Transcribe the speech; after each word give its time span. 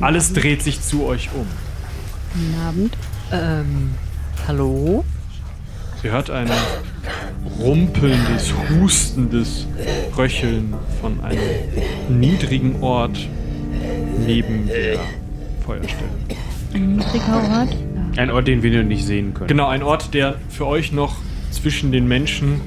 Alles 0.00 0.32
dreht 0.32 0.62
sich 0.62 0.80
zu 0.82 1.04
euch 1.06 1.30
um. 1.34 1.46
Guten 2.34 2.60
Abend. 2.60 2.96
Ähm, 3.32 3.94
hallo? 4.46 5.04
Sie 6.02 6.10
hört 6.10 6.30
ein 6.30 6.48
rumpelndes, 7.58 8.52
hustendes 8.70 9.66
Röcheln 10.16 10.74
von 11.00 11.18
einem 11.20 11.40
niedrigen 12.08 12.82
Ort 12.82 13.18
neben 14.26 14.66
der 14.66 15.00
Feuerstelle. 15.64 16.10
Ein 16.74 16.96
niedriger 16.96 17.42
Ort. 17.50 17.76
Ein 18.16 18.30
Ort, 18.30 18.46
den 18.46 18.62
wir 18.62 18.82
nicht 18.82 19.04
sehen 19.06 19.32
können. 19.34 19.48
Genau, 19.48 19.68
ein 19.68 19.82
Ort, 19.82 20.12
der 20.12 20.36
für 20.50 20.66
euch 20.66 20.92
noch 20.92 21.16
zwischen 21.50 21.92
den 21.92 22.06
Menschen 22.06 22.60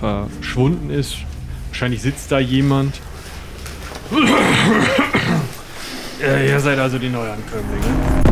verschwunden 0.00 0.90
ist. 0.90 1.18
Wahrscheinlich 1.68 2.02
sitzt 2.02 2.32
da 2.32 2.38
jemand. 2.38 3.00
Ja, 6.26 6.38
ihr 6.38 6.60
seid 6.60 6.78
also 6.78 6.98
die 6.98 7.08
Neuankömmlinge. 7.08 8.26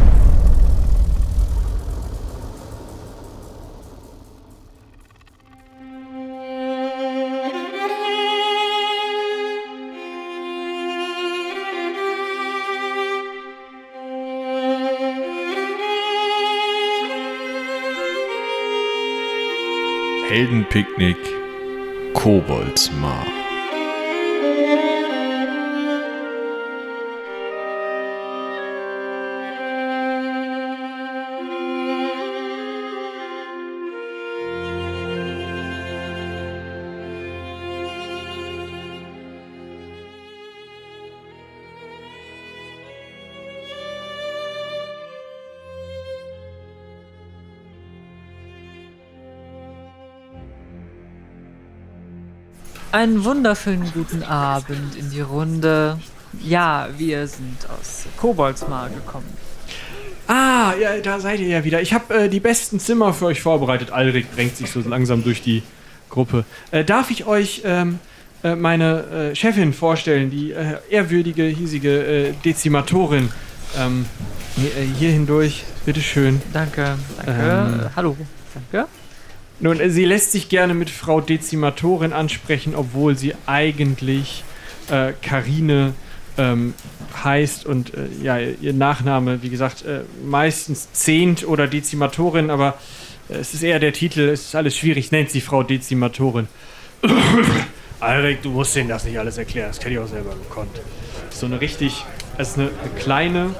Heldenpicknick 20.29 21.17
Koboldsmar. 22.13 23.44
Einen 53.05 53.23
wunderschönen 53.23 53.93
guten 53.93 54.23
Abend 54.23 54.97
in 54.97 55.11
die 55.11 55.21
Runde. 55.21 55.99
Ja, 56.43 56.89
wir 56.97 57.27
sind 57.27 57.59
aus 57.69 58.07
Koboldsmar 58.17 58.89
gekommen. 58.89 59.29
Ah, 60.27 60.73
ja, 60.81 60.97
da 61.03 61.21
seid 61.21 61.39
ihr 61.41 61.49
ja 61.49 61.65
wieder. 61.65 61.83
Ich 61.83 61.93
habe 61.93 62.15
äh, 62.15 62.29
die 62.31 62.41
besten 62.41 62.81
Zimmer 62.81 63.13
für 63.13 63.27
euch 63.27 63.43
vorbereitet. 63.43 63.91
Alrik 63.91 64.35
drängt 64.35 64.57
sich 64.57 64.71
so 64.71 64.81
langsam 64.81 65.23
durch 65.23 65.43
die 65.43 65.63
Gruppe. 66.09 66.47
Äh, 66.71 66.83
darf 66.83 67.11
ich 67.11 67.27
euch 67.27 67.61
ähm, 67.67 67.99
äh, 68.43 68.57
meine 68.57 69.33
äh, 69.33 69.35
Chefin 69.35 69.75
vorstellen, 69.75 70.31
die 70.31 70.53
äh, 70.53 70.79
ehrwürdige, 70.89 71.43
hiesige 71.43 72.07
äh, 72.07 72.33
Dezimatorin? 72.43 73.29
Ähm, 73.77 74.07
hier, 74.57 74.71
äh, 74.79 74.87
hier 74.99 75.11
hindurch, 75.11 75.65
bitteschön. 75.85 76.41
Danke, 76.55 76.97
danke. 77.19 77.33
Ähm. 77.33 77.81
Äh, 77.81 77.91
hallo, 77.97 78.17
danke. 78.55 78.89
Nun, 79.65 79.81
äh, 79.81 79.89
sie 79.89 80.05
lässt 80.05 80.31
sich 80.31 80.51
gerne 80.51 80.75
mit 80.75 80.91
Frau 80.91 81.23
Dezimatorin 81.23 82.13
ansprechen, 82.13 82.75
obwohl 82.77 83.17
sie 83.17 83.35
eigentlich 83.47 84.45
äh, 84.91 85.15
Karine 85.23 85.95
ähm, 86.37 86.75
heißt 87.25 87.65
und 87.65 87.95
äh, 87.95 88.09
ja, 88.23 88.39
ihr 88.39 88.75
Nachname, 88.75 89.43
wie 89.43 89.49
gesagt, 89.49 89.83
äh, 89.87 90.01
meistens 90.23 90.93
Zehnt 90.93 91.49
oder 91.49 91.67
Dezimatorin, 91.67 92.51
aber 92.51 92.77
äh, 93.31 93.37
es 93.37 93.55
ist 93.55 93.63
eher 93.63 93.79
der 93.79 93.95
Titel, 93.95 94.29
es 94.29 94.43
ist 94.49 94.55
alles 94.55 94.77
schwierig, 94.77 95.13
nennt 95.13 95.31
sie 95.31 95.41
Frau 95.41 95.63
Dezimatorin. 95.63 96.47
Alrik, 98.01 98.43
du 98.43 98.51
musst 98.51 98.77
denen 98.77 98.91
das 98.91 99.07
nicht 99.07 99.19
alles 99.19 99.39
erklären, 99.39 99.69
das 99.69 99.79
hätte 99.79 99.93
ich 99.93 99.99
auch 99.99 100.07
selber 100.07 100.35
gekonnt. 100.35 100.79
So 101.31 101.47
eine 101.47 101.59
richtig, 101.63 102.05
es 102.37 102.51
ist 102.51 102.59
eine, 102.59 102.69
eine 102.69 103.01
kleine, 103.01 103.55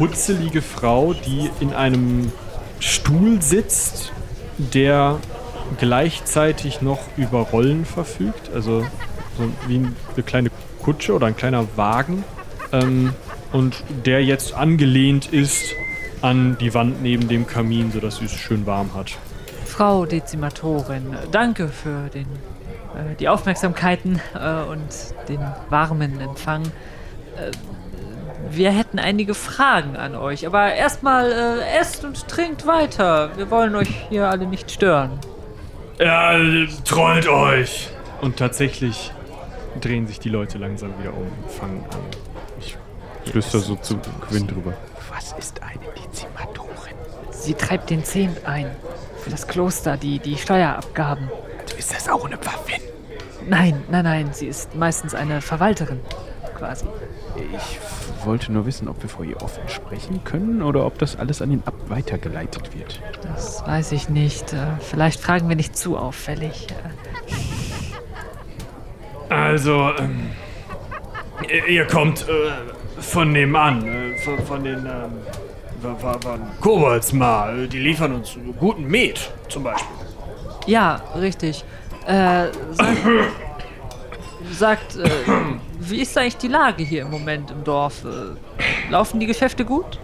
hutzelige 0.00 0.60
Frau, 0.60 1.14
die 1.14 1.50
in 1.60 1.72
einem 1.72 2.32
Stuhl 2.80 3.40
sitzt, 3.40 4.12
der 4.58 5.18
gleichzeitig 5.78 6.82
noch 6.82 7.00
über 7.16 7.40
Rollen 7.40 7.84
verfügt, 7.84 8.50
also 8.54 8.82
so 9.36 9.44
wie 9.66 9.76
eine 9.76 10.22
kleine 10.24 10.50
Kutsche 10.82 11.14
oder 11.14 11.26
ein 11.26 11.36
kleiner 11.36 11.66
Wagen 11.76 12.24
ähm, 12.72 13.14
und 13.52 13.82
der 14.04 14.24
jetzt 14.24 14.54
angelehnt 14.54 15.26
ist 15.26 15.74
an 16.22 16.56
die 16.58 16.74
Wand 16.74 17.02
neben 17.02 17.28
dem 17.28 17.46
Kamin, 17.46 17.92
sodass 17.92 18.16
sie 18.16 18.24
es 18.24 18.32
schön 18.32 18.66
warm 18.66 18.94
hat. 18.94 19.12
Frau 19.64 20.06
Dezimatorin, 20.06 21.16
danke 21.30 21.68
für 21.68 22.08
den, 22.08 22.26
äh, 22.26 23.14
die 23.20 23.28
Aufmerksamkeiten 23.28 24.20
äh, 24.34 24.62
und 24.68 24.88
den 25.28 25.40
warmen 25.70 26.20
Empfang. 26.20 26.62
Äh, 27.36 27.52
wir 28.50 28.70
hätten 28.70 28.98
einige 28.98 29.34
Fragen 29.34 29.96
an 29.96 30.14
euch, 30.14 30.46
aber 30.46 30.74
erstmal 30.74 31.32
äh, 31.32 31.78
esst 31.80 32.04
und 32.04 32.28
trinkt 32.28 32.66
weiter. 32.66 33.36
Wir 33.36 33.50
wollen 33.50 33.74
euch 33.74 33.88
hier 34.08 34.28
alle 34.28 34.46
nicht 34.46 34.70
stören. 34.70 35.18
Ja, 35.98 36.38
trollt 36.84 37.28
euch! 37.28 37.90
Und 38.20 38.36
tatsächlich 38.36 39.12
drehen 39.80 40.06
sich 40.06 40.18
die 40.18 40.28
Leute 40.28 40.58
langsam 40.58 40.92
wieder 40.98 41.12
um 41.12 41.22
und 41.22 41.50
fangen 41.50 41.84
an. 41.90 42.00
Ich 42.60 42.76
Flüster 43.30 43.58
so 43.58 43.76
zu 43.76 43.98
Quinn 44.28 44.46
drüber. 44.46 44.74
Was 45.12 45.32
ist 45.38 45.62
eine 45.62 45.80
Dezimatorin? 45.94 46.94
Sie 47.30 47.54
treibt 47.54 47.90
den 47.90 48.04
Zehnt 48.04 48.46
ein. 48.46 48.70
Für 49.22 49.30
das 49.30 49.46
Kloster, 49.46 49.96
die, 49.96 50.18
die 50.18 50.36
Steuerabgaben. 50.36 51.28
Ist 51.76 51.94
das 51.94 52.08
auch 52.08 52.24
eine 52.24 52.38
Waffin? 52.44 52.80
Nein, 53.46 53.82
nein, 53.90 54.04
nein, 54.04 54.28
sie 54.32 54.46
ist 54.46 54.74
meistens 54.74 55.14
eine 55.14 55.40
Verwalterin, 55.40 56.00
quasi. 56.56 56.86
Ich 57.36 57.78
wollte 58.24 58.52
nur 58.52 58.66
wissen, 58.66 58.88
ob 58.88 59.02
wir 59.02 59.08
vor 59.08 59.24
ihr 59.24 59.40
offen 59.42 59.68
sprechen 59.68 60.22
können 60.24 60.62
oder 60.62 60.84
ob 60.86 60.98
das 60.98 61.16
alles 61.16 61.42
an 61.42 61.50
ihn 61.50 61.62
ab 61.64 61.74
weitergeleitet 61.88 62.76
wird. 62.76 63.00
Das 63.22 63.66
weiß 63.66 63.92
ich 63.92 64.08
nicht. 64.08 64.52
Äh, 64.52 64.66
Vielleicht 64.80 65.20
fragen 65.20 65.48
wir 65.48 65.56
nicht 65.56 65.76
zu 65.76 65.96
auffällig. 65.96 66.66
Also, 69.28 69.90
ähm, 69.98 70.30
ihr, 71.68 71.86
kommt 71.86 72.26
äh, 72.28 73.02
von 73.02 73.32
nebenan, 73.32 73.86
äh, 73.86 74.18
von, 74.18 74.38
von 74.46 74.64
den 74.64 74.86
ähm, 74.86 75.12
Koboldsmar. 76.60 77.52
Die 77.66 77.78
liefern 77.78 78.12
uns 78.12 78.36
guten 78.58 78.84
Met 78.84 79.30
zum 79.48 79.64
Beispiel. 79.64 79.96
Ja, 80.66 81.00
richtig. 81.14 81.64
Äh, 82.06 82.46
sagt 84.52 84.96
äh, 84.96 85.08
wie 85.80 86.00
ist 86.00 86.16
eigentlich 86.18 86.36
die 86.36 86.48
Lage 86.48 86.82
hier 86.82 87.02
im 87.02 87.10
Moment 87.10 87.50
im 87.50 87.64
Dorf? 87.64 88.04
Äh, 88.04 88.90
laufen 88.90 89.20
die 89.20 89.26
Geschäfte 89.26 89.64
gut? 89.64 89.98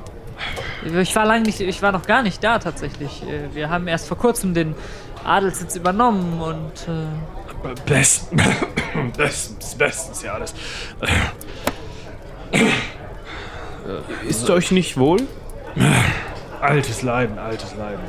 Ich 0.85 1.15
war 1.17 1.25
lange 1.25 1.43
nicht, 1.43 1.61
ich 1.61 1.83
war 1.83 1.93
noch 1.93 2.07
gar 2.07 2.23
nicht 2.23 2.43
da 2.43 2.59
tatsächlich. 2.59 3.23
Äh, 3.23 3.55
Wir 3.55 3.71
haben 3.71 3.89
erst 3.89 4.09
vor 4.09 4.19
kurzem 4.19 4.55
den 4.55 4.75
Adelssitz 5.25 5.77
übernommen 5.77 6.41
und 6.41 6.89
äh, 6.89 7.07
Best, 7.87 8.29
bestens, 9.17 9.75
bestens, 9.75 10.23
ja, 10.23 10.35
alles. 10.35 10.55
Ist 14.29 14.51
euch 14.51 14.71
nicht 14.71 14.99
wohl? 14.99 15.23
Altes 16.61 17.03
Leiden, 17.03 17.39
altes 17.39 17.75
Leiden. 17.75 18.05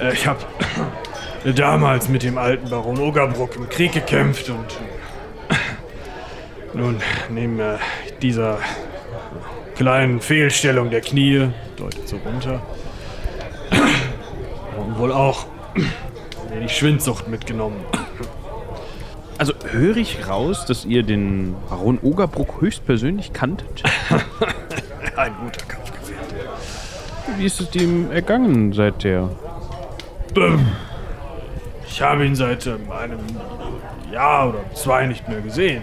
Äh, 0.00 0.12
ich 0.12 0.26
habe 0.26 0.40
damals 1.54 2.08
mit 2.08 2.22
dem 2.22 2.38
alten 2.38 2.70
Baron 2.70 2.98
Ogerbruck 2.98 3.56
im 3.56 3.68
Krieg 3.68 3.92
gekämpft 3.92 4.48
und 4.48 4.58
äh, 4.58 4.99
nun 6.74 7.00
neben 7.28 7.58
äh, 7.60 7.78
dieser 8.22 8.58
kleinen 9.76 10.20
Fehlstellung 10.20 10.90
der 10.90 11.00
Knie, 11.00 11.48
deutet 11.76 12.08
so 12.08 12.16
runter, 12.18 12.60
und 14.76 14.98
wohl 14.98 15.12
auch 15.12 15.46
die 16.62 16.68
Schwindsucht 16.68 17.28
mitgenommen. 17.28 17.76
Also 19.38 19.54
höre 19.70 19.96
ich 19.96 20.28
raus, 20.28 20.66
dass 20.66 20.84
ihr 20.84 21.02
den 21.02 21.54
Baron 21.70 21.98
Ogerbruck 22.02 22.60
höchstpersönlich 22.60 23.32
kanntet? 23.32 23.82
Ein 25.16 25.32
guter 25.42 25.64
Kampfgefährte. 25.66 26.34
Wie 27.38 27.46
ist 27.46 27.60
es 27.60 27.74
ihm 27.74 28.10
ergangen 28.10 28.72
seit 28.74 29.02
der... 29.04 29.30
Ähm, 30.36 30.68
Ich 31.88 32.02
habe 32.02 32.26
ihn 32.26 32.34
seit 32.34 32.66
ähm, 32.66 32.92
einem 32.92 33.20
Jahr 34.12 34.50
oder 34.50 34.74
zwei 34.74 35.06
nicht 35.06 35.26
mehr 35.28 35.40
gesehen. 35.40 35.82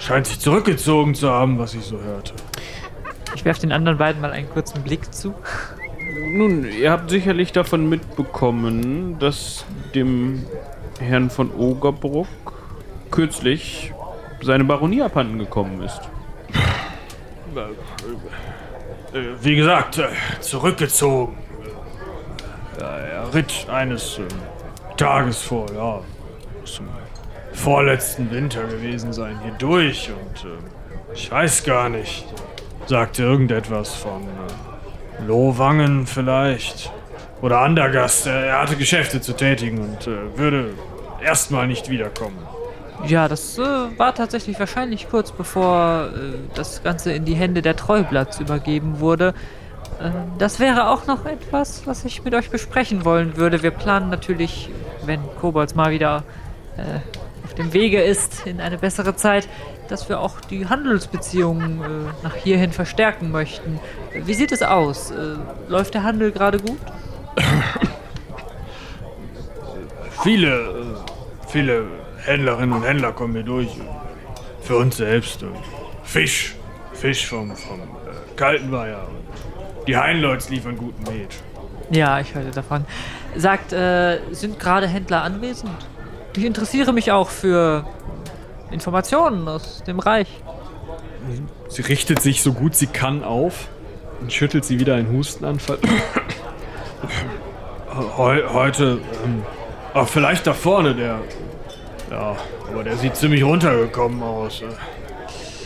Äh, 0.00 0.02
scheint 0.02 0.26
sich 0.26 0.40
zurückgezogen 0.40 1.14
zu 1.14 1.30
haben, 1.30 1.58
was 1.58 1.74
ich 1.74 1.84
so 1.84 2.00
hörte. 2.00 2.32
ich 3.34 3.44
werfe 3.44 3.60
den 3.60 3.72
anderen 3.72 3.98
beiden 3.98 4.20
mal 4.20 4.32
einen 4.32 4.48
kurzen 4.50 4.82
Blick 4.82 5.12
zu. 5.14 5.34
Nun, 6.32 6.64
ihr 6.64 6.90
habt 6.90 7.10
sicherlich 7.10 7.52
davon 7.52 7.88
mitbekommen, 7.88 9.18
dass 9.18 9.64
dem 9.94 10.44
Herrn 10.98 11.30
von 11.30 11.52
Ogerbruck 11.54 12.26
kürzlich 13.10 13.92
seine 14.42 14.64
Baronie 14.64 15.02
abhanden 15.02 15.38
gekommen 15.38 15.82
ist. 15.82 16.00
äh, 17.54 19.18
äh, 19.18 19.22
wie 19.40 19.56
gesagt, 19.56 19.98
äh, 19.98 20.08
zurückgezogen. 20.40 21.36
Ja, 22.78 22.86
er 22.86 23.34
ritt 23.34 23.66
eines 23.70 24.18
äh, 24.18 24.22
Tages 24.96 25.42
vor, 25.42 25.66
ja, 25.74 26.00
zum 26.64 26.88
vorletzten 27.52 28.30
Winter 28.30 28.64
gewesen 28.64 29.12
sein, 29.12 29.38
hier 29.42 29.52
durch 29.58 30.10
und 30.10 30.44
äh, 30.44 31.14
ich 31.14 31.30
weiß 31.30 31.64
gar 31.64 31.88
nicht. 31.88 32.24
Sagte 32.86 33.22
irgendetwas 33.22 33.94
von 33.94 34.22
äh, 34.22 35.26
Lohwangen 35.26 36.06
vielleicht. 36.06 36.92
Oder 37.42 37.60
Andergast. 37.60 38.26
Er 38.26 38.60
hatte 38.60 38.76
Geschäfte 38.76 39.20
zu 39.20 39.32
tätigen 39.32 39.78
und 39.78 40.06
äh, 40.06 40.36
würde 40.36 40.74
erstmal 41.22 41.66
nicht 41.66 41.88
wiederkommen. 41.88 42.38
Ja, 43.06 43.28
das 43.28 43.58
äh, 43.58 43.62
war 43.62 44.14
tatsächlich 44.14 44.58
wahrscheinlich 44.58 45.08
kurz 45.08 45.32
bevor 45.32 46.08
äh, 46.08 46.36
das 46.54 46.82
Ganze 46.82 47.12
in 47.12 47.24
die 47.24 47.34
Hände 47.34 47.62
der 47.62 47.76
Treublatts 47.76 48.40
übergeben 48.40 49.00
wurde. 49.00 49.34
Äh, 50.00 50.10
das 50.38 50.60
wäre 50.60 50.88
auch 50.88 51.06
noch 51.06 51.24
etwas, 51.24 51.86
was 51.86 52.04
ich 52.04 52.24
mit 52.24 52.34
euch 52.34 52.50
besprechen 52.50 53.04
wollen 53.04 53.36
würde. 53.36 53.62
Wir 53.62 53.70
planen 53.70 54.10
natürlich, 54.10 54.68
wenn 55.06 55.20
Kobolds 55.40 55.74
mal 55.74 55.90
wieder 55.92 56.24
äh, 56.76 57.00
dem 57.60 57.72
Wege 57.72 58.00
ist 58.00 58.46
in 58.46 58.60
eine 58.60 58.78
bessere 58.78 59.14
Zeit, 59.16 59.48
dass 59.88 60.08
wir 60.08 60.20
auch 60.20 60.40
die 60.40 60.66
Handelsbeziehungen 60.66 61.80
äh, 61.80 61.86
nach 62.22 62.34
hierhin 62.34 62.72
verstärken 62.72 63.30
möchten. 63.30 63.80
Wie 64.14 64.34
sieht 64.34 64.52
es 64.52 64.62
aus? 64.62 65.10
Äh, 65.10 65.36
läuft 65.68 65.94
der 65.94 66.02
Handel 66.02 66.32
gerade 66.32 66.58
gut? 66.58 66.78
Viele, 70.22 70.48
äh, 70.48 71.48
viele 71.48 71.86
Händlerinnen 72.18 72.74
und 72.74 72.82
Händler 72.82 73.12
kommen 73.12 73.32
hier 73.32 73.42
durch. 73.42 73.68
Für 74.60 74.76
uns 74.76 74.98
selbst. 74.98 75.42
äh, 75.42 75.46
Fisch. 76.02 76.56
Fisch 76.92 77.26
vom, 77.26 77.56
vom 77.56 77.80
äh, 77.80 78.36
Kaltenweiher. 78.36 79.08
Die 79.86 79.96
Heinleuts 79.96 80.50
liefern 80.50 80.76
guten 80.76 81.02
Met. 81.04 81.34
Ja, 81.90 82.20
ich 82.20 82.34
hörte 82.34 82.50
davon. 82.50 82.84
Sagt, 83.34 83.72
äh, 83.72 84.18
sind 84.32 84.60
gerade 84.60 84.86
Händler 84.86 85.22
anwesend? 85.22 85.72
Ich 86.36 86.44
interessiere 86.44 86.92
mich 86.92 87.10
auch 87.12 87.28
für 87.28 87.84
Informationen 88.70 89.48
aus 89.48 89.82
dem 89.86 89.98
Reich. 89.98 90.28
Sie 91.68 91.82
richtet 91.82 92.20
sich 92.20 92.42
so 92.42 92.52
gut 92.52 92.74
sie 92.74 92.86
kann 92.86 93.24
auf 93.24 93.68
und 94.20 94.32
schüttelt 94.32 94.64
sie 94.64 94.78
wieder 94.78 94.94
einen 94.94 95.12
Hustenanfall. 95.12 95.78
Heu, 98.16 98.42
heute, 98.52 99.00
ähm, 99.24 99.42
ach, 99.94 100.06
vielleicht 100.06 100.46
da 100.46 100.54
vorne, 100.54 100.94
der. 100.94 101.18
Ja, 102.10 102.36
aber 102.70 102.84
der 102.84 102.96
sieht 102.96 103.16
ziemlich 103.16 103.42
runtergekommen 103.42 104.22
aus. 104.22 104.62
äh. 104.62 104.66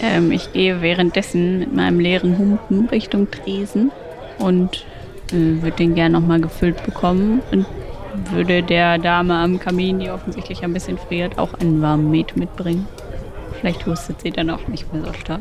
Ähm, 0.01 0.33
ich 0.33 0.53
gehe 0.53 0.81
währenddessen 0.81 1.59
mit 1.59 1.75
meinem 1.75 2.01
leeren 2.01 2.39
Humpen 2.39 2.89
Richtung 2.89 3.31
Tresen 3.31 3.93
und 4.39 4.85
äh, 5.33 5.63
würde 5.63 5.77
den 5.77 5.95
gern 5.95 6.13
nochmal 6.13 6.41
gefüllt 6.41 6.83
bekommen 6.85 7.43
und 7.51 7.67
würde 8.31 8.63
der 8.63 8.99
Dame 8.99 9.35
am 9.35 9.59
Kamin, 9.59 9.99
die 9.99 10.11
offensichtlich 10.11 10.63
ein 10.63 10.73
bisschen 10.73 10.99
friert, 10.99 11.39
auch 11.39 11.55
einen 11.55 11.83
warmen 11.83 12.11
Met 12.11 12.37
mitbringen. 12.37 12.87
Vielleicht 13.61 13.87
hustet 13.87 14.21
sie 14.21 14.31
dann 14.31 14.51
auch 14.51 14.67
nicht 14.69 14.93
mehr 14.93 15.05
so 15.05 15.13
stark. 15.13 15.41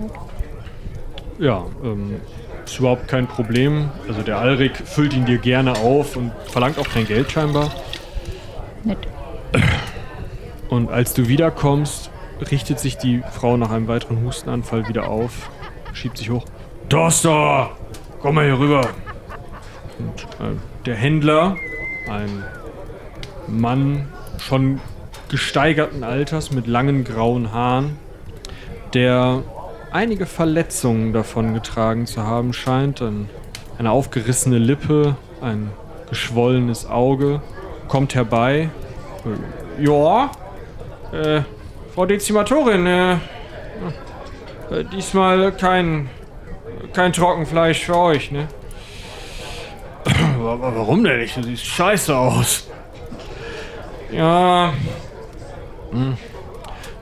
Ja, 1.39 1.65
ähm, 1.83 2.21
ist 2.65 2.79
überhaupt 2.79 3.07
kein 3.07 3.27
Problem. 3.27 3.89
Also 4.07 4.21
der 4.21 4.37
Alrik 4.37 4.77
füllt 4.77 5.13
ihn 5.13 5.25
dir 5.25 5.37
gerne 5.37 5.73
auf 5.77 6.15
und 6.15 6.31
verlangt 6.47 6.79
auch 6.79 6.87
kein 6.87 7.05
Geld 7.05 7.31
scheinbar. 7.31 7.71
Nett. 8.83 8.99
Und 10.69 10.89
als 10.89 11.13
du 11.13 11.27
wiederkommst, 11.27 12.09
richtet 12.49 12.79
sich 12.79 12.97
die 12.97 13.21
Frau 13.31 13.57
nach 13.57 13.69
einem 13.69 13.87
weiteren 13.87 14.23
Hustenanfall 14.25 14.87
wieder 14.87 15.07
auf, 15.07 15.51
schiebt 15.93 16.17
sich 16.17 16.31
hoch. 16.31 16.45
Toster, 16.89 17.71
komm 18.21 18.35
mal 18.35 18.45
hier 18.45 18.57
rüber. 18.57 18.87
Und 19.99 20.23
äh, 20.23 20.57
der 20.85 20.95
Händler, 20.95 21.57
ein 22.09 22.43
Mann 23.47 24.07
schon 24.39 24.79
gesteigerten 25.29 26.03
Alters 26.03 26.51
mit 26.51 26.67
langen 26.67 27.03
grauen 27.03 27.51
Haaren, 27.51 27.97
der 28.93 29.43
einige 29.91 30.25
Verletzungen 30.25 31.13
davon 31.13 31.53
getragen 31.53 32.05
zu 32.05 32.23
haben 32.23 32.53
scheint. 32.53 33.01
Ein, 33.01 33.29
eine 33.77 33.91
aufgerissene 33.91 34.57
Lippe, 34.57 35.15
ein 35.41 35.71
geschwollenes 36.09 36.87
Auge, 36.87 37.41
kommt 37.87 38.15
herbei. 38.15 38.69
Äh, 39.79 39.83
ja, 39.85 40.31
äh, 41.11 41.41
Frau 41.93 42.05
Dezimatorin, 42.05 42.85
äh, 42.87 43.13
äh, 43.13 43.17
diesmal 44.91 45.51
kein, 45.51 46.09
kein 46.93 47.13
Trockenfleisch 47.13 47.85
für 47.85 47.97
euch, 47.97 48.31
ne? 48.31 48.47
Warum 50.39 51.03
denn 51.03 51.19
nicht? 51.19 51.37
Du 51.37 51.43
siehst 51.43 51.65
scheiße 51.65 52.15
aus. 52.15 52.67
Ja. 54.13 54.73
Hm. 55.91 56.17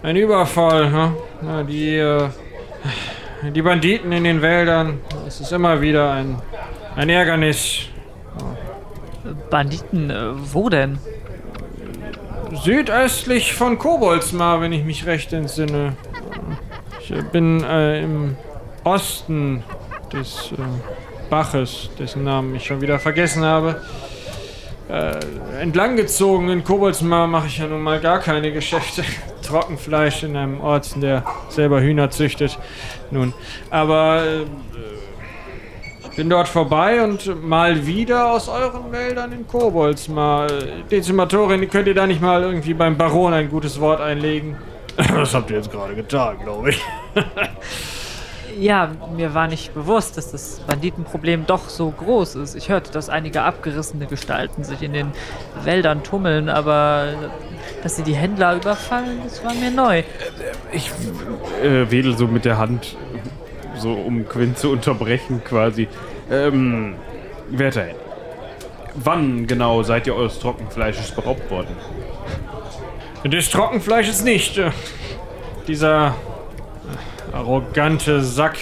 Ein 0.01 0.15
Überfall, 0.15 0.89
ne? 0.89 1.15
Ja, 1.41 1.63
die, 1.63 1.97
äh, 1.97 2.29
die 3.53 3.61
Banditen 3.61 4.11
in 4.11 4.23
den 4.23 4.41
Wäldern. 4.41 4.99
Es 5.27 5.41
ist 5.41 5.51
immer 5.51 5.81
wieder 5.81 6.11
ein, 6.13 6.41
ein 6.95 7.09
Ärgernis. 7.09 7.87
Banditen, 9.49 10.09
äh, 10.09 10.31
wo 10.53 10.69
denn? 10.69 10.99
Südöstlich 12.53 13.53
von 13.53 13.77
Koboldsmar, 13.77 14.61
wenn 14.61 14.71
ich 14.71 14.83
mich 14.83 15.05
recht 15.05 15.33
entsinne. 15.33 15.95
Ich 17.01 17.11
äh, 17.11 17.21
bin 17.21 17.63
äh, 17.63 18.03
im 18.03 18.37
Osten 18.83 19.63
des 20.13 20.53
äh, 20.53 21.29
Baches, 21.29 21.89
dessen 21.99 22.23
Namen 22.23 22.55
ich 22.55 22.65
schon 22.65 22.81
wieder 22.81 22.99
vergessen 22.99 23.43
habe. 23.43 23.81
Äh, 24.91 25.19
entlang 25.61 25.95
gezogen 25.95 26.49
in 26.49 26.65
Koboldsmar 26.65 27.25
mache 27.25 27.47
ich 27.47 27.59
ja 27.59 27.67
nun 27.67 27.81
mal 27.81 28.01
gar 28.01 28.19
keine 28.19 28.51
Geschäfte. 28.51 29.03
Trockenfleisch 29.41 30.23
in 30.23 30.35
einem 30.35 30.59
Ort, 30.59 31.01
der 31.01 31.23
selber 31.47 31.81
Hühner 31.81 32.09
züchtet. 32.09 32.59
Nun, 33.09 33.33
aber 33.69 34.23
äh, 34.23 34.45
ich 36.09 36.17
bin 36.17 36.29
dort 36.29 36.49
vorbei 36.49 37.01
und 37.01 37.41
mal 37.41 37.87
wieder 37.87 38.31
aus 38.33 38.49
euren 38.49 38.91
Wäldern 38.91 39.31
in 39.31 39.47
Koboldsmar. 39.47 40.47
Dezimatorin, 40.91 41.69
könnt 41.69 41.87
ihr 41.87 41.95
da 41.95 42.05
nicht 42.05 42.21
mal 42.21 42.43
irgendwie 42.43 42.73
beim 42.73 42.97
Baron 42.97 43.33
ein 43.33 43.49
gutes 43.49 43.79
Wort 43.79 44.01
einlegen? 44.01 44.57
Das 45.15 45.33
habt 45.33 45.49
ihr 45.49 45.55
jetzt 45.55 45.71
gerade 45.71 45.95
getan, 45.95 46.37
glaube 46.43 46.71
ich. 46.71 46.83
Ja, 48.61 48.91
mir 49.15 49.33
war 49.33 49.47
nicht 49.47 49.73
bewusst, 49.73 50.17
dass 50.17 50.31
das 50.31 50.59
Banditenproblem 50.67 51.47
doch 51.47 51.67
so 51.67 51.89
groß 51.89 52.35
ist. 52.35 52.53
Ich 52.53 52.69
hörte, 52.69 52.91
dass 52.91 53.09
einige 53.09 53.41
abgerissene 53.41 54.05
Gestalten 54.05 54.63
sich 54.63 54.83
in 54.83 54.93
den 54.93 55.11
Wäldern 55.63 56.03
tummeln, 56.03 56.47
aber 56.47 57.07
dass 57.81 57.95
sie 57.95 58.03
die 58.03 58.13
Händler 58.15 58.55
überfallen, 58.55 59.19
das 59.23 59.43
war 59.43 59.55
mir 59.55 59.71
neu. 59.71 60.03
Ich 60.71 60.91
äh, 61.63 61.89
wedel 61.89 62.15
so 62.15 62.27
mit 62.27 62.45
der 62.45 62.59
Hand, 62.59 62.95
so 63.77 63.93
um 63.93 64.29
Quinn 64.29 64.55
zu 64.55 64.69
unterbrechen 64.69 65.43
quasi. 65.43 65.87
Ähm, 66.29 66.93
werter 67.49 67.87
wann 68.93 69.47
genau 69.47 69.81
seid 69.81 70.05
ihr 70.05 70.15
eures 70.15 70.37
Trockenfleisches 70.37 71.11
beraubt 71.11 71.49
worden? 71.49 71.75
Des 73.23 73.49
Trockenfleisches 73.49 74.23
nicht. 74.23 74.59
Äh, 74.59 74.69
Dieser 75.67 76.13
arrogante 77.33 78.21
Sack 78.21 78.57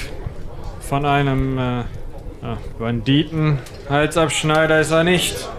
von 0.80 1.06
einem 1.06 1.58
äh, 1.58 1.84
Banditen, 2.78 3.60
Halsabschneider 3.90 4.80
ist 4.80 4.92
er 4.92 5.04
nicht. 5.04 5.50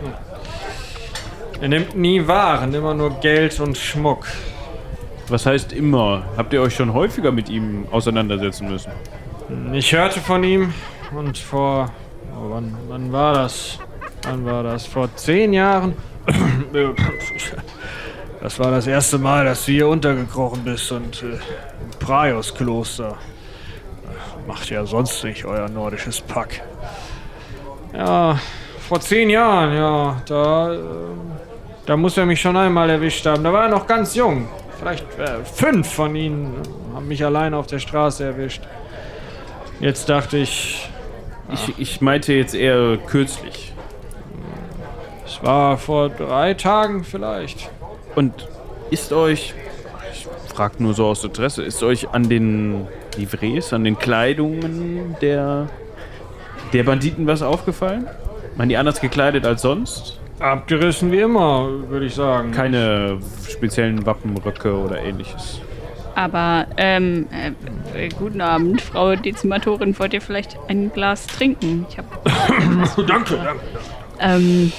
Er 1.61 1.69
nimmt 1.69 1.95
nie 1.97 2.26
Waren, 2.26 2.73
immer 2.73 2.95
nur 2.95 3.21
Geld 3.21 3.61
und 3.61 3.76
Schmuck. 3.76 4.26
Was 5.29 5.47
heißt 5.47 5.73
immer? 5.73 6.25
Habt 6.37 6.52
ihr 6.52 6.62
euch 6.62 6.75
schon 6.75 6.95
häufiger 6.95 7.33
mit 7.33 7.49
ihm 7.49 7.87
auseinandersetzen 7.90 8.69
müssen? 8.69 8.90
Ich 9.73 9.93
hörte 9.93 10.21
von 10.21 10.43
ihm 10.43 10.73
und 11.14 11.37
vor. 11.38 11.90
Oh, 12.35 12.50
wann, 12.50 12.75
wann 12.88 13.12
war 13.12 13.35
das? 13.35 13.79
Wann 14.23 14.45
war 14.45 14.62
das? 14.62 14.87
Vor 14.87 15.14
zehn 15.17 15.52
Jahren? 15.52 15.95
Das 18.43 18.59
war 18.59 18.71
das 18.71 18.87
erste 18.87 19.19
Mal, 19.19 19.45
dass 19.45 19.67
du 19.67 19.73
hier 19.73 19.87
untergekrochen 19.87 20.64
bist 20.64 20.90
und 20.93 21.23
äh, 21.23 21.37
im 22.00 22.07
Praios-Kloster. 22.07 23.16
Macht 24.47 24.71
ja 24.71 24.85
sonst 24.87 25.23
nicht 25.25 25.45
euer 25.45 25.69
nordisches 25.69 26.21
Pack. 26.21 26.62
Ja, 27.95 28.38
vor 28.88 29.00
zehn 29.00 29.30
Jahren, 29.30 29.75
ja, 29.75 30.23
da, 30.26 30.75
äh, 30.75 30.78
da 31.87 31.97
muss 31.97 32.16
er 32.16 32.26
mich 32.26 32.40
schon 32.40 32.57
einmal 32.57 32.90
erwischt 32.90 33.26
haben. 33.26 33.45
Da 33.45 33.52
war 33.52 33.64
er 33.64 33.69
noch 33.69 33.87
ganz 33.87 34.14
jung. 34.14 34.49
Vielleicht 34.78 35.04
äh, 35.19 35.45
fünf 35.45 35.92
von 35.92 36.16
ihnen 36.16 36.54
haben 36.95 37.07
mich 37.09 37.25
alleine 37.25 37.57
auf 37.57 37.66
der 37.66 37.78
Straße 37.78 38.25
erwischt. 38.25 38.62
Jetzt 39.80 40.09
dachte 40.09 40.38
ich, 40.38 40.88
Ich, 41.52 41.78
ich 41.78 42.00
meinte 42.00 42.33
jetzt 42.33 42.54
eher 42.54 42.97
kürzlich. 43.07 43.73
es 45.26 45.42
war 45.42 45.76
vor 45.78 46.09
drei 46.09 46.54
Tagen 46.54 47.02
vielleicht. 47.04 47.69
Und 48.14 48.49
ist 48.90 49.12
euch, 49.12 49.54
fragt 50.50 50.80
nur 50.80 50.95
so 50.95 51.07
aus 51.07 51.25
Interesse. 51.25 51.62
Ist 51.62 51.83
euch 51.83 52.11
an 52.11 52.28
den 52.28 52.87
Livrets, 53.16 53.73
an 53.73 53.85
den 53.85 53.99
Kleidungen 53.99 55.16
der, 55.23 55.69
der 56.73 56.83
Banditen 56.83 57.26
was 57.26 57.42
aufgefallen? 57.42 58.07
Waren 58.57 58.69
die 58.69 58.76
anders 58.76 59.00
gekleidet 59.00 59.47
als 59.47 59.62
sonst? 59.62 60.19
Abgerissen 60.40 61.12
wie 61.12 61.21
immer, 61.21 61.69
würde 61.88 62.07
ich 62.07 62.14
sagen. 62.14 62.50
Keine 62.50 63.19
speziellen 63.49 64.04
Wappenröcke 64.07 64.75
oder 64.75 65.02
ähnliches. 65.02 65.61
Aber, 66.14 66.66
ähm, 66.76 67.28
äh, 67.95 68.07
äh, 68.07 68.09
guten 68.09 68.40
Abend, 68.40 68.80
Frau 68.80 69.14
Dezimatorin. 69.16 69.99
Wollt 69.99 70.12
ihr 70.12 70.21
vielleicht 70.21 70.59
ein 70.69 70.92
Glas 70.92 71.26
trinken? 71.26 71.87
Ich 71.88 71.99
habe 71.99 72.09
danke, 73.07 73.37
danke. 73.37 73.61
Ähm, 74.19 74.73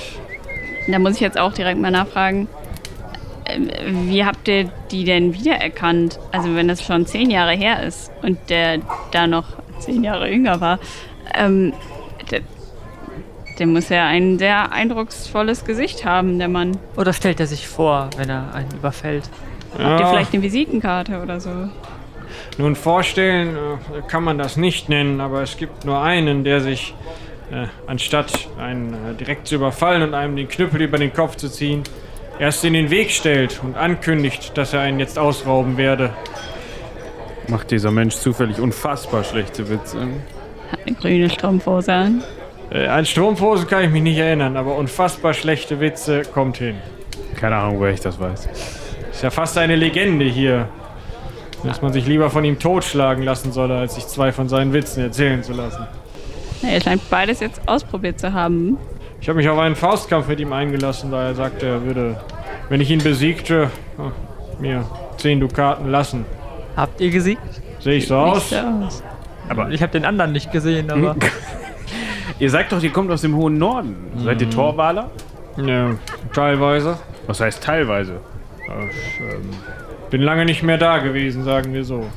da 0.88 1.00
muss 1.00 1.16
ich 1.16 1.22
jetzt 1.22 1.40
auch 1.40 1.54
direkt 1.54 1.80
mal 1.80 1.92
nachfragen. 1.92 2.48
Ähm, 3.56 4.10
Wie 4.10 4.26
habt 4.26 4.48
ihr 4.48 4.70
die 4.92 5.04
denn 5.04 5.34
wiedererkannt? 5.34 6.20
Also 6.32 6.56
wenn 6.56 6.68
das 6.68 6.84
schon 6.84 7.06
zehn 7.06 7.30
Jahre 7.30 7.54
her 7.54 7.84
ist 7.84 8.12
und 8.22 8.38
der 8.50 8.80
da 9.12 9.28
noch 9.28 9.46
zehn 9.80 10.04
Jahre 10.04 10.30
jünger 10.30 10.62
war, 10.62 10.80
ähm, 11.34 11.74
der, 12.30 12.42
der 13.60 13.68
muss 13.68 13.90
ja 13.90 14.06
ein 14.06 14.38
sehr 14.40 14.72
eindrucksvolles 14.72 15.66
Gesicht 15.66 16.06
haben, 16.06 16.40
der 16.40 16.48
Mann. 16.48 16.78
Oder 16.98 17.14
stellt 17.14 17.40
er 17.40 17.48
sich 17.48 17.68
vor, 17.68 18.10
wenn 18.18 18.30
er 18.30 18.54
einen 18.54 18.72
überfällt? 18.72 19.30
Habt 19.78 20.02
ihr 20.02 20.08
vielleicht 20.08 20.34
eine 20.34 20.44
Visitenkarte 20.44 21.22
oder 21.22 21.40
so? 21.40 21.70
Nun 22.58 22.76
vorstellen 22.76 23.56
äh, 23.56 24.02
kann 24.08 24.24
man 24.24 24.38
das 24.38 24.58
nicht 24.58 24.90
nennen, 24.90 25.22
aber 25.22 25.42
es 25.42 25.58
gibt 25.58 25.86
nur 25.86 26.02
einen, 26.02 26.44
der 26.44 26.62
sich, 26.62 26.94
äh, 27.52 27.68
anstatt 27.88 28.50
einen 28.60 28.94
äh, 28.94 29.14
direkt 29.18 29.48
zu 29.48 29.56
überfallen 29.56 30.02
und 30.02 30.14
einem 30.14 30.36
den 30.36 30.48
Knüppel 30.48 30.82
über 30.82 30.98
den 30.98 31.14
Kopf 31.14 31.36
zu 31.38 31.50
ziehen, 31.50 31.84
erst 32.42 32.66
in 32.66 32.74
den 32.74 32.90
Weg 32.90 33.12
stellt 33.12 33.62
und 33.64 33.78
ankündigt, 33.78 34.58
dass 34.58 34.74
er 34.74 34.82
einen 34.82 35.00
jetzt 35.00 35.20
ausrauben 35.20 35.78
werde. 35.78 36.10
Macht 37.48 37.70
dieser 37.70 37.92
Mensch 37.92 38.16
zufällig 38.16 38.60
unfassbar 38.60 39.24
schlechte 39.24 39.70
Witze. 39.70 40.08
Hat 40.72 40.80
eine 40.86 40.96
grüne 40.96 41.30
Strumpfhose 41.30 41.94
an. 41.94 42.24
Äh, 42.72 42.88
an 42.88 43.06
Strumpfhosen 43.06 43.68
kann 43.68 43.84
ich 43.84 43.92
mich 43.92 44.02
nicht 44.02 44.18
erinnern, 44.18 44.58
aber 44.58 44.76
unfassbar 44.76 45.34
schlechte 45.34 45.80
Witze 45.80 46.24
kommt 46.24 46.58
hin. 46.58 46.78
Keine 47.36 47.58
Ahnung, 47.58 47.80
woher 47.80 47.94
ich 47.94 48.00
das 48.00 48.20
weiß. 48.20 48.50
Ist 49.12 49.22
ja 49.22 49.30
fast 49.30 49.58
eine 49.58 49.76
Legende 49.76 50.26
hier. 50.26 50.68
Dass 51.64 51.84
man 51.84 51.94
sich 51.94 52.08
lieber 52.08 52.32
von 52.32 52.44
ihm 52.44 52.58
totschlagen 52.58 53.24
lassen 53.24 53.52
solle, 53.52 53.78
als 53.78 53.94
sich 53.94 54.08
zwei 54.08 54.32
von 54.32 54.50
seinen 54.50 54.74
Witzen 54.74 55.04
erzählen 55.04 55.44
zu 55.44 55.54
lassen. 55.54 55.86
Na, 56.64 56.72
ihr 56.72 56.82
scheint 56.82 57.08
beides 57.12 57.40
jetzt 57.40 57.62
ausprobiert 57.68 58.20
zu 58.20 58.34
haben. 58.34 58.80
Ich 59.22 59.30
habe 59.30 59.38
mich 59.38 59.48
auf 59.48 59.60
einen 59.60 59.76
Faustkampf 59.76 60.28
mit 60.28 60.40
ihm 60.40 60.52
eingelassen, 60.52 61.12
da 61.12 61.28
er 61.28 61.36
sagte, 61.36 61.68
er 61.68 61.86
würde, 61.86 62.20
wenn 62.72 62.80
ich 62.80 62.90
ihn 62.90 63.04
besiegte, 63.04 63.70
äh, 64.00 64.62
mir 64.62 64.86
zehn 65.18 65.42
Dukaten 65.42 65.92
lassen. 65.92 66.26
Habt 66.78 67.02
ihr 67.02 67.10
gesiegt? 67.10 67.42
Sehe 67.80 67.96
ich 67.96 68.08
so 68.08 68.16
aus? 68.16 68.54
aus. 68.54 69.04
Aber 69.50 69.72
ich 69.72 69.82
habe 69.82 69.92
den 69.92 70.06
anderen 70.06 70.32
nicht 70.32 70.54
gesehen, 70.54 70.90
aber. 70.90 71.18
Ihr 72.40 72.50
sagt 72.50 72.72
doch, 72.72 72.82
ihr 72.82 72.92
kommt 72.92 73.12
aus 73.12 73.22
dem 73.22 73.36
hohen 73.36 73.60
Norden. 73.60 73.96
Seid 74.24 74.42
ihr 74.42 74.50
Torwaler? 74.50 75.12
Ja, 75.58 75.92
teilweise. 76.34 76.98
Was 77.28 77.40
heißt 77.40 77.62
teilweise? 77.62 78.20
Ich 78.64 79.20
ähm, 79.20 79.50
bin 80.10 80.22
lange 80.24 80.46
nicht 80.46 80.64
mehr 80.64 80.80
da 80.80 81.00
gewesen, 81.00 81.44
sagen 81.44 81.72
wir 81.74 81.84
so. 81.84 82.08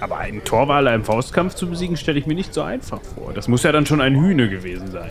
Aber 0.00 0.16
einen 0.16 0.42
Torwaler 0.44 0.94
im 0.94 1.04
Faustkampf 1.04 1.56
zu 1.56 1.68
besiegen, 1.68 1.98
stelle 1.98 2.18
ich 2.18 2.26
mir 2.26 2.34
nicht 2.34 2.54
so 2.54 2.62
einfach 2.62 3.00
vor. 3.02 3.34
Das 3.34 3.48
muss 3.48 3.64
ja 3.64 3.72
dann 3.72 3.84
schon 3.84 4.00
ein 4.00 4.14
Hühne 4.14 4.48
gewesen 4.48 4.90
sein. 4.90 5.10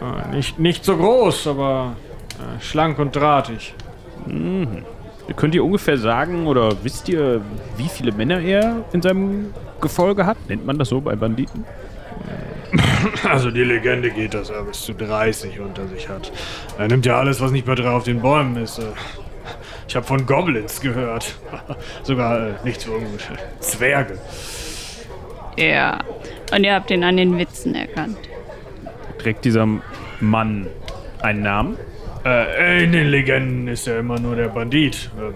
Äh, 0.00 0.36
nicht, 0.36 0.58
nicht 0.58 0.86
so 0.86 0.96
groß, 0.96 1.48
aber 1.48 1.96
äh, 2.38 2.62
schlank 2.62 2.98
und 2.98 3.14
drahtig. 3.14 3.74
Könnt 5.36 5.54
ihr 5.54 5.64
ungefähr 5.64 5.96
sagen 5.98 6.46
oder 6.46 6.72
wisst 6.82 7.08
ihr, 7.08 7.40
wie 7.76 7.88
viele 7.88 8.12
Männer 8.12 8.40
er 8.40 8.84
in 8.92 9.02
seinem 9.02 9.54
Gefolge 9.80 10.26
hat? 10.26 10.36
Nennt 10.48 10.66
man 10.66 10.78
das 10.78 10.88
so 10.88 11.00
bei 11.00 11.16
Banditen? 11.16 11.64
Also 13.28 13.50
die 13.50 13.64
Legende 13.64 14.10
geht, 14.10 14.32
dass 14.34 14.48
er 14.48 14.62
bis 14.62 14.82
zu 14.82 14.94
30 14.94 15.60
unter 15.60 15.86
sich 15.88 16.08
hat. 16.08 16.32
Er 16.78 16.88
nimmt 16.88 17.04
ja 17.04 17.18
alles, 17.18 17.40
was 17.40 17.50
nicht 17.50 17.66
mehr 17.66 17.76
drauf 17.76 17.96
auf 17.96 18.04
den 18.04 18.20
Bäumen 18.20 18.56
ist. 18.56 18.78
äh. 18.78 18.84
Ich 19.88 19.96
habe 19.96 20.06
von 20.06 20.24
Goblins 20.24 20.80
gehört. 20.80 21.34
Sogar 22.02 22.48
äh, 22.48 22.52
nicht 22.64 22.80
so 22.80 22.92
ungut. 22.92 23.28
Zwerge. 23.60 24.18
Ja. 25.58 25.98
Und 26.54 26.64
ihr 26.64 26.74
habt 26.74 26.90
ihn 26.90 27.04
an 27.04 27.16
den 27.16 27.36
Witzen 27.38 27.74
erkannt. 27.74 28.16
Trägt 29.18 29.44
dieser 29.44 29.68
Mann 30.20 30.66
einen 31.20 31.42
Namen? 31.42 31.76
Äh, 32.24 32.84
in 32.84 32.92
den 32.92 33.08
Legenden 33.08 33.68
ist 33.68 33.86
er 33.88 33.98
immer 33.98 34.18
nur 34.18 34.36
der 34.36 34.48
Bandit. 34.48 35.10
Ähm, 35.18 35.34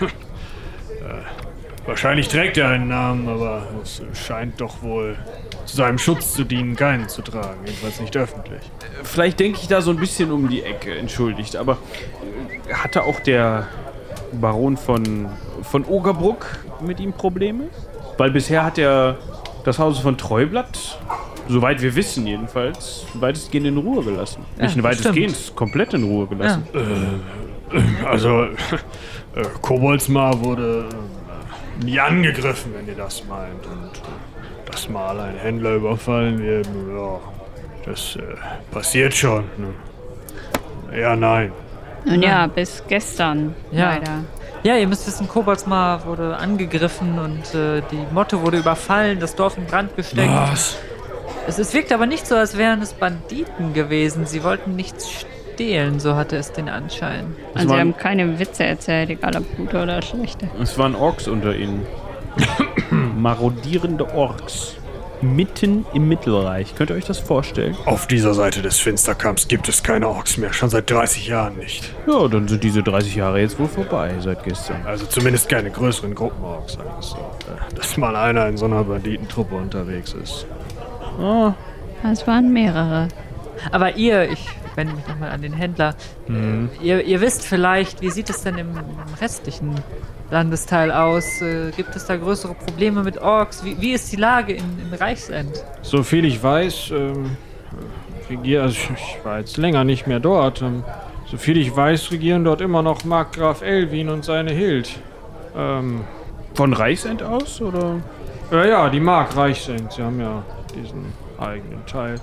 äh, 0.08 1.86
wahrscheinlich 1.86 2.28
trägt 2.28 2.58
er 2.58 2.68
einen 2.68 2.88
Namen, 2.88 3.28
aber 3.28 3.66
es 3.82 4.02
scheint 4.12 4.60
doch 4.60 4.82
wohl 4.82 5.16
zu 5.64 5.76
seinem 5.76 5.98
Schutz 5.98 6.34
zu 6.34 6.44
dienen, 6.44 6.76
keinen 6.76 7.08
zu 7.08 7.22
tragen. 7.22 7.60
Jedenfalls 7.64 8.00
nicht 8.00 8.16
öffentlich. 8.16 8.62
Vielleicht 9.04 9.40
denke 9.40 9.58
ich 9.60 9.68
da 9.68 9.80
so 9.80 9.90
ein 9.90 9.96
bisschen 9.96 10.30
um 10.30 10.48
die 10.48 10.62
Ecke, 10.62 10.96
entschuldigt. 10.96 11.56
Aber 11.56 11.78
äh, 12.68 12.74
hatte 12.74 13.04
auch 13.04 13.20
der 13.20 13.68
Baron 14.32 14.76
von, 14.76 15.30
von 15.62 15.84
Ogerbruck 15.84 16.46
mit 16.80 17.00
ihm 17.00 17.12
Probleme? 17.12 17.64
Weil 18.18 18.30
bisher 18.30 18.64
hat 18.64 18.78
er 18.78 19.16
das 19.64 19.78
Haus 19.78 19.98
von 19.98 20.18
Treublatt, 20.18 20.98
soweit 21.48 21.82
wir 21.82 21.94
wissen 21.94 22.26
jedenfalls, 22.26 23.06
weitestgehend 23.14 23.66
in 23.66 23.76
Ruhe 23.78 24.04
gelassen. 24.04 24.44
Nicht 24.58 24.76
das 24.76 24.84
weitestgehend, 24.84 25.52
komplett 25.56 25.94
in 25.94 26.04
Ruhe 26.04 26.26
gelassen. 26.26 26.64
Also, 28.06 28.44
äh, 28.44 29.44
Koboldsmar 29.60 30.42
wurde 30.42 30.88
äh, 31.80 31.84
nie 31.84 32.00
angegriffen, 32.00 32.72
wenn 32.74 32.88
ihr 32.88 32.94
das 32.94 33.24
meint. 33.26 33.66
Und 33.66 33.98
äh, 33.98 34.70
dass 34.70 34.88
mal 34.88 35.20
ein 35.20 35.36
Händler 35.36 35.74
überfallen 35.74 36.42
wird, 36.42 36.66
ja, 36.66 37.20
das 37.84 38.16
äh, 38.16 38.22
passiert 38.70 39.14
schon. 39.14 39.44
Ne? 39.56 40.98
Ja, 40.98 41.14
nein. 41.14 41.52
Und 42.06 42.22
ja, 42.22 42.46
bis 42.46 42.82
gestern. 42.88 43.54
Ja. 43.70 43.90
Leider. 43.90 44.24
Ja, 44.62 44.76
ihr 44.76 44.88
müsst 44.88 45.06
wissen, 45.06 45.28
Koboldsmar 45.28 46.04
wurde 46.06 46.36
angegriffen 46.36 47.18
und 47.18 47.54
äh, 47.54 47.82
die 47.92 48.04
Motte 48.12 48.40
wurde 48.40 48.58
überfallen, 48.58 49.20
das 49.20 49.36
Dorf 49.36 49.56
in 49.56 49.66
Brand 49.66 49.94
gesteckt. 49.94 50.32
Was? 50.32 50.78
Es, 51.48 51.58
es 51.58 51.72
wirkt 51.74 51.92
aber 51.92 52.06
nicht 52.06 52.26
so, 52.26 52.36
als 52.36 52.56
wären 52.56 52.80
es 52.82 52.92
Banditen 52.92 53.72
gewesen. 53.72 54.26
Sie 54.26 54.44
wollten 54.44 54.76
nichts 54.76 55.10
stehlen, 55.54 55.98
so 55.98 56.14
hatte 56.14 56.36
es 56.36 56.52
den 56.52 56.68
Anschein. 56.68 57.34
Und 57.54 57.60
sie 57.62 57.68
waren- 57.68 57.80
haben 57.80 57.96
keine 57.96 58.38
Witze 58.38 58.64
erzählt, 58.64 59.10
egal 59.10 59.36
ob 59.36 59.56
gute 59.56 59.82
oder 59.82 60.00
schlechte. 60.02 60.48
Es 60.62 60.78
waren 60.78 60.94
Orks 60.94 61.26
unter 61.26 61.56
ihnen. 61.56 61.86
Marodierende 63.16 64.14
Orks. 64.14 64.74
Mitten 65.20 65.84
im 65.94 66.06
Mittelreich. 66.06 66.76
Könnt 66.76 66.90
ihr 66.90 66.96
euch 66.96 67.06
das 67.06 67.18
vorstellen? 67.18 67.76
Auf 67.86 68.06
dieser 68.06 68.34
Seite 68.34 68.62
des 68.62 68.78
Finsterkamps 68.78 69.48
gibt 69.48 69.68
es 69.68 69.82
keine 69.82 70.06
Orks 70.08 70.36
mehr, 70.36 70.52
schon 70.52 70.70
seit 70.70 70.88
30 70.88 71.26
Jahren 71.26 71.56
nicht. 71.56 71.92
Ja, 72.06 72.28
dann 72.28 72.46
sind 72.46 72.62
diese 72.62 72.84
30 72.84 73.16
Jahre 73.16 73.40
jetzt 73.40 73.58
wohl 73.58 73.66
vorbei 73.66 74.12
seit 74.20 74.44
gestern. 74.44 74.80
Also 74.86 75.06
zumindest 75.06 75.48
keine 75.48 75.72
größeren 75.72 76.14
Gruppen 76.14 76.44
Orks, 76.44 76.74
sagen 76.74 76.88
wir 76.90 76.98
es 77.00 77.10
so. 77.10 77.30
Dass 77.74 77.96
mal 77.96 78.14
einer 78.14 78.46
in 78.46 78.56
so 78.56 78.66
einer 78.66 78.84
Banditentruppe 78.84 79.56
unterwegs 79.56 80.12
ist. 80.12 80.46
Es 82.04 82.26
waren 82.26 82.52
mehrere. 82.52 83.08
Aber 83.72 83.96
ihr, 83.96 84.30
ich 84.30 84.46
wende 84.76 84.94
mich 84.94 85.06
nochmal 85.08 85.30
an 85.30 85.42
den 85.42 85.52
Händler, 85.52 85.94
ihr, 86.80 87.04
ihr 87.04 87.20
wisst 87.20 87.44
vielleicht, 87.44 88.00
wie 88.00 88.10
sieht 88.10 88.30
es 88.30 88.42
denn 88.42 88.56
im, 88.56 88.68
restlichen 89.20 89.74
Landesteil 90.30 90.92
aus? 90.92 91.42
Äh, 91.42 91.72
gibt 91.76 91.96
es 91.96 92.06
da 92.06 92.16
größere 92.16 92.54
Probleme 92.54 93.02
mit 93.02 93.18
Orks? 93.18 93.64
Wie, 93.64 93.80
wie 93.80 93.92
ist 93.92 94.12
die 94.12 94.16
Lage 94.16 94.52
in, 94.52 94.64
in 94.78 94.94
Reichsend? 94.94 95.64
So 95.82 96.02
viel 96.02 96.24
ich 96.24 96.42
weiß, 96.42 96.90
ähm, 96.92 97.36
regier, 98.28 98.62
also 98.62 98.76
ich, 98.94 99.24
war 99.24 99.38
jetzt 99.38 99.56
länger 99.56 99.84
nicht 99.84 100.06
mehr 100.06 100.20
dort. 100.20 100.62
Ähm, 100.62 100.84
so 101.30 101.36
viel 101.36 101.56
ich 101.56 101.74
weiß, 101.74 102.10
regieren 102.10 102.44
dort 102.44 102.60
immer 102.60 102.82
noch 102.82 103.04
Markgraf 103.04 103.62
Elwin 103.62 104.08
und 104.08 104.24
seine 104.24 104.52
Hild. 104.52 104.90
Ähm, 105.56 106.04
Von 106.54 106.72
Reichsend 106.72 107.22
aus, 107.22 107.60
oder? 107.60 107.96
ja, 108.50 108.64
ja, 108.64 108.88
die 108.88 109.00
Mark 109.00 109.36
reich 109.36 109.62
sind. 109.62 109.92
Sie 109.92 110.02
haben 110.02 110.20
ja 110.20 110.42
diesen 110.74 111.12
eigenen 111.38 111.84
Teil. 111.86 112.14
ähm, 112.14 112.20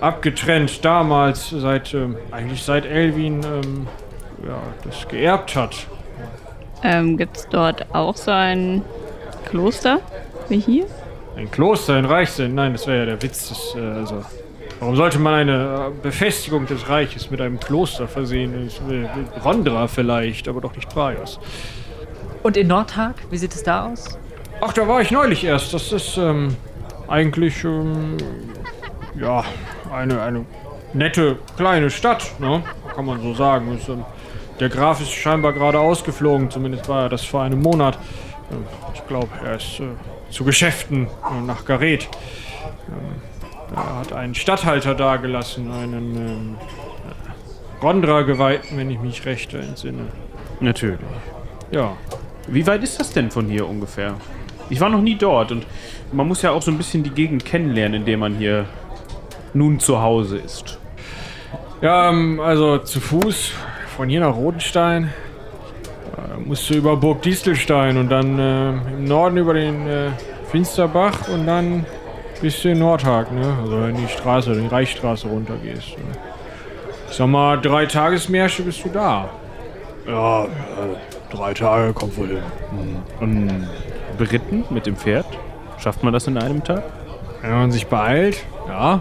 Abgetrennt 0.00 0.84
damals, 0.84 1.50
seit, 1.50 1.94
ähm, 1.94 2.16
eigentlich 2.30 2.62
seit 2.62 2.84
Elwin 2.84 3.40
ähm, 3.44 3.86
ja, 4.46 4.58
das 4.84 5.06
geerbt 5.08 5.54
hat. 5.54 5.86
Ähm, 6.82 7.16
Gibt 7.16 7.36
es 7.36 7.48
dort 7.48 7.94
auch 7.94 8.16
so 8.16 8.32
ein 8.32 8.82
Kloster 9.44 10.00
wie 10.48 10.58
hier? 10.58 10.86
Ein 11.36 11.50
Kloster 11.50 11.98
in 11.98 12.04
Reichsend? 12.04 12.54
Nein, 12.54 12.72
das 12.72 12.86
wäre 12.86 12.98
ja 12.98 13.04
der 13.06 13.22
Witz. 13.22 13.48
Des, 13.48 13.74
äh, 13.76 13.80
also, 13.80 14.24
warum 14.80 14.96
sollte 14.96 15.18
man 15.18 15.34
eine 15.34 15.86
äh, 15.88 16.02
Befestigung 16.02 16.66
des 16.66 16.88
Reiches 16.88 17.30
mit 17.30 17.40
einem 17.40 17.60
Kloster 17.60 18.08
versehen? 18.08 18.68
Das 18.68 19.44
Rondra 19.44 19.86
vielleicht, 19.86 20.48
aber 20.48 20.60
doch 20.60 20.74
nicht 20.74 20.88
Praios. 20.88 21.38
Und 22.42 22.56
in 22.56 22.66
Nordhag, 22.66 23.14
wie 23.30 23.38
sieht 23.38 23.54
es 23.54 23.62
da 23.62 23.86
aus? 23.86 24.18
Ach, 24.64 24.72
da 24.72 24.86
war 24.86 25.00
ich 25.00 25.10
neulich 25.10 25.42
erst. 25.42 25.74
Das 25.74 25.90
ist 25.90 26.16
ähm, 26.16 26.56
eigentlich 27.08 27.64
ähm, 27.64 28.16
ja 29.18 29.42
eine, 29.92 30.22
eine 30.22 30.46
nette 30.92 31.36
kleine 31.56 31.90
Stadt, 31.90 32.38
ne? 32.38 32.62
Kann 32.94 33.04
man 33.04 33.20
so 33.20 33.34
sagen. 33.34 33.76
Ist, 33.76 33.88
ähm, 33.88 34.04
der 34.60 34.68
Graf 34.68 35.00
ist 35.00 35.10
scheinbar 35.10 35.52
gerade 35.52 35.80
ausgeflogen, 35.80 36.48
zumindest 36.48 36.88
war 36.88 37.02
er 37.02 37.08
das 37.08 37.24
vor 37.24 37.42
einem 37.42 37.60
Monat. 37.60 37.98
Ähm, 38.52 38.64
Ich 38.94 39.04
glaube, 39.08 39.30
er 39.44 39.56
ist 39.56 39.80
äh, 39.80 40.30
zu 40.30 40.44
Geschäften 40.44 41.08
äh, 41.08 41.40
nach 41.44 41.64
Gareth. 41.64 42.08
Ähm, 42.86 43.74
er 43.74 43.98
hat 43.98 44.12
einen 44.12 44.36
Statthalter 44.36 44.94
dagelassen, 44.94 45.72
einen 45.72 46.16
ähm, 46.16 46.56
äh, 46.60 47.84
Rondra-Geweihten, 47.84 48.78
wenn 48.78 48.90
ich 48.92 49.00
mich 49.00 49.26
recht 49.26 49.54
entsinne. 49.54 50.06
Natürlich. 50.60 51.00
Ja, 51.72 51.96
Wie 52.46 52.64
weit 52.64 52.84
ist 52.84 53.00
das 53.00 53.10
denn 53.10 53.28
von 53.32 53.46
hier 53.48 53.68
ungefähr? 53.68 54.14
Ich 54.72 54.80
war 54.80 54.88
noch 54.88 55.02
nie 55.02 55.16
dort 55.16 55.52
und 55.52 55.66
man 56.12 56.26
muss 56.26 56.40
ja 56.40 56.50
auch 56.50 56.62
so 56.62 56.70
ein 56.70 56.78
bisschen 56.78 57.02
die 57.02 57.10
Gegend 57.10 57.44
kennenlernen, 57.44 58.00
in 58.00 58.06
der 58.06 58.16
man 58.16 58.36
hier 58.36 58.64
nun 59.52 59.78
zu 59.78 60.00
Hause 60.00 60.38
ist. 60.38 60.78
Ja, 61.82 62.08
ähm, 62.08 62.40
also 62.40 62.78
zu 62.78 62.98
Fuß 62.98 63.52
von 63.94 64.08
hier 64.08 64.20
nach 64.20 64.34
Rodenstein 64.34 65.12
äh, 66.16 66.40
musst 66.40 66.70
du 66.70 66.74
über 66.74 66.96
Burg 66.96 67.20
Distelstein 67.20 67.98
und 67.98 68.08
dann 68.08 68.38
äh, 68.38 68.70
im 68.70 69.04
Norden 69.04 69.36
über 69.36 69.52
den 69.52 69.86
äh, 69.86 70.08
Finsterbach 70.50 71.28
und 71.28 71.46
dann 71.46 71.84
bist 72.40 72.64
du 72.64 72.70
in 72.70 72.78
Nordhag, 72.78 73.30
ne? 73.30 73.54
Also 73.62 73.84
in 73.84 73.96
die 73.96 74.08
Straße, 74.08 74.54
die 74.54 74.66
Reichsstraße 74.68 75.28
runtergehst. 75.28 75.98
Ne? 75.98 76.04
Ich 77.10 77.16
sag 77.16 77.26
mal, 77.26 77.60
drei 77.60 77.84
Tagesmärsche 77.84 78.62
bist 78.62 78.82
du 78.86 78.88
da. 78.88 79.28
Ja, 80.06 80.44
äh, 80.44 80.48
drei 81.30 81.52
Tage 81.52 81.92
kommt 81.92 82.16
wohl 82.16 82.28
hin. 82.28 82.42
Und 83.20 83.68
beritten 84.16 84.64
mit 84.70 84.86
dem 84.86 84.96
Pferd? 84.96 85.26
Schafft 85.78 86.02
man 86.02 86.12
das 86.12 86.26
in 86.26 86.38
einem 86.38 86.62
Tag? 86.62 86.82
Wenn 87.40 87.52
man 87.52 87.72
sich 87.72 87.86
beeilt, 87.86 88.44
ja. 88.68 89.00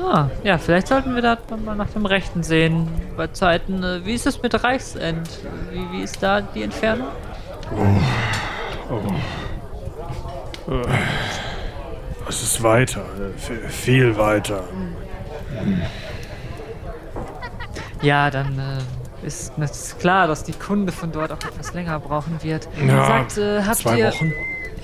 Ah, 0.00 0.28
ja, 0.44 0.58
vielleicht 0.58 0.88
sollten 0.88 1.14
wir 1.14 1.22
da 1.22 1.38
mal 1.64 1.74
nach 1.74 1.88
dem 1.90 2.06
Rechten 2.06 2.42
sehen. 2.42 2.88
Bei 3.16 3.26
Zeiten, 3.28 3.82
äh, 3.82 4.04
wie 4.04 4.14
ist 4.14 4.26
es 4.26 4.42
mit 4.42 4.62
Reichsend? 4.62 5.28
Wie, 5.72 5.90
wie 5.92 6.02
ist 6.02 6.22
da 6.22 6.40
die 6.40 6.62
Entfernung? 6.62 7.08
Es 12.28 12.42
ist 12.42 12.62
weiter, 12.62 13.00
äh, 13.00 13.68
viel 13.68 14.16
weiter. 14.16 14.64
Ja, 18.02 18.30
dann 18.30 18.58
äh, 18.58 18.97
ist 19.22 19.98
klar, 19.98 20.26
dass 20.26 20.44
die 20.44 20.52
Kunde 20.52 20.92
von 20.92 21.12
dort 21.12 21.32
auch 21.32 21.38
etwas 21.38 21.74
länger 21.74 21.98
brauchen 22.00 22.38
wird. 22.42 22.68
Ja, 22.86 23.06
Sagt, 23.06 23.38
äh, 23.38 23.62
habt 23.62 23.78
Zwei 23.78 23.98
ihr, 23.98 24.08
Wochen. 24.08 24.32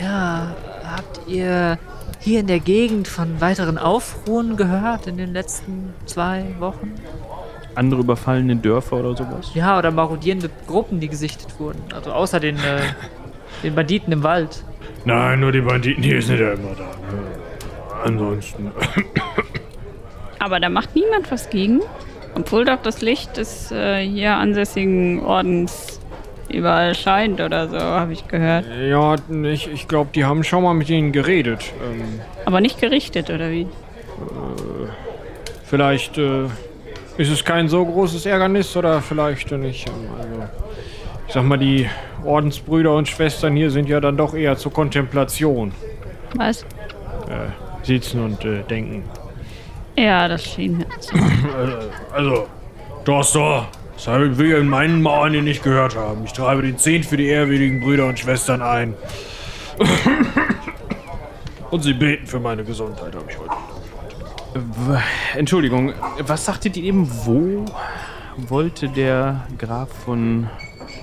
Ja, 0.01 0.55
habt 0.97 1.21
ihr 1.27 1.79
hier 2.21 2.41
in 2.41 2.47
der 2.47 2.61
Gegend 2.61 3.07
von 3.07 3.41
weiteren 3.41 3.79
Aufruhen 3.79 4.57
gehört 4.57 5.07
in 5.07 5.17
den 5.17 5.33
letzten 5.33 5.95
zwei 6.07 6.45
Wochen? 6.59 6.93
Andere 7.75 8.01
überfallene 8.01 8.57
Dörfer 8.57 8.97
oder 8.97 9.17
sowas? 9.17 9.51
Ja, 9.55 9.79
oder 9.79 9.91
marodierende 9.91 10.49
Gruppen, 10.67 11.01
die 11.01 11.09
gesichtet 11.09 11.59
wurden. 11.59 11.83
Also 11.95 12.13
außer 12.13 12.41
den, 12.41 12.57
äh, 12.57 12.81
den 13.63 13.75
Banditen 13.75 14.13
im 14.13 14.23
Wald. 14.23 14.65
Nein, 15.05 15.41
nur 15.41 15.53
die 15.53 15.61
Banditen 15.61 16.03
hier 16.03 16.23
sind 16.23 16.41
ja 16.41 16.53
immer 16.53 16.75
da. 16.77 16.85
Ne? 16.85 17.45
Ansonsten. 18.05 18.71
Aber 20.39 20.61
da 20.61 20.69
macht 20.69 20.95
niemand 20.95 21.31
was 21.31 21.51
gegen. 21.51 21.81
Obwohl 22.37 22.65
doch 22.65 22.83
das 22.83 23.01
Licht 23.01 23.37
des 23.37 23.71
äh, 23.71 24.05
hier 24.07 24.35
ansässigen 24.35 25.25
Ordens 25.25 26.01
überall 26.49 26.95
scheint 26.95 27.41
oder 27.41 27.69
so, 27.69 27.79
habe 27.79 28.13
ich 28.13 28.27
gehört. 28.29 28.67
Ja, 28.89 29.17
ich, 29.45 29.71
ich 29.71 29.89
glaube, 29.89 30.11
die 30.15 30.25
haben 30.25 30.45
schon 30.45 30.63
mal 30.63 30.75
mit 30.75 30.89
ihnen 30.91 31.13
geredet. 31.13 31.73
Ähm, 31.83 32.21
Aber 32.45 32.61
nicht 32.61 32.81
gerichtet, 32.81 33.31
oder 33.31 33.51
wie? 33.51 33.67
vielleicht 35.65 36.19
äh, 36.19 36.45
ist 37.17 37.31
es 37.31 37.45
kein 37.45 37.69
so 37.69 37.85
großes 37.85 38.27
Ärgernis 38.27 38.77
oder 38.77 39.01
vielleicht 39.01 39.51
nicht. 39.53 39.89
Also, 39.89 40.49
ich 41.27 41.35
sag 41.35 41.45
mal, 41.45 41.59
die 41.59 41.89
Ordensbrüder 42.25 42.95
und 42.95 43.09
Schwestern 43.09 43.57
hier 43.57 43.71
sind 43.71 43.89
ja 43.89 43.99
dann 44.01 44.17
doch 44.17 44.35
eher 44.35 44.57
zur 44.57 44.73
Kontemplation. 44.73 45.73
Was? 46.37 46.63
Äh, 46.63 47.49
sitzen 47.83 48.23
und 48.23 48.45
äh, 48.45 48.63
denken. 48.63 49.05
Ja, 49.97 50.29
das 50.29 50.45
schien 50.45 50.79
mir 50.79 50.87
so. 51.01 51.17
Also, 52.13 52.47
Dostor, 53.05 53.69
das 53.95 54.07
habe 54.09 54.39
wir 54.39 54.59
in 54.59 54.69
meinen 54.69 55.03
Mauern 55.03 55.33
hier 55.33 55.43
nicht 55.43 55.63
gehört 55.63 55.97
haben. 55.97 56.25
Ich 56.25 56.33
treibe 56.33 56.63
den 56.63 56.79
Zehnt 56.79 57.07
für 57.07 57.17
die 57.17 57.27
ehrwürdigen 57.27 57.81
Brüder 57.81 58.07
und 58.07 58.19
Schwestern 58.19 58.63
ein. 58.63 58.95
und 61.71 61.83
sie 61.83 61.93
beten 61.93 62.27
für 62.27 62.41
meine 62.41 62.65
Gesundheit, 62.65 63.15
habe 63.15 63.25
ich 63.29 63.39
heute. 63.39 63.55
Entschuldigung, 65.37 65.95
was 66.21 66.45
sagtet 66.45 66.77
ihr 66.77 66.85
eben? 66.85 67.09
Wo 67.25 67.65
wollte 68.37 68.89
der 68.89 69.47
Graf 69.59 69.89
von. 70.05 70.49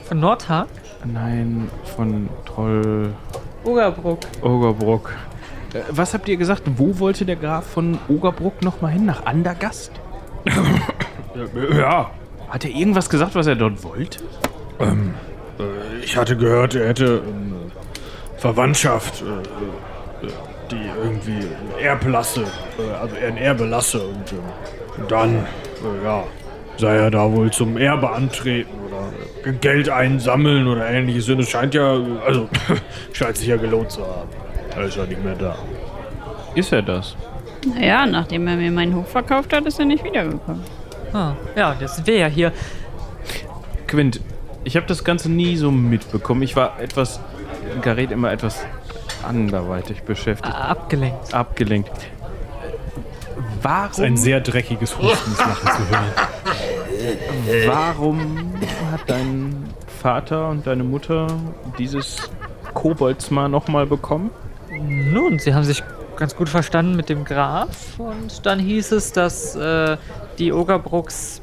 Von 0.06 0.20
Nordhag? 0.20 0.68
Nein, 1.06 1.70
von 1.96 2.30
Troll. 2.46 3.14
Ogerbruck. 3.64 4.20
Ogerbruck. 4.42 5.14
Äh, 5.74 5.80
Was 5.90 6.14
habt 6.14 6.28
ihr 6.30 6.38
gesagt? 6.38 6.64
Wo 6.78 7.00
wollte 7.00 7.26
der 7.26 7.36
Graf 7.36 7.66
von 7.66 7.98
Ogerbruck 8.08 8.62
nochmal 8.62 8.92
hin? 8.92 9.06
Nach 9.06 9.26
Andergast? 9.26 9.92
Ja, 11.78 12.12
Hat 12.50 12.66
er 12.66 12.72
irgendwas 12.72 13.10
gesagt, 13.10 13.36
was 13.36 13.48
er 13.48 13.56
dort 13.56 13.84
wollte? 13.84 14.20
äh, 14.80 16.04
ich 16.04 16.18
hatte 16.18 16.36
gehört, 16.36 16.76
er 16.76 16.90
hätte 16.90 17.22
ähm, 17.26 17.54
Verwandtschaft, 18.38 19.22
äh, 19.22 20.26
äh, 20.26 20.30
die 20.72 20.90
irgendwie 21.04 21.48
Erblasse, 21.82 22.42
äh, 22.80 22.92
also 23.00 23.16
er 23.16 23.28
ein 23.30 23.38
Erbe 23.38 23.66
lasse. 23.66 24.02
Und 24.02 24.32
ähm, 24.34 25.08
dann, 25.08 25.36
äh, 25.36 26.04
ja, 26.04 26.24
sei 26.78 26.96
er 26.98 27.12
da 27.12 27.32
wohl 27.32 27.52
zum 27.52 27.78
Erbe 27.78 28.10
antreten 28.10 28.72
oder 28.88 29.50
äh, 29.50 29.54
Geld 29.54 29.90
einsammeln 29.90 30.68
oder 30.68 30.90
ähnliches. 30.90 31.30
Und 31.30 31.40
es 31.40 31.50
scheint 31.50 31.74
ja, 31.76 31.96
äh, 31.96 32.04
also, 32.26 32.50
scheint 33.14 33.38
sich 33.38 33.48
ja 33.48 33.58
gelohnt 33.58 33.92
zu 33.92 34.02
haben. 34.02 34.30
Er 34.76 34.84
ist 34.86 34.98
ja 34.98 35.06
nicht 35.06 35.24
mehr 35.24 35.36
da. 35.36 35.56
Ist 36.56 36.72
er 36.72 36.82
das? 36.82 37.16
Naja, 37.66 38.06
nachdem 38.06 38.48
er 38.48 38.56
mir 38.56 38.72
meinen 38.72 38.96
Hof 38.96 39.10
verkauft 39.10 39.54
hat, 39.54 39.66
ist 39.66 39.80
er 39.80 39.86
nicht 39.86 40.04
wiedergekommen. 40.04 40.64
Ah, 41.14 41.34
ja, 41.56 41.76
jetzt 41.80 41.96
sind 41.96 42.08
wir 42.08 42.18
ja 42.18 42.28
hier. 42.28 42.52
Quint, 43.88 44.22
ich 44.64 44.76
habe 44.76 44.86
das 44.86 45.04
Ganze 45.04 45.30
nie 45.30 45.58
so 45.58 45.72
mitbekommen. 45.72 46.42
Ich 46.42 46.56
war 46.56 46.80
etwas, 46.80 47.20
Gareth 47.82 48.12
immer 48.12 48.32
etwas 48.32 48.66
anderweitig 49.28 50.04
beschäftigt, 50.04 50.56
Abgelenkt. 50.56 51.34
abgelenkt. 51.34 51.92
Warum, 53.62 54.04
Ein 54.04 54.18
sehr 54.18 54.40
dreckiges 54.40 54.98
Hustenslachen 54.98 55.70
zu 55.70 55.90
hören. 55.90 57.68
warum 57.68 58.54
hat 58.92 59.02
dein 59.08 59.66
Vater 60.02 60.50
und 60.50 60.66
deine 60.66 60.84
Mutter 60.84 61.28
dieses 61.78 62.32
Koboldsmar 62.74 63.50
nochmal 63.50 63.86
bekommen? 63.86 64.32
Nun, 64.80 65.40
sie 65.40 65.54
haben 65.54 65.64
sich 65.64 65.84
ganz 66.18 66.36
gut 66.36 66.50
verstanden 66.50 66.96
mit 66.96 67.10
dem 67.10 67.26
Graf 67.26 68.00
und 68.00 68.46
dann 68.46 68.60
hieß 68.60 68.92
es, 68.94 69.12
dass 69.12 69.56
äh, 69.56 69.98
die 70.38 70.54
Ogerbrucks 70.54 71.42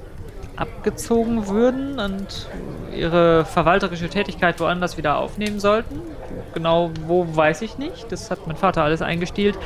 abgezogen 0.57 1.49
würden 1.49 2.01
und 2.01 2.49
ihre 2.97 3.45
verwalterische 3.45 4.09
Tätigkeit 4.09 4.59
woanders 4.61 4.97
wieder 4.97 5.17
aufnehmen 5.19 5.61
sollten. 5.61 6.01
Genau 6.55 6.91
wo 7.07 7.27
weiß 7.37 7.63
ich 7.63 7.79
nicht. 7.79 8.11
Das 8.11 8.31
hat 8.31 8.47
mein 8.47 8.57
Vater 8.57 8.83
alles 8.83 9.03
eingestielt. 9.03 9.59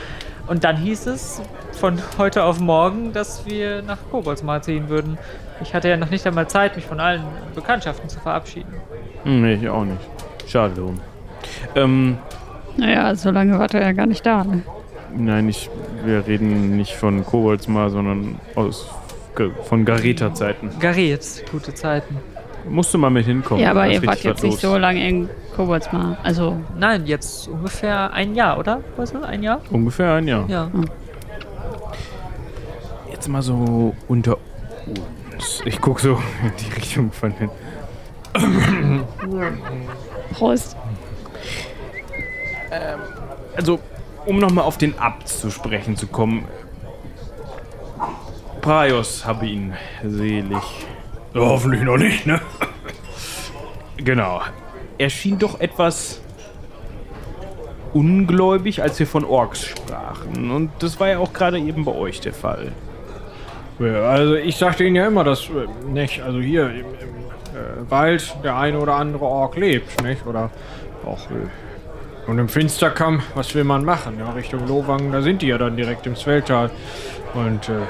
Und 0.49 0.65
dann 0.65 0.77
hieß 0.77 1.07
es 1.07 1.41
von 1.73 1.99
heute 2.19 2.43
auf 2.45 2.59
morgen, 2.59 3.13
dass 3.13 3.47
wir 3.47 3.83
nach 3.83 3.99
Koboldsmar 4.11 4.61
ziehen 4.63 4.89
würden. 4.89 5.17
Ich 5.63 5.73
hatte 5.75 5.89
ja 5.89 5.97
noch 5.97 6.11
nicht 6.11 6.27
einmal 6.27 6.49
Zeit, 6.49 6.77
mich 6.77 6.85
von 6.85 7.01
allen 7.01 7.23
Bekanntschaften 7.55 8.09
zu 8.09 8.19
verabschieden. 8.21 8.75
Hm, 9.23 9.43
Nee, 9.43 9.55
ich 9.55 9.69
auch 9.69 9.85
nicht. 9.85 10.01
Schade. 10.47 10.83
Ähm, 11.75 12.19
Naja, 12.77 13.15
so 13.15 13.31
lange 13.31 13.59
war 13.59 13.73
er 13.75 13.83
ja 13.83 13.93
gar 13.93 14.07
nicht 14.07 14.25
da. 14.25 14.45
Ne? 14.45 14.63
nein, 15.17 15.49
ich, 15.49 15.71
wir 16.05 16.27
reden 16.27 16.77
nicht 16.77 16.95
von 16.95 17.25
Koboldsmar, 17.25 17.91
sondern 17.91 18.39
aus, 18.55 18.89
von 19.65 19.85
Gareta-Zeiten. 19.85 20.71
Gareth, 20.81 21.45
gute 21.51 21.75
Zeiten. 21.75 22.17
Musst 22.69 22.95
du 22.95 22.99
mal 22.99 23.11
mit 23.11 23.27
hinkommen. 23.27 23.63
Ja, 23.63 23.73
aber 23.73 23.89
ihr 23.89 24.05
wart 24.07 24.23
jetzt 24.23 24.43
nicht 24.43 24.61
so 24.61 24.77
lange 24.77 25.07
in 25.07 25.29
Koboldsmar. 25.57 26.17
Also, 26.23 26.57
Nein, 26.79 27.07
jetzt 27.07 27.49
ungefähr 27.49 28.13
ein 28.13 28.35
Jahr, 28.35 28.59
oder? 28.59 28.81
Weißt 28.97 29.15
du, 29.15 29.23
ein 29.23 29.43
Jahr? 29.43 29.61
Ungefähr 29.71 30.15
ein 30.15 30.29
Jahr. 30.29 30.49
Ja. 30.49 30.71
Jetzt 33.11 33.29
mal 33.29 33.43
so 33.43 33.95
unter 34.07 34.39
uns. 35.35 35.63
Ich 35.65 35.81
guck 35.81 36.01
so 36.01 36.13
in 36.43 36.53
die 36.59 36.73
Richtung 36.73 37.11
von 37.11 37.35
den. 37.37 37.51
Prost. 40.33 40.77
Also, 43.57 43.81
um 44.27 44.39
nochmal 44.39 44.65
auf 44.65 44.79
den 44.79 44.99
Abt 44.99 45.29
zu 45.29 45.51
sprechen 45.51 45.97
zu 45.97 46.07
kommen. 46.07 46.47
Praios 48.61 49.27
habe 49.27 49.47
ihn 49.47 49.75
selig. 50.05 50.63
Hoffentlich 51.35 51.83
noch 51.83 51.97
nicht, 51.97 52.27
ne? 52.27 52.41
Genau. 53.97 54.41
Er 54.99 55.11
schien 55.11 55.39
doch 55.39 55.61
etwas 55.61 56.21
ungläubig, 57.93 58.83
als 58.83 58.99
wir 58.99 59.07
von 59.07 59.25
Orks 59.25 59.65
sprachen. 59.65 60.51
Und 60.51 60.71
das 60.79 60.99
war 61.01 61.09
ja 61.09 61.19
auch 61.19 61.33
gerade 61.33 61.59
eben 61.59 61.85
bei 61.85 61.93
euch 61.93 62.21
der 62.21 62.33
Fall. 62.33 62.73
Ja, 63.79 64.03
Also 64.03 64.35
ich 64.35 64.57
sagte 64.57 64.85
Ihnen 64.85 64.97
ja 64.97 65.07
immer, 65.07 65.25
dass 65.25 65.49
äh, 65.49 65.67
nicht, 65.89 66.23
also 66.23 66.39
hier 66.39 66.71
im, 66.71 66.77
im 66.77 66.85
äh, 66.85 67.91
Wald 67.91 68.37
der 68.45 68.57
eine 68.57 68.79
oder 68.79 68.95
andere 68.95 69.25
Ork 69.25 69.57
lebt, 69.57 70.03
nicht? 70.03 70.27
Oder 70.27 70.51
auch 71.05 71.31
äh, 71.31 71.49
und 72.27 72.39
im 72.39 72.49
Finsterkamm, 72.49 73.23
was 73.35 73.55
will 73.55 73.65
man 73.65 73.85
machen? 73.85 74.19
Ja, 74.19 74.31
Richtung 74.31 74.67
Lowang, 74.67 75.11
da 75.11 75.23
sind 75.23 75.43
die 75.43 75.49
ja 75.49 75.59
dann 75.59 75.77
direkt 75.77 76.07
im 76.07 76.15
Swelltal. 76.15 76.71
Und 77.35 77.69
äh, 77.69 77.83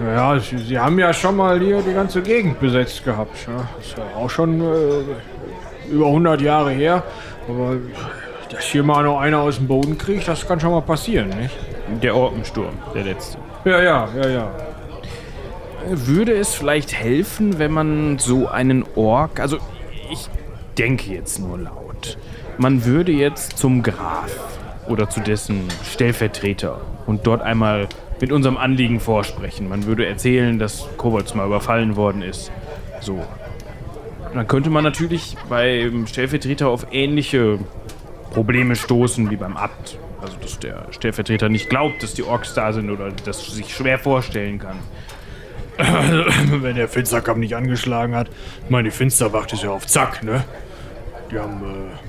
naja, 0.00 0.40
sie, 0.40 0.58
sie 0.58 0.78
haben 0.78 0.98
ja 0.98 1.12
schon 1.12 1.36
mal 1.36 1.60
hier 1.60 1.82
die 1.82 1.92
ganze 1.92 2.22
Gegend 2.22 2.60
besetzt 2.60 3.04
gehabt. 3.04 3.36
Ja. 3.46 3.68
Das 3.76 3.86
ist 3.86 3.98
ja 3.98 4.04
auch 4.16 4.30
schon 4.30 4.60
äh, 4.60 5.90
über 5.90 6.06
100 6.06 6.40
Jahre 6.40 6.70
her. 6.70 7.02
Aber 7.48 7.76
dass 8.50 8.64
hier 8.64 8.82
mal 8.82 9.04
noch 9.04 9.20
einer 9.20 9.40
aus 9.40 9.56
dem 9.56 9.66
Boden 9.66 9.98
kriegt, 9.98 10.26
das 10.26 10.46
kann 10.46 10.60
schon 10.60 10.70
mal 10.70 10.82
passieren, 10.82 11.28
nicht? 11.28 11.54
Der 12.02 12.14
Orkensturm, 12.14 12.74
der 12.94 13.04
letzte. 13.04 13.38
Ja, 13.64 13.82
ja, 13.82 14.08
ja, 14.16 14.28
ja. 14.28 14.50
Würde 15.86 16.32
es 16.32 16.54
vielleicht 16.54 16.92
helfen, 16.92 17.58
wenn 17.58 17.72
man 17.72 18.18
so 18.18 18.48
einen 18.48 18.84
Ork, 18.94 19.40
also 19.40 19.58
ich 20.10 20.28
denke 20.76 21.12
jetzt 21.12 21.38
nur 21.38 21.58
laut, 21.58 22.18
man 22.58 22.84
würde 22.84 23.12
jetzt 23.12 23.56
zum 23.56 23.82
Graf 23.82 24.30
oder 24.88 25.08
zu 25.08 25.20
dessen 25.20 25.68
Stellvertreter 25.84 26.80
und 27.06 27.26
dort 27.26 27.42
einmal 27.42 27.88
mit 28.20 28.32
unserem 28.32 28.56
Anliegen 28.56 29.00
vorsprechen. 29.00 29.68
Man 29.68 29.86
würde 29.86 30.06
erzählen, 30.06 30.58
dass 30.58 30.88
Kobolds 30.96 31.34
mal 31.34 31.46
überfallen 31.46 31.96
worden 31.96 32.22
ist. 32.22 32.50
So. 33.00 33.24
Dann 34.34 34.46
könnte 34.46 34.70
man 34.70 34.84
natürlich 34.84 35.36
beim 35.48 36.06
Stellvertreter 36.06 36.68
auf 36.68 36.88
ähnliche 36.90 37.58
Probleme 38.32 38.76
stoßen 38.76 39.30
wie 39.30 39.36
beim 39.36 39.56
Abt. 39.56 39.98
Also, 40.20 40.36
dass 40.42 40.58
der 40.58 40.86
Stellvertreter 40.90 41.48
nicht 41.48 41.70
glaubt, 41.70 42.02
dass 42.02 42.12
die 42.14 42.24
Orks 42.24 42.52
da 42.54 42.72
sind 42.72 42.90
oder 42.90 43.12
das 43.24 43.46
sich 43.52 43.72
schwer 43.72 43.98
vorstellen 43.98 44.58
kann. 44.58 44.76
Wenn 46.62 46.74
der 46.74 46.88
Finsterkamm 46.88 47.38
nicht 47.38 47.54
angeschlagen 47.54 48.16
hat. 48.16 48.28
Ich 48.64 48.70
meine, 48.70 48.88
die 48.88 48.94
Finsterwacht 48.94 49.52
ist 49.52 49.62
ja 49.62 49.70
auf 49.70 49.86
Zack, 49.86 50.24
ne? 50.24 50.44
Die 51.30 51.38
haben 51.38 51.62
äh, 51.62 52.07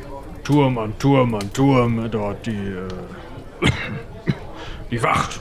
Turm 0.49 0.79
an 0.79 0.97
Turm 0.97 1.35
an 1.35 1.53
Turm 1.53 2.03
äh, 2.03 2.09
dort 2.09 2.47
die, 2.47 2.49
äh, 2.49 3.67
die 4.89 5.03
Wacht. 5.03 5.39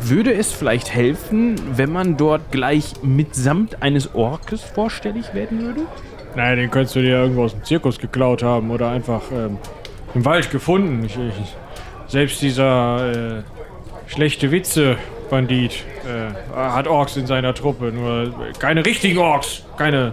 Würde 0.00 0.34
es 0.34 0.50
vielleicht 0.50 0.92
helfen, 0.92 1.54
wenn 1.76 1.92
man 1.92 2.16
dort 2.16 2.50
gleich 2.50 2.94
mitsamt 3.04 3.80
eines 3.80 4.12
Orkes 4.12 4.64
vorstellig 4.64 5.34
werden 5.34 5.60
würde? 5.60 5.82
Naja, 6.34 6.56
den 6.56 6.68
könntest 6.72 6.96
du 6.96 7.02
dir 7.02 7.20
irgendwo 7.20 7.44
aus 7.44 7.52
dem 7.52 7.62
Zirkus 7.62 8.00
geklaut 8.00 8.42
haben 8.42 8.72
oder 8.72 8.90
einfach 8.90 9.22
ähm, 9.32 9.58
im 10.16 10.24
Wald 10.24 10.50
gefunden. 10.50 11.04
Ich, 11.04 11.16
ich, 11.16 11.56
selbst 12.08 12.42
dieser 12.42 13.38
äh, 13.38 13.42
schlechte 14.08 14.50
Witze-Bandit 14.50 15.84
äh, 16.04 16.56
hat 16.56 16.88
Orks 16.88 17.16
in 17.16 17.28
seiner 17.28 17.54
Truppe. 17.54 17.92
Nur 17.92 18.34
keine 18.58 18.84
richtigen 18.84 19.18
Orks. 19.18 19.62
Keine 19.78 20.12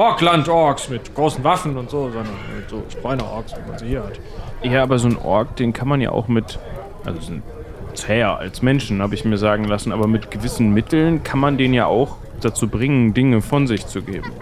Orkland-Orks 0.00 0.88
mit 0.88 1.14
großen 1.14 1.44
Waffen 1.44 1.76
und 1.76 1.90
so, 1.90 2.04
sondern 2.04 2.32
mit 2.56 2.70
so 2.70 2.82
Speiner-Orks, 2.88 3.52
wie 3.52 3.68
man 3.70 3.78
sie 3.78 3.88
hier 3.88 4.02
hat. 4.02 4.18
Ja, 4.62 4.82
aber 4.82 4.98
so 4.98 5.08
ein 5.08 5.18
Ork, 5.18 5.56
den 5.56 5.74
kann 5.74 5.88
man 5.88 6.00
ja 6.00 6.10
auch 6.10 6.26
mit, 6.26 6.58
also 7.04 7.20
sind 7.20 7.42
zäher 7.92 8.38
als 8.38 8.62
Menschen, 8.62 9.02
habe 9.02 9.14
ich 9.14 9.26
mir 9.26 9.36
sagen 9.36 9.64
lassen, 9.64 9.92
aber 9.92 10.06
mit 10.06 10.30
gewissen 10.30 10.72
Mitteln 10.72 11.22
kann 11.22 11.38
man 11.38 11.58
den 11.58 11.74
ja 11.74 11.84
auch 11.84 12.16
dazu 12.40 12.66
bringen, 12.66 13.12
Dinge 13.12 13.42
von 13.42 13.66
sich 13.66 13.86
zu 13.86 14.00
geben. 14.00 14.32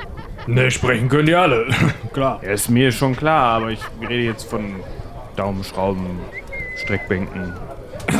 Ne, 0.46 0.70
sprechen 0.70 1.08
können 1.08 1.26
die 1.26 1.34
alle. 1.34 1.66
Klar. 2.12 2.40
Ja, 2.44 2.52
ist 2.52 2.70
mir 2.70 2.92
schon 2.92 3.16
klar, 3.16 3.56
aber 3.56 3.70
ich 3.70 3.80
rede 4.00 4.22
jetzt 4.22 4.44
von 4.44 4.76
Daumenschrauben, 5.34 6.06
Streckbänken, 6.76 7.52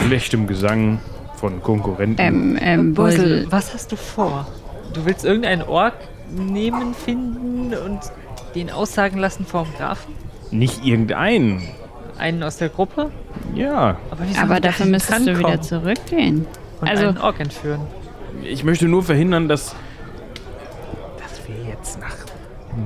schlechtem 0.07 0.48
Gesang 0.48 0.98
von 1.37 1.62
Konkurrenten. 1.62 2.20
Ähm, 2.20 2.59
ähm, 2.61 2.94
Beusel, 2.94 3.46
was 3.48 3.72
hast 3.74 3.92
du 3.92 3.96
vor? 3.96 4.48
Du 4.92 5.05
willst 5.05 5.24
irgendeinen 5.24 5.62
Ork 5.62 5.94
nehmen, 6.31 6.95
finden 6.95 7.75
und 7.75 8.01
den 8.55 8.71
aussagen 8.71 9.19
lassen 9.19 9.45
vom 9.47 9.67
Grafen? 9.77 10.14
Nicht 10.51 10.85
irgendeinen. 10.85 11.62
Einen 12.19 12.43
aus 12.43 12.57
der 12.57 12.69
Gruppe? 12.69 13.11
Ja, 13.55 13.97
Aber, 14.11 14.23
aber 14.41 14.61
dafür 14.61 14.87
müsstest 14.87 15.27
du 15.27 15.38
wieder 15.38 15.61
zurückgehen. 15.61 16.47
Und 16.81 16.88
Also- 16.88 17.09
einen 17.09 17.19
Ork 17.19 17.41
entführen. 17.41 17.81
ich 18.43 18.64
möchte 18.64 18.87
nur 18.87 19.03
verhindern, 19.03 19.49
dass, 19.49 19.75
dass 21.21 21.47
wir 21.49 21.57
jetzt 21.71 22.01
nach 22.01 22.17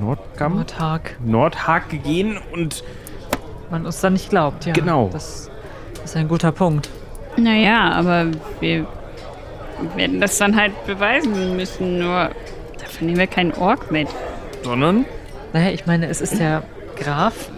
Nordkamm, 0.01 0.55
Nordhag. 0.55 1.17
Nordhake 1.23 1.97
gehen 1.97 2.39
und 2.53 2.83
Man 3.71 3.85
uns 3.85 4.01
dann 4.01 4.13
nicht 4.13 4.29
glaubt, 4.29 4.65
ja. 4.65 4.73
Genau. 4.73 5.09
Das 5.11 5.49
ist 6.03 6.15
ein 6.15 6.27
guter 6.27 6.51
Punkt. 6.51 6.89
Naja, 7.37 7.91
aber 7.93 8.27
wir 8.59 8.85
werden 9.95 10.21
das 10.21 10.37
dann 10.37 10.55
halt 10.55 10.73
beweisen 10.85 11.55
müssen. 11.55 11.97
Nur 11.99 12.29
nehmen 13.03 13.19
wir 13.19 13.27
keinen 13.27 13.53
Ork 13.53 13.91
mit. 13.91 14.07
sondern 14.63 15.05
Naja, 15.53 15.71
ich 15.71 15.85
meine, 15.85 16.07
es 16.07 16.21
ist 16.21 16.39
der 16.39 16.63
Graf. 16.95 17.49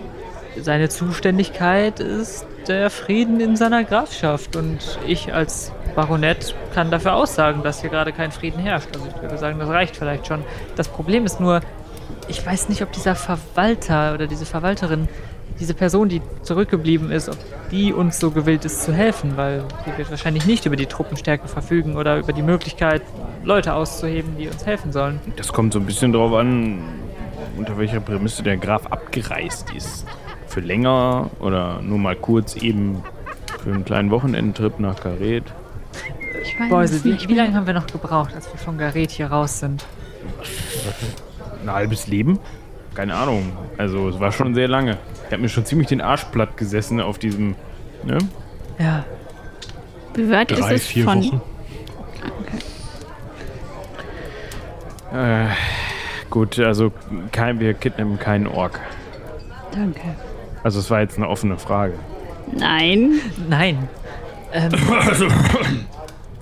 Seine 0.60 0.90
Zuständigkeit 0.90 2.00
ist 2.00 2.46
der 2.68 2.90
Frieden 2.90 3.40
in 3.40 3.56
seiner 3.56 3.84
Grafschaft. 3.84 4.56
Und 4.56 5.00
ich 5.06 5.34
als 5.34 5.72
Baronett 5.96 6.56
kann 6.74 6.92
dafür 6.92 7.14
aussagen, 7.14 7.64
dass 7.64 7.82
hier 7.82 7.90
gerade 7.90 8.12
kein 8.12 8.32
Frieden 8.32 8.60
herrscht. 8.60 8.90
Also 8.94 9.08
ich 9.08 9.22
würde 9.22 9.38
sagen, 9.38 9.60
das 9.60 9.70
reicht 9.70 9.96
vielleicht 9.96 10.28
schon. 10.28 10.44
Das 10.76 10.88
Problem 10.88 11.26
ist 11.26 11.40
nur, 11.40 11.62
ich 12.28 12.46
weiß 12.46 12.70
nicht, 12.70 12.82
ob 12.82 12.92
dieser 12.92 13.16
Verwalter 13.16 14.14
oder 14.14 14.28
diese 14.28 14.46
Verwalterin, 14.46 15.08
diese 15.60 15.74
Person, 15.74 16.10
die 16.10 16.22
zurückgeblieben 16.42 17.12
ist, 17.12 17.30
ob 17.30 17.38
die 17.72 17.94
uns 17.94 18.20
so 18.20 18.32
gewillt 18.32 18.66
ist 18.66 18.84
zu 18.84 18.94
helfen, 18.94 19.38
weil 19.38 19.64
die 19.86 19.98
wird 19.98 20.10
wahrscheinlich 20.10 20.46
nicht 20.46 20.66
über 20.66 20.76
die 20.76 20.86
Truppenstärke 20.86 21.48
verfügen 21.48 21.96
oder 21.96 22.18
über 22.18 22.34
die 22.34 22.42
Möglichkeit, 22.42 23.02
Leute 23.44 23.74
auszuheben, 23.74 24.36
die 24.38 24.48
uns 24.48 24.66
helfen 24.66 24.92
sollen. 24.92 25.20
das 25.36 25.54
kommt 25.54 25.74
so 25.74 25.80
ein 25.80 25.86
bisschen 25.86 26.12
drauf 26.12 26.34
an, 26.34 26.80
unter 27.58 27.78
welcher 27.78 28.00
Prämisse 28.00 28.44
der 28.44 28.58
Graf 28.58 28.88
abgereist 28.88 29.72
ist. 29.74 30.06
Für 30.48 30.60
länger 30.60 31.30
oder 31.40 31.82
nur 31.82 31.98
mal 31.98 32.16
kurz 32.16 32.56
eben 32.56 33.04
für 33.64 33.72
einen 33.72 33.86
kleinen 33.86 34.12
Wochenendtrip 34.12 34.80
nach 34.80 35.00
Karet. 35.00 35.44
Ich 36.44 36.60
weiß 36.60 36.70
Beusel, 36.70 36.98
es 36.98 37.06
wie, 37.06 37.12
nicht 37.14 37.30
wie 37.30 37.34
lange 37.34 37.54
haben 37.54 37.66
wir 37.66 37.74
noch 37.74 37.88
gebraucht, 37.88 38.34
als 38.36 38.52
wir 38.52 38.60
von 38.60 38.78
Gareth 38.78 39.12
hier 39.12 39.28
raus 39.28 39.60
sind? 39.60 39.86
Ein 41.64 41.72
halbes 41.72 42.08
Leben? 42.08 42.40
Keine 42.96 43.14
Ahnung. 43.16 43.52
Also 43.78 44.10
es 44.10 44.20
war 44.20 44.32
schon 44.32 44.56
sehr 44.56 44.68
lange. 44.68 44.98
Ich 45.28 45.32
habe 45.32 45.42
mir 45.42 45.50
schon 45.50 45.66
ziemlich 45.66 45.88
den 45.90 46.02
Arsch 46.02 46.24
platt 46.26 46.58
gesessen 46.58 47.00
auf 47.02 47.20
diesem. 47.20 47.56
Ne? 48.04 48.18
Ja, 48.80 49.04
Wie 50.16 50.30
weit 50.32 50.52
ist 50.52 50.62
Drei, 50.62 50.74
es 50.74 50.88
vier 50.88 51.04
von... 51.04 51.24
Wochen. 51.24 51.42
Äh, 55.14 55.48
gut, 56.30 56.60
also 56.60 56.92
kein, 57.32 57.60
wir 57.60 57.74
kidnappen 57.74 58.20
keinen 58.20 58.48
Ork. 58.48 58.80
Danke. 59.72 60.02
Also 60.64 60.80
es 60.80 60.90
war 60.90 61.02
jetzt 61.02 61.18
eine 61.18 61.28
offene 61.30 61.58
Frage. 61.58 61.94
Nein. 62.52 63.20
nein. 63.50 63.88
Ähm, 64.54 64.72
Also, 65.08 65.28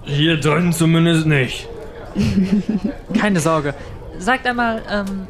hier 0.04 0.40
drin 0.40 0.72
zumindest 0.74 1.26
nicht. 1.26 1.68
keine 3.20 3.40
Sorge. 3.40 3.74
Sagt 4.20 4.46
einmal, 4.48 4.82
ähm, 4.92 5.28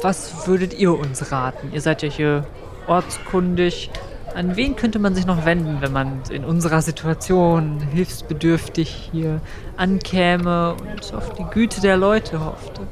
was 0.00 0.46
würdet 0.46 0.74
ihr 0.74 0.98
uns 0.98 1.30
raten? 1.32 1.70
Ihr 1.72 1.80
seid 1.80 2.02
ja 2.02 2.08
hier 2.08 2.46
ortskundig. 2.86 3.90
An 4.34 4.56
wen 4.56 4.76
könnte 4.76 4.98
man 4.98 5.14
sich 5.14 5.26
noch 5.26 5.44
wenden, 5.44 5.78
wenn 5.80 5.92
man 5.92 6.22
in 6.30 6.44
unserer 6.44 6.80
Situation 6.80 7.80
hilfsbedürftig 7.92 9.10
hier 9.12 9.40
ankäme 9.76 10.74
und 10.74 11.14
auf 11.14 11.34
die 11.34 11.44
Güte 11.44 11.80
der 11.82 11.98
Leute 11.98 12.44
hoffte? 12.44 12.82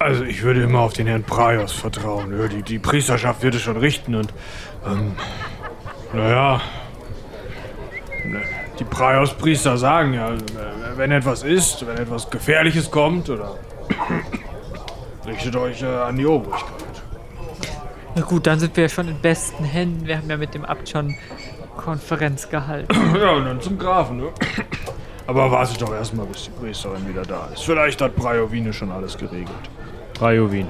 Also 0.00 0.24
ich 0.24 0.42
würde 0.42 0.62
immer 0.62 0.80
auf 0.80 0.92
den 0.92 1.06
Herrn 1.06 1.22
Praios 1.22 1.72
vertrauen. 1.72 2.36
Ja, 2.36 2.48
die, 2.48 2.62
die 2.62 2.78
Priesterschaft 2.78 3.42
wird 3.42 3.54
es 3.54 3.62
schon 3.62 3.76
richten 3.76 4.16
und 4.16 4.34
ähm, 4.84 5.12
naja, 6.12 6.60
die 8.78 8.84
Praios-Priester 8.84 9.78
sagen 9.78 10.14
ja, 10.14 10.32
wenn 10.96 11.12
etwas 11.12 11.42
ist, 11.42 11.86
wenn 11.86 11.96
etwas 11.96 12.30
Gefährliches 12.30 12.90
kommt 12.90 13.30
oder 13.30 13.56
richtet 15.26 15.56
euch 15.56 15.82
äh, 15.82 15.86
an 15.86 16.16
die 16.16 16.26
Obrigkeit. 16.26 16.62
Na 18.14 18.22
gut, 18.22 18.46
dann 18.46 18.58
sind 18.60 18.76
wir 18.76 18.84
ja 18.84 18.88
schon 18.88 19.08
in 19.08 19.18
besten 19.20 19.64
Händen. 19.64 20.06
Wir 20.06 20.18
haben 20.18 20.30
ja 20.30 20.36
mit 20.36 20.54
dem 20.54 20.64
Abt 20.64 20.88
schon 20.88 21.14
Konferenz 21.76 22.48
gehalten. 22.48 22.94
Ja, 23.20 23.32
und 23.32 23.44
dann 23.44 23.60
zum 23.60 23.78
Grafen, 23.78 24.18
ne? 24.18 24.28
Aber 25.26 25.50
wartet 25.50 25.80
doch 25.80 25.92
erstmal, 25.92 26.26
bis 26.26 26.44
die 26.44 26.50
Priesterin 26.50 27.08
wieder 27.08 27.22
da 27.22 27.48
ist. 27.52 27.64
Vielleicht 27.64 28.00
hat 28.02 28.14
Praiovine 28.14 28.72
schon 28.72 28.92
alles 28.92 29.16
geregelt. 29.16 29.48
Prajovin. 30.14 30.68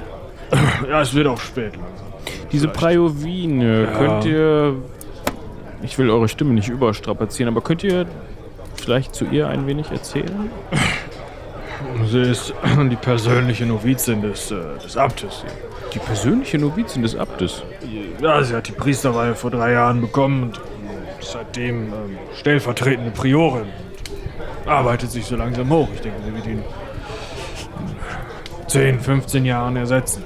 Ja, 0.88 1.00
es 1.02 1.12
wird 1.14 1.26
auch 1.26 1.40
spät 1.40 1.72
langsam. 1.74 2.06
Diese 2.52 2.68
Vielleicht. 2.68 2.80
Prajovine, 2.80 3.82
Ja. 3.84 3.98
könnt 3.98 4.24
ihr. 4.26 4.74
Ich 5.82 5.98
will 5.98 6.08
eure 6.10 6.28
Stimme 6.28 6.54
nicht 6.54 6.68
überstrapazieren, 6.68 7.52
aber 7.52 7.60
könnt 7.62 7.82
ihr 7.84 8.06
vielleicht 8.76 9.14
zu 9.14 9.24
ihr 9.26 9.48
ein 9.48 9.66
wenig 9.66 9.90
erzählen? 9.90 10.50
Sie 12.06 12.20
ist 12.20 12.54
die 12.90 12.96
persönliche 12.96 13.66
Novizin 13.66 14.22
des, 14.22 14.50
äh, 14.50 14.56
des 14.82 14.96
Abtes. 14.96 15.44
Die 15.92 15.98
persönliche 15.98 16.58
Novizin 16.58 17.02
des 17.02 17.16
Abtes. 17.16 17.62
Ja, 18.20 18.42
sie 18.42 18.54
hat 18.54 18.68
die 18.68 18.72
Priesterweihe 18.72 19.34
vor 19.34 19.50
drei 19.50 19.72
Jahren 19.72 20.00
bekommen 20.00 20.44
und 20.44 20.60
ist 21.20 21.32
seitdem 21.32 21.86
ähm, 21.86 22.18
stellvertretende 22.36 23.10
Priorin. 23.10 23.66
Und 24.64 24.70
arbeitet 24.70 25.10
sich 25.10 25.24
so 25.24 25.36
langsam 25.36 25.68
hoch. 25.70 25.88
Ich 25.94 26.00
denke, 26.00 26.18
sie 26.24 26.34
wird 26.34 26.46
ihn 26.46 26.62
10, 28.68 29.00
15 29.00 29.44
Jahren 29.44 29.76
ersetzen. 29.76 30.24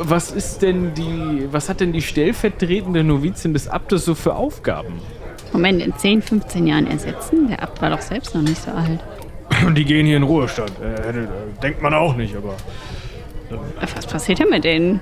Was 0.00 0.30
ist 0.30 0.62
denn 0.62 0.94
die, 0.94 1.48
was 1.50 1.68
hat 1.68 1.80
denn 1.80 1.92
die 1.92 2.02
stellvertretende 2.02 3.02
Novizin 3.02 3.52
des 3.52 3.68
Abtes 3.68 4.04
so 4.04 4.14
für 4.14 4.34
Aufgaben? 4.36 5.00
Moment, 5.52 5.82
in 5.82 5.96
10, 5.96 6.22
15 6.22 6.66
Jahren 6.66 6.86
ersetzen? 6.86 7.48
Der 7.48 7.62
Abt 7.62 7.82
war 7.82 7.90
doch 7.90 8.00
selbst 8.00 8.34
noch 8.34 8.42
nicht 8.42 8.62
so 8.62 8.70
alt. 8.70 9.00
Und 9.66 9.74
die 9.76 9.84
gehen 9.84 10.06
hier 10.06 10.16
in 10.16 10.22
Ruhestand. 10.22 10.72
Äh, 10.80 11.02
hätte- 11.06 11.28
denkt 11.62 11.82
man 11.82 11.94
auch 11.94 12.16
nicht, 12.16 12.36
aber. 12.36 12.54
Was 13.94 14.06
passiert 14.06 14.40
denn 14.40 14.50
mit 14.50 14.64
denen? 14.64 15.00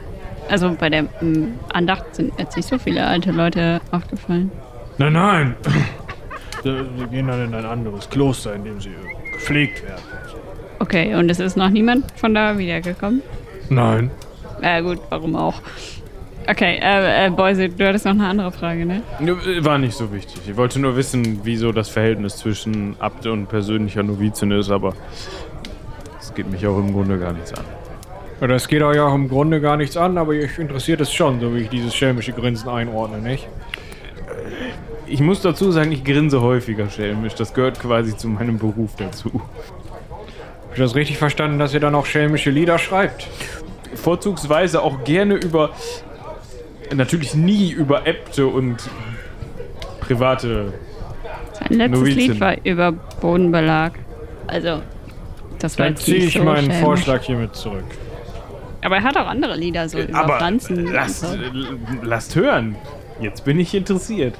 Also 0.49 0.75
bei 0.79 0.89
der 0.89 1.03
mm, 1.03 1.59
Andacht 1.73 2.15
sind 2.15 2.33
jetzt 2.39 2.57
nicht 2.57 2.69
so 2.69 2.79
viele 2.79 3.05
alte 3.05 3.33
Leute 3.33 3.81
aufgefallen. 3.91 4.53
Nein, 4.99 5.13
nein. 5.13 5.55
Sie 6.63 7.07
gehen 7.11 7.29
dann 7.29 7.45
in 7.45 7.55
ein 7.55 7.65
anderes 7.65 8.09
Kloster, 8.11 8.55
in 8.55 8.65
dem 8.65 8.81
sie 8.81 8.89
äh, 8.91 9.33
gepflegt 9.33 9.83
werden. 9.85 10.03
Okay, 10.81 11.15
und 11.15 11.31
es 11.31 11.39
ist 11.39 11.57
noch 11.57 11.69
niemand 11.71 12.11
von 12.19 12.35
da 12.35 12.59
wiedergekommen? 12.59 13.23
Nein. 13.69 14.11
Äh, 14.63 14.83
gut, 14.83 15.01
warum 15.11 15.37
auch? 15.37 15.61
Okay, 16.49 16.79
äh, 16.81 17.27
äh, 17.27 17.31
Boise, 17.31 17.69
du 17.69 17.87
hattest 17.87 18.05
noch 18.05 18.13
eine 18.13 18.29
andere 18.29 18.53
Frage, 18.53 18.87
ne? 18.87 19.03
War 19.61 19.79
nicht 19.79 19.95
so 19.95 20.13
wichtig. 20.13 20.41
Ich 20.47 20.57
wollte 20.57 20.79
nur 20.79 20.97
wissen, 20.97 21.41
wieso 21.43 21.73
das 21.73 21.89
Verhältnis 21.89 22.37
zwischen 22.37 22.95
Abt 23.01 23.27
und 23.27 23.49
persönlicher 23.49 24.03
Novizin 24.05 24.53
ist, 24.53 24.71
aber 24.71 24.95
es 26.21 26.33
geht 26.35 26.49
mich 26.51 26.65
auch 26.67 26.79
im 26.79 26.93
Grunde 26.93 27.19
gar 27.19 27.33
nichts 27.33 27.53
an. 27.53 27.65
Ja, 28.41 28.47
Das 28.47 28.69
geht 28.69 28.83
euch 28.83 29.01
auch 29.01 29.15
im 29.15 29.29
Grunde 29.29 29.61
gar 29.61 29.77
nichts 29.77 29.97
an, 29.97 30.19
aber 30.19 30.33
euch 30.33 30.59
interessiert 30.59 31.01
es 31.01 31.13
schon, 31.13 31.41
so 31.41 31.53
wie 31.55 31.61
ich 31.61 31.69
dieses 31.69 31.95
schelmische 31.97 32.33
Grinsen 32.33 32.69
einordne, 32.69 33.19
nicht? 33.19 33.49
Ich 35.09 35.21
muss 35.21 35.41
dazu 35.41 35.73
sagen, 35.73 35.91
ich 35.93 36.05
grinse 36.05 36.41
häufiger 36.43 36.91
schelmisch. 36.91 37.35
Das 37.35 37.55
gehört 37.55 37.79
quasi 37.81 38.17
zu 38.17 38.29
meinem 38.29 38.59
Beruf 38.59 38.95
dazu. 38.97 39.31
Hab 39.35 40.73
ich 40.73 40.79
das 40.79 40.95
richtig 40.95 41.19
verstanden, 41.19 41.59
dass 41.59 41.75
ihr 41.75 41.81
dann 41.81 41.95
auch 41.95 42.07
schelmische 42.07 42.51
Lieder 42.51 42.79
schreibt? 42.79 43.29
Vorzugsweise 43.95 44.83
auch 44.83 45.05
gerne 45.05 45.35
über. 45.35 45.71
Natürlich 46.95 47.35
nie 47.35 47.71
über 47.71 48.07
Äbte 48.07 48.47
und 48.47 48.77
private. 50.01 50.73
Sein 51.53 51.79
letztes 51.79 52.01
Novizin. 52.01 52.33
Lied 52.33 52.41
war 52.41 52.55
über 52.65 52.93
Bodenbelag. 52.93 53.93
Also, 54.47 54.83
das 55.59 55.79
war 55.79 55.87
Dann 55.87 55.95
jetzt 55.95 56.05
ziehe 56.05 56.19
nicht 56.19 56.29
ich 56.29 56.35
so 56.35 56.45
meinen 56.45 56.59
schelmisch. 56.67 56.81
Vorschlag 56.81 57.23
hiermit 57.23 57.55
zurück. 57.57 57.85
Aber 58.83 58.97
er 58.97 59.03
hat 59.03 59.17
auch 59.17 59.27
andere 59.27 59.57
Lieder 59.57 59.89
so 59.89 59.99
über 59.99 60.17
Aber 60.19 60.37
Pflanzen. 60.39 60.93
lasst, 60.93 61.25
und 61.25 61.31
so. 61.31 61.37
äh, 61.37 61.77
lasst 62.03 62.37
hören. 62.37 62.77
Jetzt 63.21 63.45
bin 63.45 63.59
ich 63.59 63.75
interessiert. 63.75 64.35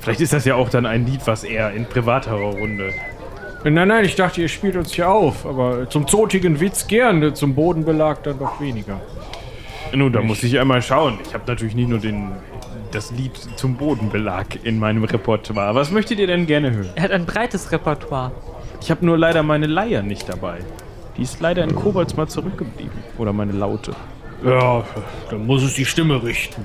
Vielleicht 0.00 0.20
ist 0.20 0.32
das 0.32 0.44
ja 0.44 0.54
auch 0.56 0.68
dann 0.70 0.86
ein 0.86 1.06
Lied, 1.06 1.20
was 1.26 1.44
eher 1.44 1.70
in 1.72 1.84
privaterer 1.86 2.54
Runde. 2.54 2.92
Nein, 3.64 3.88
nein, 3.88 4.04
ich 4.04 4.14
dachte, 4.14 4.40
ihr 4.40 4.48
spielt 4.48 4.76
uns 4.76 4.92
hier 4.92 5.10
auf, 5.10 5.44
aber 5.44 5.88
zum 5.90 6.06
zotigen 6.06 6.60
Witz 6.60 6.86
gerne, 6.86 7.34
zum 7.34 7.54
Bodenbelag 7.54 8.22
dann 8.22 8.38
doch 8.38 8.60
weniger. 8.60 9.00
Nun, 9.94 10.12
da 10.12 10.20
muss 10.20 10.42
ich 10.42 10.58
einmal 10.58 10.82
schauen. 10.82 11.18
Ich 11.26 11.32
habe 11.34 11.44
natürlich 11.46 11.74
nicht 11.74 11.88
nur 11.88 11.98
den, 11.98 12.32
das 12.92 13.10
Lied 13.12 13.32
zum 13.56 13.76
Bodenbelag 13.76 14.46
in 14.64 14.78
meinem 14.78 15.04
Repertoire. 15.04 15.74
Was 15.74 15.90
möchtet 15.90 16.18
ihr 16.18 16.26
denn 16.26 16.46
gerne 16.46 16.72
hören? 16.72 16.90
Er 16.94 17.02
hat 17.04 17.10
ein 17.12 17.24
breites 17.26 17.72
Repertoire. 17.72 18.32
Ich 18.80 18.90
habe 18.90 19.04
nur 19.04 19.16
leider 19.16 19.42
meine 19.42 19.66
Leier 19.66 20.02
nicht 20.02 20.28
dabei. 20.28 20.58
Die 21.16 21.22
ist 21.22 21.40
leider 21.40 21.64
in 21.64 21.74
Kobolds 21.74 22.16
mal 22.16 22.28
zurückgeblieben. 22.28 22.92
Oder 23.16 23.32
meine 23.32 23.52
Laute. 23.52 23.94
Ja, 24.44 24.84
dann 25.30 25.46
muss 25.46 25.62
es 25.62 25.74
die 25.74 25.86
Stimme 25.86 26.22
richten. 26.22 26.64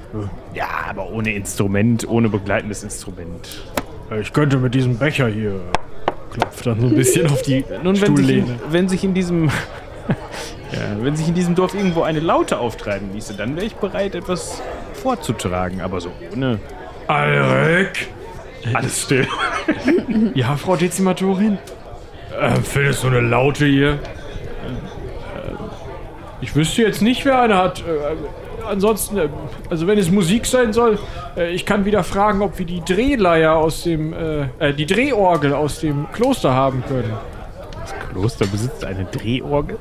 Ja, 0.54 0.68
aber 0.90 1.10
ohne 1.10 1.34
Instrument, 1.34 2.08
ohne 2.08 2.28
begleitendes 2.28 2.84
Instrument. 2.84 3.64
Ich 4.20 4.34
könnte 4.34 4.58
mit 4.58 4.76
diesem 4.76 4.98
Becher 4.98 5.30
hier 5.30 5.62
klopft 6.32 6.66
dann 6.66 6.82
so 6.82 6.88
ein 6.88 6.96
bisschen 6.96 7.28
auf 7.30 7.42
die 7.42 7.64
Nun, 7.84 7.86
wenn 7.86 7.96
sich, 7.96 8.04
in, 8.04 8.18
Stuhllehne. 8.18 8.60
wenn 8.70 8.90
sich 8.90 9.04
in 9.04 9.14
diesem. 9.14 9.50
Ja, 10.72 11.04
wenn 11.04 11.16
sich 11.16 11.28
in 11.28 11.34
diesem 11.34 11.56
Dorf 11.56 11.74
irgendwo 11.74 12.04
eine 12.04 12.20
Laute 12.20 12.60
auftreiben 12.60 13.14
ließe, 13.14 13.34
dann 13.34 13.56
wäre 13.56 13.66
ich 13.66 13.76
bereit, 13.76 14.16
etwas 14.16 14.62
vorzutragen. 14.94 15.82
Aber 15.82 16.00
so 16.02 16.12
ohne. 16.34 16.60
Alrik! 17.08 18.08
Alles 18.74 19.04
still. 19.04 19.28
Ja, 20.34 20.56
Frau 20.56 20.76
Dezimatorin? 20.76 21.58
Äh, 22.40 22.56
findest 22.64 23.04
du 23.04 23.08
eine 23.08 23.22
Laute 23.22 23.66
hier? 23.66 23.94
Äh, 23.94 23.98
ich 26.42 26.56
wüsste 26.56 26.84
jetzt 26.84 27.02
nicht, 27.02 27.26
wer 27.26 27.42
eine 27.42 27.58
hat. 27.58 27.80
Äh, 27.80 28.66
ansonsten, 28.68 29.18
äh, 29.18 29.30
also 29.70 29.88
wenn 29.88 29.98
es 29.98 30.10
Musik 30.12 30.46
sein 30.46 30.74
soll, 30.74 31.00
äh, 31.36 31.52
ich 31.52 31.66
kann 31.66 31.86
wieder 31.86 32.04
fragen, 32.04 32.42
ob 32.42 32.58
wir 32.60 32.66
die 32.66 32.82
Drehleier 32.82 33.56
aus 33.56 33.84
dem, 33.84 34.14
äh, 34.14 34.48
äh, 34.60 34.74
die 34.74 34.86
Drehorgel 34.86 35.54
aus 35.54 35.80
dem 35.80 36.12
Kloster 36.12 36.54
haben 36.54 36.84
können. 36.88 37.14
Das 37.82 37.94
Kloster 38.12 38.46
besitzt 38.48 38.86
eine 38.86 39.06
Drehorgel. 39.06 39.78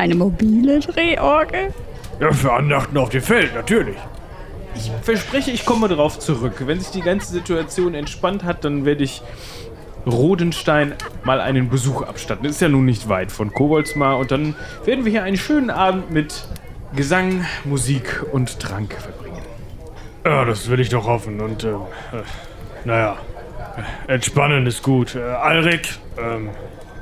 Eine 0.00 0.14
mobile 0.14 0.80
Drehorgel? 0.80 1.74
Ja, 2.20 2.32
für 2.32 2.54
Andachten 2.54 2.96
auf 2.96 3.10
dem 3.10 3.20
Feld, 3.20 3.54
natürlich. 3.54 3.98
Ich 4.74 4.90
verspreche, 5.02 5.50
ich 5.50 5.66
komme 5.66 5.88
darauf 5.88 6.18
zurück. 6.18 6.54
Wenn 6.60 6.80
sich 6.80 6.90
die 6.90 7.02
ganze 7.02 7.30
Situation 7.30 7.92
entspannt 7.92 8.42
hat, 8.42 8.64
dann 8.64 8.86
werde 8.86 9.04
ich 9.04 9.20
Rodenstein 10.06 10.94
mal 11.22 11.42
einen 11.42 11.68
Besuch 11.68 12.00
abstatten. 12.00 12.46
Ist 12.46 12.62
ja 12.62 12.70
nun 12.70 12.86
nicht 12.86 13.10
weit 13.10 13.30
von 13.30 13.52
Koboldsmar. 13.52 14.16
Und 14.16 14.30
dann 14.30 14.54
werden 14.86 15.04
wir 15.04 15.12
hier 15.12 15.22
einen 15.22 15.36
schönen 15.36 15.68
Abend 15.68 16.10
mit 16.10 16.46
Gesang, 16.96 17.44
Musik 17.64 18.24
und 18.32 18.58
Trank 18.58 18.94
verbringen. 18.94 19.42
Ja, 20.24 20.46
das 20.46 20.70
will 20.70 20.80
ich 20.80 20.88
doch 20.88 21.06
hoffen. 21.06 21.42
Und, 21.42 21.64
äh, 21.64 21.72
äh, 21.72 21.76
naja, 22.86 23.18
äh, 24.08 24.14
entspannen 24.14 24.66
ist 24.66 24.82
gut. 24.82 25.14
Äh, 25.14 25.20
Alrik, 25.20 25.90
ähm, 26.16 26.48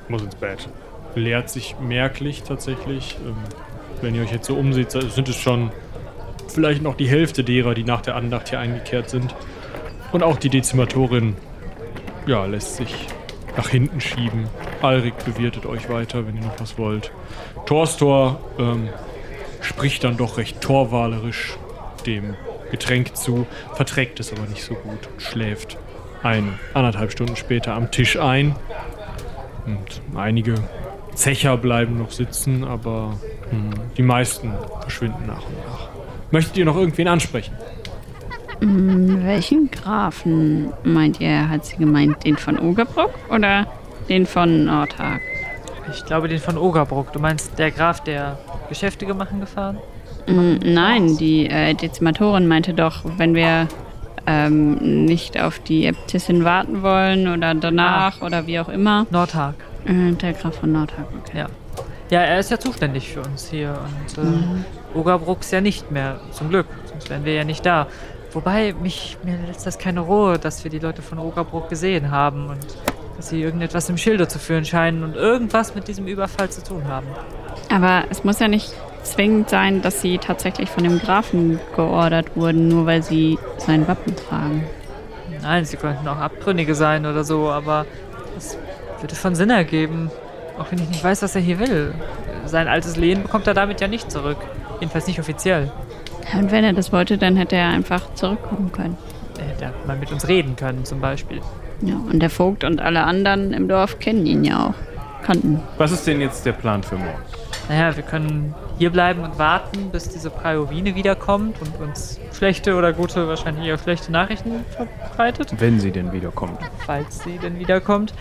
muss 0.09 0.23
ins 0.23 0.35
Bett. 0.35 0.69
Leert 1.15 1.51
sich 1.51 1.77
merklich 1.81 2.43
tatsächlich. 2.43 3.17
Ähm, 3.25 3.37
wenn 4.01 4.15
ihr 4.15 4.23
euch 4.23 4.33
jetzt 4.33 4.47
so 4.47 4.55
umseht, 4.55 4.93
sind 4.93 5.29
es 5.29 5.37
schon 5.37 5.73
vielleicht 6.49 6.83
noch 6.83 6.95
die 6.95 7.09
Hälfte 7.09 7.43
derer, 7.45 7.75
die 7.75 7.85
nach 7.85 8.01
der 8.01 8.15
Andacht 8.17 8.51
hier 8.51 8.61
eingekehrt 8.61 9.11
sind. 9.11 9.35
Und 10.13 10.23
auch 10.23 10.37
die 10.37 10.49
Dezimatorin, 10.49 11.37
ja, 12.27 12.47
lässt 12.47 12.77
sich 12.77 12.95
nach 13.57 13.69
hinten 13.69 14.01
schieben. 14.01 14.49
Alrik 14.81 15.25
bewirtet 15.25 15.67
euch 15.67 15.89
weiter, 15.91 16.27
wenn 16.27 16.37
ihr 16.37 16.43
noch 16.43 16.61
was 16.61 16.79
wollt. 16.79 17.11
Torstor, 17.67 18.41
ähm, 18.59 18.89
spricht 19.61 20.05
dann 20.05 20.17
doch 20.17 20.39
recht 20.39 20.61
torwalerisch 20.61 21.59
dem 22.07 22.35
Getränk 22.71 23.17
zu, 23.17 23.47
verträgt 23.75 24.21
es 24.21 24.33
aber 24.33 24.47
nicht 24.49 24.63
so 24.63 24.75
gut 24.75 25.09
und 25.13 25.23
schläft 25.23 25.77
ein, 26.23 26.59
anderthalb 26.75 27.13
Stunden 27.13 27.37
später 27.37 27.75
am 27.75 27.91
Tisch 27.91 28.19
ein. 28.19 28.57
Und 29.67 30.01
einige 30.17 30.55
Zecher 31.19 31.57
bleiben 31.57 31.99
noch 31.99 32.13
sitzen, 32.13 32.63
aber 32.63 33.19
hm, 33.51 33.71
die 33.97 34.03
meisten 34.03 34.53
verschwinden 34.83 35.27
nach 35.27 35.45
und 35.45 35.57
nach. 35.67 35.89
Möchtet 36.31 36.57
ihr 36.59 36.65
noch 36.65 36.77
irgendwen 36.77 37.09
ansprechen? 37.09 37.55
Welchen 38.61 39.71
Grafen 39.71 40.73
meint 40.85 41.21
ihr, 41.21 41.49
hat 41.49 41.65
sie 41.65 41.77
gemeint? 41.77 42.25
Den 42.25 42.37
von 42.37 42.59
Ogerbruck 42.59 43.11
oder 43.31 43.67
den 44.09 44.27
von 44.27 44.65
Nordhag? 44.65 45.21
Ich 45.93 46.05
glaube, 46.05 46.29
den 46.29 46.39
von 46.39 46.57
Ogerbruck. 46.57 47.13
Du 47.13 47.19
meinst 47.19 47.59
der 47.59 47.73
Graf, 47.73 48.03
der 48.03 48.39
Geschäftige 48.69 49.15
machen 49.15 49.41
gefahren? 49.41 49.79
Mm, 50.27 50.57
Nein, 50.63 51.17
die 51.17 51.47
äh, 51.47 51.75
Dezimatorin 51.75 52.47
meinte 52.47 52.75
doch, 52.75 53.05
wenn 53.17 53.35
wir 53.35 53.67
ähm, 54.27 55.05
nicht 55.05 55.41
auf 55.41 55.59
die 55.59 55.87
Äbtissin 55.87 56.45
warten 56.45 56.83
wollen 56.83 57.27
oder 57.29 57.55
danach 57.55 58.23
oder 58.23 58.47
wie 58.47 58.61
auch 58.61 58.69
immer. 58.69 59.07
Nordhag. 59.11 59.55
Äh, 59.89 60.13
der 60.13 60.35
Graf 60.35 60.57
von 60.57 60.73
Nordhag, 60.73 61.07
okay. 61.19 61.39
Ja. 61.39 61.47
Ja, 62.11 62.21
er 62.23 62.39
ist 62.39 62.51
ja 62.51 62.59
zuständig 62.59 63.13
für 63.13 63.21
uns 63.21 63.51
hier 63.51 63.79
und 64.17 64.25
äh, 64.25 64.99
Ogerbruck 64.99 65.41
ist 65.41 65.53
ja 65.53 65.61
nicht 65.61 65.91
mehr, 65.91 66.21
zum 66.33 66.49
Glück. 66.49 66.67
Sonst 66.87 67.11
wären 67.11 67.25
wir 67.25 67.35
ja 67.35 67.45
nicht 67.45 67.67
da. 67.67 67.87
Wobei, 68.33 68.75
mich, 68.83 69.19
mir 69.25 69.39
lässt 69.47 69.67
das 69.67 69.79
keine 69.79 70.01
Ruhe, 70.01 70.39
dass 70.39 70.65
wir 70.65 70.71
die 70.71 70.79
Leute 70.79 71.03
von 71.03 71.19
Ogerbruck 71.19 71.69
gesehen 71.69 72.11
haben 72.11 72.49
und 72.49 72.67
dass 73.17 73.29
sie 73.31 73.43
irgendetwas 73.43 73.91
im 73.91 73.99
Schilde 73.99 74.29
zu 74.29 74.39
führen 74.39 74.65
scheinen 74.65 75.03
und 75.03 75.17
irgendwas 75.17 75.75
mit 75.75 75.89
diesem 75.89 76.07
Überfall 76.07 76.49
zu 76.49 76.63
tun 76.63 76.85
haben. 76.87 77.07
Aber 77.71 78.05
es 78.11 78.25
muss 78.25 78.39
ja 78.39 78.49
nicht 78.49 78.73
zwingend 79.03 79.51
sein, 79.51 79.83
dass 79.83 80.01
sie 80.01 80.19
tatsächlich 80.19 80.71
von 80.71 80.85
dem 80.85 80.99
Grafen 80.99 81.59
geordert 81.75 82.37
wurden, 82.37 82.69
nur 82.69 82.87
weil 82.87 83.03
sie 83.03 83.39
sein 83.59 83.87
Wappen 83.89 84.15
tragen. 84.17 84.65
Nein, 85.43 85.65
sie 85.65 85.77
könnten 85.77 86.07
auch 86.09 86.19
Abtrünnige 86.19 86.75
sein 86.75 87.07
oder 87.07 87.25
so, 87.25 87.51
aber 87.51 87.87
das 88.35 88.57
würde 89.01 89.15
schon 89.15 89.35
Sinn 89.35 89.51
ergeben. 89.51 90.11
Auch 90.59 90.71
wenn 90.71 90.79
ich 90.81 90.89
nicht 90.89 91.05
weiß, 91.05 91.23
was 91.23 91.35
er 91.37 91.41
hier 91.41 91.59
will. 91.59 91.95
Sein 92.47 92.67
altes 92.69 92.97
Lehen 92.97 93.23
bekommt 93.23 93.47
er 93.47 93.55
damit 93.55 93.81
ja 93.81 93.89
nicht 93.89 94.11
zurück. 94.11 94.39
Jedenfalls 94.81 95.07
nicht 95.07 95.21
offiziell. 95.21 95.71
Und 96.35 96.51
wenn 96.51 96.65
er 96.65 96.73
das 96.73 96.93
wollte, 96.93 97.17
dann 97.19 97.37
hätte 97.37 97.57
er 97.57 97.69
einfach 97.69 98.13
zurückkommen 98.15 98.73
können. 98.73 98.97
Er 99.39 99.47
hätte 99.47 99.73
mal 99.87 99.97
mit 99.97 100.11
uns 100.11 100.27
reden 100.29 100.57
können, 100.57 100.85
zum 100.85 101.01
Beispiel. 101.01 101.41
Ja, 101.81 101.95
und 101.95 102.21
der 102.21 102.31
Vogt 102.31 102.65
und 102.65 102.81
alle 102.81 103.05
anderen 103.05 103.53
im 103.53 103.69
Dorf 103.69 103.99
kennen 104.01 104.27
ihn 104.27 104.45
ja 104.45 104.69
auch. 104.69 104.75
Kannten. 105.25 105.61
Was 105.79 105.93
ist 105.93 106.07
denn 106.07 106.21
jetzt 106.21 106.45
der 106.47 106.53
Plan 106.53 106.83
für 106.83 106.97
morgen? 106.97 107.19
Naja, 107.69 107.95
wir 107.97 108.03
können 108.05 108.55
hier 108.79 108.91
bleiben 108.91 109.23
und 109.23 109.39
warten, 109.39 109.91
bis 109.91 110.09
diese 110.09 110.31
Praiovine 110.31 110.95
wiederkommt 110.95 111.57
und 111.61 111.81
uns 111.87 112.19
schlechte 112.37 112.77
oder 112.77 112.93
gute, 112.93 113.29
wahrscheinlich 113.29 113.67
eher 113.67 113.79
schlechte 113.79 114.11
Nachrichten 114.13 114.65
verbreitet, 114.71 115.53
Wenn 115.59 115.81
sie 115.81 115.91
denn 115.91 116.13
wiederkommt. 116.13 116.59
falls 116.87 117.23
sie 117.25 117.37
denn 117.39 117.59
wiederkommt. 117.59 118.15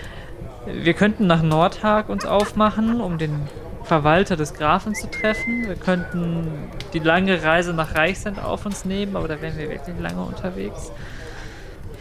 Wir 0.70 0.94
könnten 0.94 1.28
nach 1.28 1.42
Nordhag 1.42 2.10
uns 2.10 2.26
aufmachen, 2.26 3.00
um 3.00 3.18
den 3.18 3.48
Verwalter 3.84 4.36
des 4.36 4.54
Grafen 4.54 4.96
zu 4.96 5.10
treffen. 5.10 5.66
Wir 5.66 5.76
könnten 5.76 6.52
die 6.92 7.00
lange 7.00 7.42
Reise 7.42 7.74
nach 7.74 7.96
Reichsend 7.96 8.44
auf 8.44 8.66
uns 8.66 8.84
nehmen, 8.84 9.16
aber 9.16 9.30
da 9.30 9.42
wären 9.42 9.58
wir 9.58 9.70
wirklich 9.70 9.98
lange 9.98 10.22
unterwegs. 10.22 10.92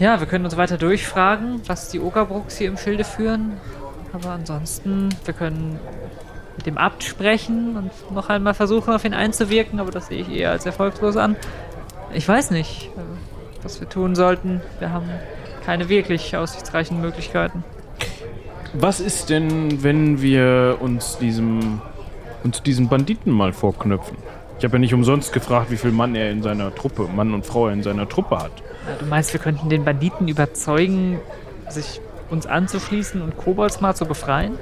Ja, 0.01 0.19
wir 0.19 0.27
können 0.27 0.45
uns 0.45 0.57
weiter 0.57 0.79
durchfragen, 0.79 1.63
was 1.67 1.91
die 1.91 2.01
Ogerbrucks 2.01 2.59
hier 2.59 2.67
im 2.67 2.77
Schilde 2.77 3.05
führen. 3.05 3.53
Aber 4.13 4.31
ansonsten, 4.31 5.11
wir 5.25 5.33
können 5.33 5.79
mit 6.57 6.67
dem 6.67 6.77
Abt 6.77 7.05
sprechen 7.05 7.77
und 7.77 8.15
noch 8.15 8.29
einmal 8.31 8.55
versuchen, 8.55 8.93
auf 8.93 9.05
ihn 9.05 9.15
einzuwirken, 9.15 9.79
aber 9.79 9.93
das 9.93 10.09
sehe 10.09 10.23
ich 10.23 10.31
eher 10.31 10.51
als 10.51 10.67
erfolgslos 10.67 11.17
an. 11.17 11.37
Ich 12.13 12.27
weiß 12.27 12.51
nicht, 12.51 12.87
äh, 12.97 13.63
was 13.63 13.81
wir 13.81 13.89
tun 13.89 14.17
sollten. 14.17 14.61
Wir 14.81 14.91
haben 14.91 15.09
keine 15.65 15.89
wirklich 15.89 16.37
aussichtsreichen 16.37 17.01
Möglichkeiten. 17.01 17.63
Was 18.75 19.01
ist 19.01 19.31
denn, 19.31 19.83
wenn 19.83 20.21
wir 20.21 20.79
uns 20.81 21.19
diesem 21.19 21.81
uns 22.45 22.63
diesen 22.63 22.89
Banditen 22.89 23.33
mal 23.33 23.53
vorknöpfen? 23.53 24.17
Ich 24.59 24.65
habe 24.65 24.77
ja 24.77 24.79
nicht 24.79 24.95
umsonst 24.95 25.33
gefragt, 25.33 25.71
wie 25.71 25.77
viel 25.77 25.91
Mann 25.91 26.15
er 26.15 26.31
in 26.31 26.43
seiner 26.43 26.75
Truppe, 26.75 27.09
Mann 27.15 27.35
und 27.35 27.45
Frau 27.45 27.67
er 27.67 27.75
in 27.75 27.83
seiner 27.83 28.09
Truppe 28.09 28.39
hat. 28.39 28.53
Ja, 28.87 28.95
du 28.99 29.07
meinst, 29.07 29.33
wir 29.33 29.41
könnten 29.41 29.69
den 29.69 29.85
Banditen 29.85 30.29
überzeugen, 30.29 31.19
sich 31.69 32.01
uns 32.31 32.47
anzuschließen 32.47 33.21
und 33.21 33.37
Kobolds 33.37 33.81
mal 33.81 33.95
zu 33.95 34.07
befreien? 34.07 34.59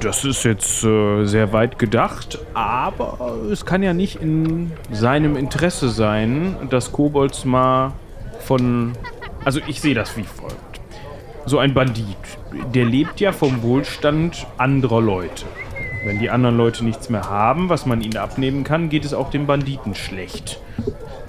Das 0.00 0.24
ist 0.24 0.44
jetzt 0.44 0.84
äh, 0.84 1.24
sehr 1.24 1.52
weit 1.52 1.78
gedacht, 1.78 2.38
aber 2.54 3.36
es 3.50 3.64
kann 3.64 3.82
ja 3.82 3.92
nicht 3.92 4.16
in 4.16 4.72
seinem 4.90 5.36
Interesse 5.36 5.88
sein, 5.88 6.56
dass 6.70 6.92
Kobolds 6.92 7.44
mal 7.44 7.92
von. 8.40 8.92
Also 9.44 9.60
ich 9.66 9.80
sehe 9.80 9.94
das 9.94 10.16
wie 10.16 10.24
folgt. 10.24 10.67
So 11.48 11.58
ein 11.58 11.72
Bandit, 11.72 12.04
der 12.74 12.84
lebt 12.84 13.20
ja 13.20 13.32
vom 13.32 13.62
Wohlstand 13.62 14.46
anderer 14.58 15.00
Leute. 15.00 15.46
Wenn 16.04 16.18
die 16.18 16.28
anderen 16.28 16.58
Leute 16.58 16.84
nichts 16.84 17.08
mehr 17.08 17.30
haben, 17.30 17.70
was 17.70 17.86
man 17.86 18.02
ihnen 18.02 18.18
abnehmen 18.18 18.64
kann, 18.64 18.90
geht 18.90 19.06
es 19.06 19.14
auch 19.14 19.30
dem 19.30 19.46
Banditen 19.46 19.94
schlecht. 19.94 20.60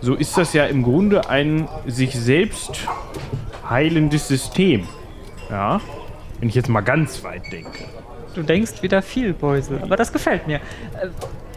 So 0.02 0.16
ist 0.16 0.38
das 0.38 0.52
ja 0.52 0.66
im 0.66 0.84
Grunde 0.84 1.30
ein 1.30 1.70
sich 1.88 2.20
selbst 2.20 2.86
heilendes 3.70 4.28
System. 4.28 4.90
Ja? 5.50 5.80
Wenn 6.42 6.50
ich 6.50 6.56
jetzt 6.56 6.68
mal 6.68 6.82
ganz 6.82 7.24
weit 7.24 7.44
denke. 7.50 7.86
Du 8.36 8.44
denkst 8.44 8.84
wieder 8.84 9.02
viel, 9.02 9.32
Beusel, 9.32 9.80
aber 9.82 9.96
das 9.96 10.12
gefällt 10.12 10.48
mir. 10.48 10.60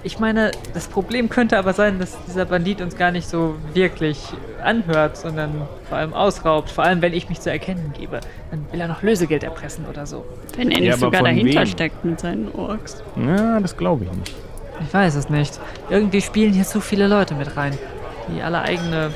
Ich 0.05 0.19
meine, 0.19 0.51
das 0.75 0.89
Problem 0.89 1.29
könnte 1.29 1.57
aber 1.59 1.73
sein, 1.75 2.01
dass 2.01 2.17
dieser 2.27 2.45
Bandit 2.45 2.81
uns 2.81 2.97
gar 2.97 3.13
nicht 3.13 3.29
so 3.29 3.55
wirklich 3.73 4.19
anhört, 4.63 5.17
sondern 5.17 5.69
vor 5.89 5.99
allem 5.99 6.13
ausraubt. 6.13 6.71
Vor 6.71 6.83
allem, 6.85 7.03
wenn 7.03 7.13
ich 7.13 7.29
mich 7.29 7.41
zu 7.41 7.51
erkennen 7.51 7.93
gebe. 7.97 8.19
Dann 8.51 8.67
will 8.73 8.81
er 8.81 8.89
noch 8.89 9.03
Lösegeld 9.03 9.45
erpressen 9.45 9.85
oder 9.89 10.05
so. 10.05 10.25
Wenn 10.57 10.71
er 10.73 10.79
Ja, 10.79 10.81
nicht 10.85 10.93
aber 10.95 11.01
sogar 11.07 11.23
dahinter 11.23 11.61
wem? 11.61 11.67
steckt 11.67 12.05
mit 12.05 12.19
seinen 12.19 12.53
Orks. 12.53 13.03
Ja, 13.17 13.61
das 13.61 13.77
glaube 13.77 14.05
ich 14.05 14.13
nicht. 14.13 14.35
Ich 14.81 14.93
weiß 14.93 15.15
es 15.15 15.29
nicht. 15.31 15.61
Irgendwie 15.89 16.21
spielen 16.21 16.53
hier 16.53 16.65
zu 16.65 16.81
viele 16.81 17.07
Leute 17.07 17.35
mit 17.35 17.57
rein, 17.57 17.79
die 18.29 18.43
alle 18.43 18.61
eigene 18.63 19.11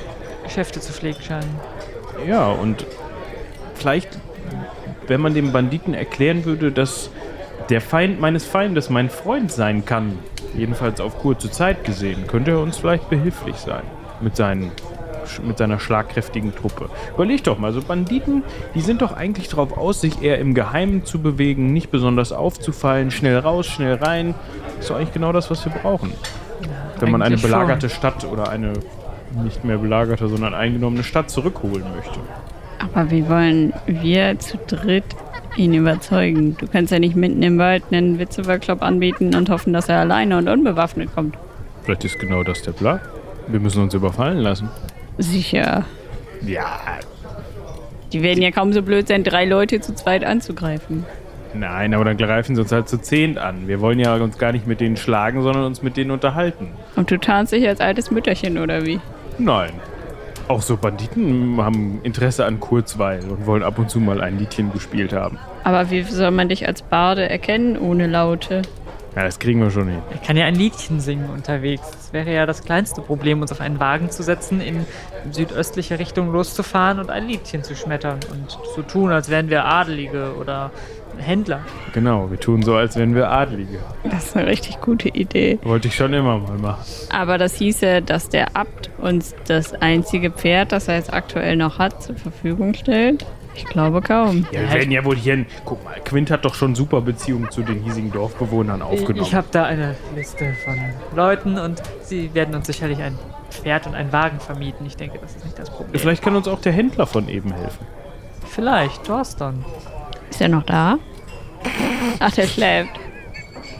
Geschäfte 0.44 0.80
zu 0.80 0.92
pflegen 0.92 1.20
scheinen. 1.20 1.50
Ja, 2.28 2.48
und 2.50 2.86
vielleicht, 3.74 4.18
wenn 5.08 5.20
man 5.20 5.34
dem 5.34 5.50
Banditen 5.50 5.94
erklären 5.94 6.44
würde, 6.44 6.70
dass 6.70 7.10
der 7.68 7.80
Feind 7.80 8.20
meines 8.20 8.44
Feindes 8.44 8.90
mein 8.90 9.10
Freund 9.10 9.50
sein 9.50 9.84
kann, 9.84 10.18
jedenfalls 10.56 11.00
auf 11.00 11.18
kurze 11.18 11.50
Zeit 11.50 11.84
gesehen, 11.84 12.26
könnte 12.26 12.52
er 12.52 12.60
uns 12.60 12.78
vielleicht 12.78 13.10
behilflich 13.10 13.56
sein 13.56 13.82
mit, 14.20 14.36
seinen, 14.36 14.70
mit 15.44 15.58
seiner 15.58 15.78
schlagkräftigen 15.78 16.54
Truppe. 16.54 16.88
Überleg 17.14 17.44
doch 17.44 17.58
mal, 17.58 17.72
so 17.72 17.82
Banditen, 17.82 18.44
die 18.74 18.80
sind 18.80 19.02
doch 19.02 19.12
eigentlich 19.12 19.48
darauf 19.48 19.76
aus, 19.76 20.00
sich 20.00 20.22
eher 20.22 20.38
im 20.38 20.54
Geheimen 20.54 21.04
zu 21.04 21.20
bewegen, 21.20 21.72
nicht 21.72 21.90
besonders 21.90 22.32
aufzufallen, 22.32 23.10
schnell 23.10 23.38
raus, 23.38 23.66
schnell 23.66 23.94
rein. 23.94 24.34
ist 24.80 24.90
doch 24.90 24.96
eigentlich 24.96 25.12
genau 25.12 25.32
das, 25.32 25.50
was 25.50 25.64
wir 25.64 25.72
brauchen. 25.72 26.12
Wenn 26.98 27.10
man 27.10 27.22
eine 27.22 27.36
schon. 27.36 27.50
belagerte 27.50 27.90
Stadt 27.90 28.24
oder 28.24 28.48
eine 28.48 28.72
nicht 29.44 29.64
mehr 29.64 29.76
belagerte, 29.76 30.28
sondern 30.28 30.54
eingenommene 30.54 31.04
Stadt 31.04 31.30
zurückholen 31.30 31.84
möchte. 31.94 32.20
Aber 32.78 33.10
wie 33.10 33.28
wollen 33.28 33.74
wir 33.86 34.38
zu 34.38 34.58
dritt 34.66 35.04
ihn 35.58 35.74
überzeugen? 35.74 36.56
Du 36.58 36.66
kannst 36.66 36.92
ja 36.92 36.98
nicht 36.98 37.16
mitten 37.16 37.42
im 37.42 37.58
Wald 37.58 37.84
einen 37.90 38.18
Witze-Workshop 38.18 38.82
anbieten 38.82 39.34
und 39.34 39.50
hoffen, 39.50 39.72
dass 39.72 39.88
er 39.88 40.00
alleine 40.00 40.38
und 40.38 40.48
unbewaffnet 40.48 41.14
kommt. 41.14 41.36
Vielleicht 41.82 42.04
ist 42.04 42.18
genau 42.18 42.42
das 42.42 42.62
der 42.62 42.72
Plan. 42.72 43.00
Wir 43.46 43.60
müssen 43.60 43.82
uns 43.82 43.94
überfallen 43.94 44.38
lassen. 44.38 44.68
Sicher. 45.18 45.84
Ja. 46.44 46.80
Die 48.12 48.22
werden 48.22 48.42
ja 48.42 48.50
kaum 48.50 48.72
so 48.72 48.82
blöd 48.82 49.08
sein, 49.08 49.24
drei 49.24 49.44
Leute 49.44 49.80
zu 49.80 49.94
zweit 49.94 50.24
anzugreifen. 50.24 51.04
Nein, 51.54 51.94
aber 51.94 52.04
dann 52.04 52.16
greifen 52.16 52.54
sie 52.54 52.60
uns 52.62 52.72
halt 52.72 52.88
zu 52.88 52.98
zehnt 52.98 53.38
an. 53.38 53.66
Wir 53.66 53.80
wollen 53.80 53.98
ja 53.98 54.14
uns 54.16 54.38
gar 54.38 54.52
nicht 54.52 54.66
mit 54.66 54.80
denen 54.80 54.96
schlagen, 54.96 55.42
sondern 55.42 55.64
uns 55.64 55.82
mit 55.82 55.96
denen 55.96 56.10
unterhalten. 56.10 56.68
Und 56.96 57.10
du 57.10 57.18
tarnst 57.18 57.52
dich 57.52 57.66
als 57.66 57.80
altes 57.80 58.10
Mütterchen, 58.10 58.58
oder 58.58 58.84
wie? 58.84 59.00
Nein. 59.38 59.70
Auch 60.48 60.62
so 60.62 60.76
Banditen 60.76 61.60
haben 61.60 62.00
Interesse 62.04 62.44
an 62.44 62.60
Kurzweil 62.60 63.20
und 63.28 63.46
wollen 63.46 63.64
ab 63.64 63.78
und 63.78 63.90
zu 63.90 63.98
mal 63.98 64.20
ein 64.20 64.38
Liedchen 64.38 64.72
gespielt 64.72 65.12
haben. 65.12 65.38
Aber 65.64 65.90
wie 65.90 66.02
soll 66.02 66.30
man 66.30 66.48
dich 66.48 66.68
als 66.68 66.82
Barde 66.82 67.28
erkennen 67.28 67.76
ohne 67.76 68.06
Laute? 68.06 68.62
Ja, 69.16 69.24
das 69.24 69.40
kriegen 69.40 69.60
wir 69.60 69.70
schon 69.70 69.88
hin. 69.88 70.02
Er 70.12 70.18
kann 70.18 70.36
ja 70.36 70.44
ein 70.44 70.54
Liedchen 70.54 71.00
singen 71.00 71.30
unterwegs. 71.30 71.90
Das 71.90 72.12
wäre 72.12 72.32
ja 72.32 72.46
das 72.46 72.62
kleinste 72.62 73.00
Problem, 73.00 73.40
uns 73.40 73.50
auf 73.50 73.60
einen 73.60 73.80
Wagen 73.80 74.10
zu 74.10 74.22
setzen, 74.22 74.60
in 74.60 74.86
südöstliche 75.32 75.98
Richtung 75.98 76.30
loszufahren 76.30 77.00
und 77.00 77.10
ein 77.10 77.26
Liedchen 77.26 77.64
zu 77.64 77.74
schmettern 77.74 78.20
und 78.30 78.50
zu 78.74 78.82
tun, 78.82 79.10
als 79.10 79.28
wären 79.30 79.48
wir 79.48 79.64
Adelige 79.64 80.34
oder 80.38 80.70
Händler. 81.18 81.60
Genau, 81.92 82.30
wir 82.30 82.38
tun 82.38 82.62
so, 82.62 82.74
als 82.74 82.96
wären 82.96 83.14
wir 83.14 83.30
Adlige. 83.30 83.78
Das 84.04 84.26
ist 84.26 84.36
eine 84.36 84.46
richtig 84.46 84.80
gute 84.80 85.08
Idee. 85.08 85.58
Wollte 85.62 85.88
ich 85.88 85.94
schon 85.94 86.12
immer 86.12 86.38
mal 86.38 86.58
machen. 86.58 86.84
Aber 87.10 87.38
das 87.38 87.54
hieße, 87.54 88.02
dass 88.02 88.28
der 88.28 88.56
Abt 88.56 88.90
uns 88.98 89.34
das 89.46 89.74
einzige 89.74 90.30
Pferd, 90.30 90.72
das 90.72 90.88
er 90.88 90.96
jetzt 90.96 91.12
aktuell 91.12 91.56
noch 91.56 91.78
hat, 91.78 92.02
zur 92.02 92.16
Verfügung 92.16 92.74
stellt. 92.74 93.24
Ich 93.54 93.64
glaube 93.64 94.02
kaum. 94.02 94.46
Ja, 94.52 94.60
wir 94.60 94.72
werden 94.72 94.90
ja 94.90 95.04
wohl 95.04 95.16
hier. 95.16 95.46
Guck 95.64 95.82
mal, 95.82 95.94
Quint 96.04 96.30
hat 96.30 96.44
doch 96.44 96.54
schon 96.54 96.74
super 96.74 97.00
Beziehungen 97.00 97.50
zu 97.50 97.62
den 97.62 97.82
hiesigen 97.82 98.12
Dorfbewohnern 98.12 98.82
aufgenommen. 98.82 99.26
Ich 99.26 99.34
habe 99.34 99.46
da 99.50 99.64
eine 99.64 99.96
Liste 100.14 100.52
von 100.64 100.76
Leuten 101.14 101.58
und 101.58 101.82
sie 102.02 102.34
werden 102.34 102.54
uns 102.54 102.66
sicherlich 102.66 103.00
ein 103.00 103.18
Pferd 103.50 103.86
und 103.86 103.94
einen 103.94 104.12
Wagen 104.12 104.40
vermieten. 104.40 104.84
Ich 104.86 104.96
denke, 104.96 105.18
das 105.20 105.36
ist 105.36 105.44
nicht 105.44 105.58
das 105.58 105.70
Problem. 105.70 105.98
Vielleicht 105.98 106.22
kann 106.22 106.36
uns 106.36 106.48
auch 106.48 106.60
der 106.60 106.72
Händler 106.72 107.06
von 107.06 107.28
eben 107.28 107.52
helfen. 107.52 107.86
Vielleicht, 108.46 109.08
Dorston. 109.08 109.64
Ist 110.36 110.42
er 110.42 110.48
noch 110.50 110.64
da? 110.64 110.98
Ach, 112.18 112.30
der 112.30 112.46
schläft. 112.46 112.90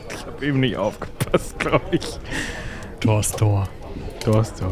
Ich 0.09 0.25
habe 0.25 0.43
eben 0.43 0.59
nicht 0.59 0.75
aufgepasst, 0.75 1.59
glaube 1.59 1.85
ich. 1.91 2.17
Torstor. 2.99 3.69
Dorstor. 4.25 4.71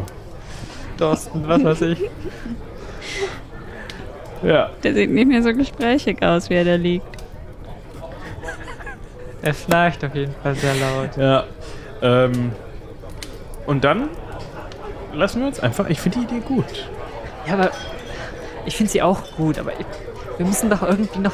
Dorston, 0.97 1.47
was 1.47 1.63
weiß 1.63 1.81
ich. 1.81 1.99
Ja. 4.41 4.71
Der 4.81 4.95
sieht 4.95 5.11
nicht 5.11 5.27
mehr 5.27 5.43
so 5.43 5.53
gesprächig 5.53 6.23
aus, 6.23 6.49
wie 6.49 6.55
er 6.55 6.65
da 6.65 6.73
liegt. 6.73 7.05
Er 9.43 9.53
schnarcht 9.53 10.03
auf 10.05 10.15
jeden 10.15 10.33
Fall 10.41 10.55
sehr 10.55 10.73
laut. 10.73 11.17
Ja. 11.17 11.43
Ähm, 12.01 12.51
und 13.67 13.83
dann 13.83 14.09
lassen 15.13 15.41
wir 15.41 15.47
uns 15.49 15.59
einfach. 15.59 15.87
Ich 15.89 16.01
finde 16.01 16.17
die 16.17 16.23
Idee 16.23 16.47
gut. 16.47 16.89
Ja, 17.45 17.53
aber 17.53 17.69
ich 18.65 18.75
finde 18.75 18.91
sie 18.91 19.03
auch 19.03 19.21
gut, 19.37 19.59
aber 19.59 19.73
ich, 19.79 19.85
wir 20.37 20.47
müssen 20.47 20.71
doch 20.71 20.81
irgendwie 20.81 21.19
noch 21.19 21.33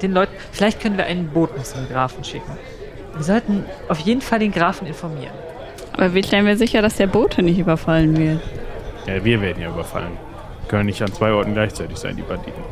den 0.00 0.12
Leuten. 0.12 0.32
Vielleicht 0.50 0.80
können 0.80 0.96
wir 0.96 1.04
einen 1.04 1.28
Boten 1.28 1.62
zum 1.64 1.88
Grafen 1.88 2.24
schicken. 2.24 2.56
Wir 3.14 3.24
sollten 3.24 3.64
auf 3.88 3.98
jeden 4.00 4.20
Fall 4.20 4.38
den 4.38 4.52
Grafen 4.52 4.86
informieren. 4.86 5.34
Aber 5.92 6.14
wie 6.14 6.22
stellen 6.22 6.46
wir 6.46 6.56
sicher, 6.56 6.80
dass 6.80 6.96
der 6.96 7.06
Bote 7.06 7.42
nicht 7.42 7.58
überfallen 7.58 8.16
wird? 8.16 8.40
Ja, 9.06 9.24
wir 9.24 9.40
werden 9.40 9.62
ja 9.62 9.68
überfallen. 9.68 10.12
Können 10.68 10.86
nicht 10.86 11.02
an 11.02 11.12
zwei 11.12 11.32
Orten 11.32 11.52
gleichzeitig 11.52 11.98
sein, 11.98 12.16
die 12.16 12.22
Banditen. 12.22 12.62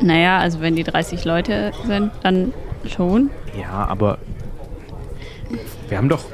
Naja, 0.00 0.38
also 0.38 0.60
wenn 0.60 0.74
die 0.74 0.84
30 0.84 1.24
Leute 1.24 1.72
sind, 1.86 2.10
dann 2.22 2.52
schon. 2.86 3.30
Ja, 3.56 3.86
aber 3.88 4.18
wir 5.88 5.98
haben 5.98 6.08
doch 6.08 6.24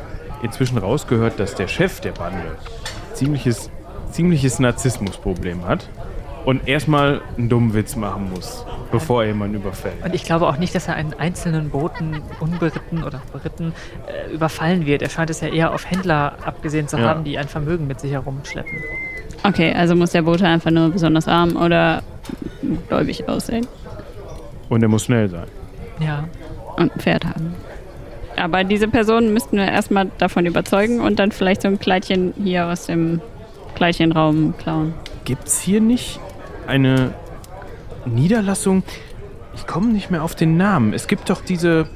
inzwischen 0.43 0.79
rausgehört, 0.79 1.39
dass 1.39 1.55
der 1.55 1.69
Chef 1.69 2.01
der 2.01 2.13
Bande 2.13 2.57
ziemliches, 3.13 3.71
ziemliches 4.11 4.59
Narzissmusproblem 4.59 5.67
hat 5.67 5.89
und 6.45 6.69
erstmal 6.69 7.21
einen 7.39 7.49
dummen 7.49 7.73
Witz 7.75 7.97
machen 7.97 8.31
muss, 8.31 8.65
bevor 8.93 9.23
er 9.23 9.29
jemanden 9.29 9.57
überfällt. 9.57 9.95
Und 10.05 10.15
ich 10.15 10.25
glaube 10.25 10.47
auch 10.47 10.57
nicht, 10.59 10.75
dass 10.75 10.89
er 10.89 10.95
einen 10.95 11.15
einzelnen 11.15 11.71
Boten 11.71 12.21
unberitten 12.41 13.03
oder 13.03 13.23
beritten 13.33 13.73
äh, 14.07 14.33
überfallen 14.35 14.85
wird. 14.87 15.03
Er 15.03 15.09
scheint 15.11 15.31
es 15.31 15.41
ja 15.41 15.49
eher 15.49 15.73
auf 15.73 15.91
Händler 15.91 16.35
abgesehen 16.45 16.87
zu 16.89 16.99
Ja. 16.99 17.09
haben, 17.09 17.25
die 17.25 17.39
ein 17.39 17.49
Vermögen 17.49 17.87
mit 17.87 18.01
sich 18.01 18.13
herumschleppen. 18.13 18.79
Okay, 19.43 19.73
also 19.75 19.95
muss 19.95 20.13
der 20.13 20.23
Bote 20.23 20.47
einfach 20.47 20.71
nur 20.71 20.91
besonders 20.91 21.29
arm 21.29 21.57
oder 21.57 22.03
gläubig 22.89 23.29
aussehen 23.29 23.67
Und 24.71 24.83
er 24.83 24.89
muss 24.89 25.05
schnell 25.05 25.29
sein. 25.29 25.47
Ja. 26.01 26.25
und 26.77 26.93
ein 26.95 27.01
Pferd 27.01 27.25
haben. 27.25 27.55
Aber 28.37 28.65
diese 28.65 28.89
Person 28.89 29.33
müssten 29.33 29.57
wir 29.59 29.69
erstmal 29.71 30.11
davon 30.19 30.45
überzeugen 30.45 31.01
und 31.01 31.19
dann 31.21 31.31
vielleicht 31.31 31.63
so 31.63 31.69
ein 31.69 31.79
Kleidchen 31.79 32.35
hier 32.43 32.67
aus 32.67 32.87
dem 32.87 33.21
Kleidchenraum 33.77 34.55
klauen. 34.59 34.95
Gibt's 35.25 35.61
hier 35.61 35.81
nicht 35.81 36.19
eine 36.67 37.13
Niederlassung? 38.07 38.83
Ich 39.57 39.67
komme 39.67 39.89
nicht 39.93 40.11
mehr 40.11 40.23
auf 40.23 40.35
den 40.35 40.57
Namen. 40.57 40.93
Es 40.93 41.07
gibt 41.07 41.31
doch 41.31 41.41
diese 41.41 41.87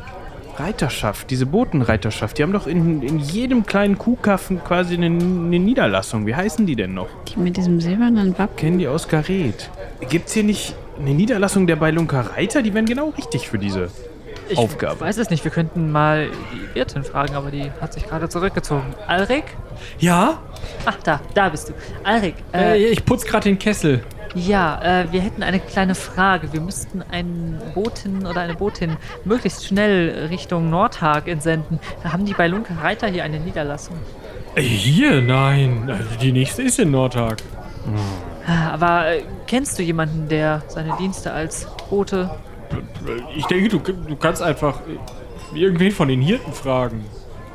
Reiterschaft, 0.57 1.31
diese 1.31 1.47
Botenreiterschaft, 1.47 2.37
die 2.39 2.43
haben 2.43 2.53
doch 2.53 2.67
in, 2.67 3.03
in 3.03 3.19
jedem 3.21 3.65
kleinen 3.65 3.97
Kuhkaffen 3.97 4.63
quasi 4.65 4.95
eine, 4.95 5.07
eine 5.07 5.59
Niederlassung. 5.59 6.27
Wie 6.27 6.35
heißen 6.35 6.67
die 6.67 6.75
denn 6.75 6.95
noch? 6.95 7.09
Die 7.29 7.39
mit 7.39 7.57
diesem 7.57 7.81
silbernen 7.81 8.37
Wappen. 8.39 8.57
Kennen 8.57 8.79
die 8.79 8.89
aus 8.89 9.07
Gareth. 9.09 9.71
Gibt's 10.09 10.33
hier 10.33 10.43
nicht 10.45 10.75
eine 10.99 11.11
Niederlassung 11.11 11.67
der 11.69 11.77
Beilunker 11.77 12.31
Reiter? 12.37 12.63
Die 12.63 12.75
wären 12.75 12.87
genau 12.87 13.11
richtig 13.11 13.49
für 13.49 13.59
diese 13.59 13.89
Ich 14.49 14.59
Aufgabe. 14.59 15.01
weiß 15.01 15.19
es 15.19 15.31
nicht, 15.31 15.45
wir 15.45 15.53
könnten 15.53 15.93
mal 15.93 16.29
die 16.53 16.75
Wirtin 16.75 17.05
fragen, 17.05 17.37
aber 17.37 17.53
die 17.53 17.71
hat 17.81 17.93
sich 17.93 18.05
gerade 18.09 18.29
zurückgezogen. 18.29 18.95
Alrik? 19.07 19.45
Ja? 20.01 20.39
Ach, 20.87 20.97
da, 21.05 21.21
da 21.35 21.51
bist 21.51 21.69
du. 21.69 21.73
Alrik, 22.03 22.35
Äh, 22.53 22.81
äh, 22.83 22.87
ich 22.89 23.05
putz 23.05 23.25
gerade 23.25 23.45
den 23.45 23.61
Kessel. 23.61 24.03
Ja, 24.35 24.81
äh, 24.83 25.13
wir 25.13 25.21
hätten 25.21 25.43
eine 25.43 25.61
kleine 25.61 25.95
Frage. 25.95 26.53
Wir 26.53 26.61
müssten 26.61 27.03
einen 27.11 27.61
Boten 27.75 28.27
oder 28.27 28.41
eine 28.41 28.55
Botin 28.55 28.97
möglichst 29.25 29.67
schnell 29.67 30.29
Richtung 30.29 30.71
Nordhag 30.71 31.29
entsenden. 31.29 31.81
Da 32.03 32.13
haben 32.13 32.25
die 32.25 32.35
bei 32.35 32.47
Lunke 32.47 32.75
Reiter 32.83 33.09
hier 33.09 33.25
eine 33.25 33.41
Niederlassung. 33.41 33.97
Hier? 34.57 35.23
Nein. 35.23 35.85
Also 35.89 36.17
Die 36.21 36.33
nächste 36.33 36.63
ist 36.63 36.79
in 36.79 36.91
Nordtag. 36.91 37.39
Ah, 38.47 38.71
Aber 38.73 39.13
äh, 39.13 39.23
kennst 39.47 39.79
du 39.79 39.83
jemanden, 39.83 40.29
der 40.29 40.63
seine 40.69 40.97
Dienste 40.99 41.33
als 41.33 41.67
Bote 41.91 42.31
Ich 43.37 43.47
denke, 43.47 43.69
du, 43.69 43.79
du 43.79 44.17
kannst 44.17 44.43
einfach 44.43 44.81
äh, 45.55 45.59
irgendwen 45.59 45.93
von 45.93 46.09
den 46.09 46.21
Hirten 46.21 46.53
fragen. 46.53 47.05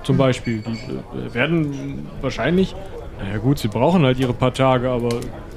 Zum 0.04 0.18
Beispiel. 0.18 0.62
Die 0.62 1.18
äh, 1.28 1.34
werden 1.34 2.08
wahrscheinlich. 2.22 2.76
Naja, 3.20 3.38
gut, 3.38 3.60
sie 3.60 3.68
brauchen 3.70 4.04
halt 4.04 4.20
ihre 4.20 4.34
paar 4.34 4.54
Tage, 4.54 4.90
aber 4.90 5.10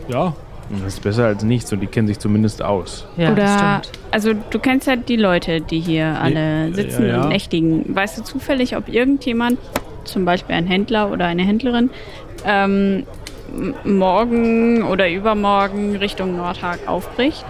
ja. 0.09 0.35
Das 0.69 0.95
ist 0.95 1.03
besser 1.03 1.27
als 1.27 1.45
nichts 1.45 1.73
und 1.73 1.81
die 1.81 1.87
kennen 1.87 2.09
sich 2.09 2.19
zumindest 2.19 2.63
aus. 2.63 3.07
Ja, 3.17 3.33
Oder, 3.33 3.43
das 3.43 3.55
stimmt. 3.85 3.99
also 4.11 4.33
du 4.51 4.59
kennst 4.59 4.87
ja 4.89 4.97
die 4.97 5.17
Leute, 5.17 5.61
die 5.61 5.79
hier 5.81 6.21
alle 6.21 6.69
Ja, 6.69 6.75
sitzen 6.75 7.07
ja. 7.09 7.23
und 7.23 7.29
nächtigen. 7.29 7.85
Weißt 7.95 8.19
du 8.19 8.23
zufällig, 8.25 8.77
ob 8.77 8.89
irgendjemand, 8.89 9.59
zum 10.05 10.25
Beispiel 10.25 10.57
ein 10.57 10.67
Händler 10.67 11.11
oder 11.13 11.27
eine 11.27 11.43
Händlerin, 11.45 11.91
ähm, 12.45 13.05
morgen 13.85 14.83
oder 14.83 15.09
übermorgen 15.09 15.97
Richtung 15.97 16.37
Nordhag 16.37 16.81
aufbricht? 16.87 17.45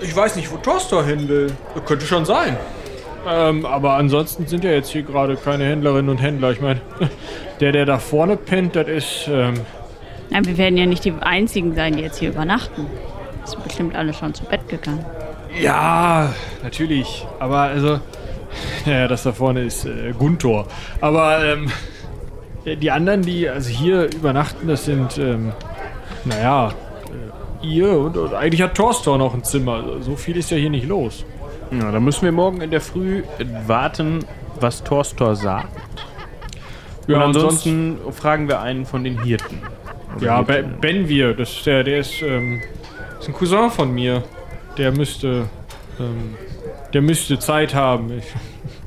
Ich 0.00 0.14
weiß 0.14 0.36
nicht, 0.36 0.50
wo 0.52 0.56
Tostor 0.56 1.04
hin 1.04 1.28
will. 1.28 1.52
Könnte 1.86 2.06
schon 2.06 2.24
sein. 2.24 2.56
Ähm, 3.28 3.66
aber 3.66 3.94
ansonsten 3.94 4.46
sind 4.46 4.62
ja 4.64 4.70
jetzt 4.70 4.90
hier 4.90 5.02
gerade 5.02 5.36
keine 5.36 5.64
Händlerinnen 5.64 6.08
und 6.10 6.18
Händler. 6.18 6.52
Ich 6.52 6.60
meine, 6.60 6.80
der, 7.60 7.72
der 7.72 7.84
da 7.86 7.98
vorne 7.98 8.36
pennt, 8.36 8.76
das 8.76 8.88
ist. 8.88 9.28
Ähm, 9.30 9.54
Nein, 10.30 10.44
wir 10.44 10.58
werden 10.58 10.76
ja 10.76 10.86
nicht 10.86 11.04
die 11.04 11.12
einzigen 11.20 11.74
sein, 11.74 11.96
die 11.96 12.02
jetzt 12.02 12.18
hier 12.18 12.30
übernachten. 12.30 12.86
Sind 13.44 13.62
bestimmt 13.64 13.94
alle 13.94 14.12
schon 14.12 14.34
zu 14.34 14.44
Bett 14.44 14.68
gegangen. 14.68 15.04
ja, 15.60 16.32
natürlich. 16.62 17.26
Aber 17.38 17.58
also. 17.60 18.00
Ja, 18.86 19.06
das 19.06 19.24
da 19.24 19.32
vorne 19.32 19.64
ist 19.64 19.84
äh, 19.84 20.12
Guntor. 20.18 20.66
Aber 21.02 21.44
ähm, 21.44 21.70
die 22.64 22.90
anderen, 22.90 23.20
die 23.20 23.46
also 23.48 23.68
hier 23.68 24.04
übernachten, 24.14 24.66
das 24.68 24.86
sind. 24.86 25.18
Ähm, 25.18 25.52
naja. 26.24 26.68
Äh, 27.62 27.66
ihr 27.66 27.90
und, 27.98 28.16
und 28.16 28.32
eigentlich 28.32 28.62
hat 28.62 28.74
Torstor 28.74 29.18
noch 29.18 29.34
ein 29.34 29.44
Zimmer. 29.44 29.84
So 30.00 30.16
viel 30.16 30.36
ist 30.38 30.50
ja 30.50 30.56
hier 30.56 30.70
nicht 30.70 30.86
los. 30.88 31.24
Ja, 31.70 31.90
dann 31.90 32.02
müssen 32.04 32.22
wir 32.22 32.32
morgen 32.32 32.60
in 32.62 32.70
der 32.70 32.80
Früh 32.80 33.24
warten, 33.66 34.20
was 34.60 34.82
Torstor 34.84 35.36
sagt. 35.36 35.68
Ja, 37.08 37.16
und 37.16 37.22
ansonsten- 37.24 37.98
ansonsten 37.98 38.12
fragen 38.12 38.48
wir 38.48 38.60
einen 38.62 38.86
von 38.86 39.04
den 39.04 39.22
Hirten. 39.22 39.60
Oder 40.16 40.26
Ja, 40.26 40.36
Hirtinnen. 40.38 40.80
ben, 40.80 40.80
Benvir, 40.80 41.34
das 41.34 41.52
ist 41.52 41.66
der, 41.66 41.84
der 41.84 41.98
ist, 41.98 42.22
ähm, 42.22 42.62
ist 43.18 43.28
ein 43.28 43.34
Cousin 43.34 43.70
von 43.70 43.94
mir. 43.94 44.22
Der 44.78 44.92
müsste, 44.92 45.48
ähm, 45.98 46.36
der 46.92 47.02
müsste 47.02 47.38
Zeit 47.38 47.74
haben. 47.74 48.12
Ich, 48.18 48.24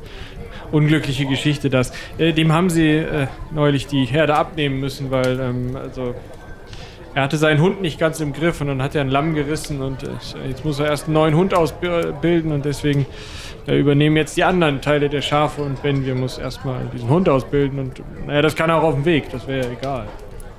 unglückliche 0.71 1.25
Geschichte 1.25 1.69
das. 1.69 1.91
Äh, 2.17 2.33
dem 2.33 2.51
haben 2.51 2.69
sie 2.69 2.89
äh, 2.89 3.27
neulich 3.51 3.87
die 3.87 4.05
Herde 4.05 4.35
abnehmen 4.35 4.79
müssen, 4.79 5.11
weil, 5.11 5.39
ähm, 5.39 5.75
also, 5.75 6.13
er 7.15 7.23
hatte 7.23 7.37
seinen 7.37 7.59
Hund 7.59 7.81
nicht 7.81 7.99
ganz 7.99 8.19
im 8.19 8.33
Griff 8.33 8.61
und 8.61 8.67
dann 8.67 8.83
hat 8.83 8.93
er 8.93 9.01
ein 9.01 9.09
Lamm 9.09 9.33
gerissen 9.33 9.81
und 9.81 10.03
äh, 10.03 10.09
jetzt 10.47 10.63
muss 10.63 10.79
er 10.79 10.85
erst 10.85 11.05
einen 11.05 11.15
neuen 11.15 11.35
Hund 11.35 11.55
ausbilden 11.55 12.51
und 12.51 12.65
deswegen 12.65 13.07
äh, 13.67 13.79
übernehmen 13.79 14.15
jetzt 14.15 14.37
die 14.37 14.43
anderen 14.43 14.79
Teile 14.79 15.09
der 15.09 15.21
Schafe 15.21 15.63
und 15.63 15.81
Benvir 15.81 16.13
muss 16.13 16.37
erstmal 16.37 16.81
diesen 16.93 17.09
Hund 17.09 17.27
ausbilden 17.27 17.79
und, 17.79 18.01
naja, 18.27 18.43
das 18.43 18.55
kann 18.55 18.69
er 18.69 18.77
auch 18.77 18.83
auf 18.83 18.93
dem 18.93 19.05
Weg, 19.05 19.31
das 19.31 19.47
wäre 19.47 19.65
ja 19.65 19.71
egal. 19.71 20.07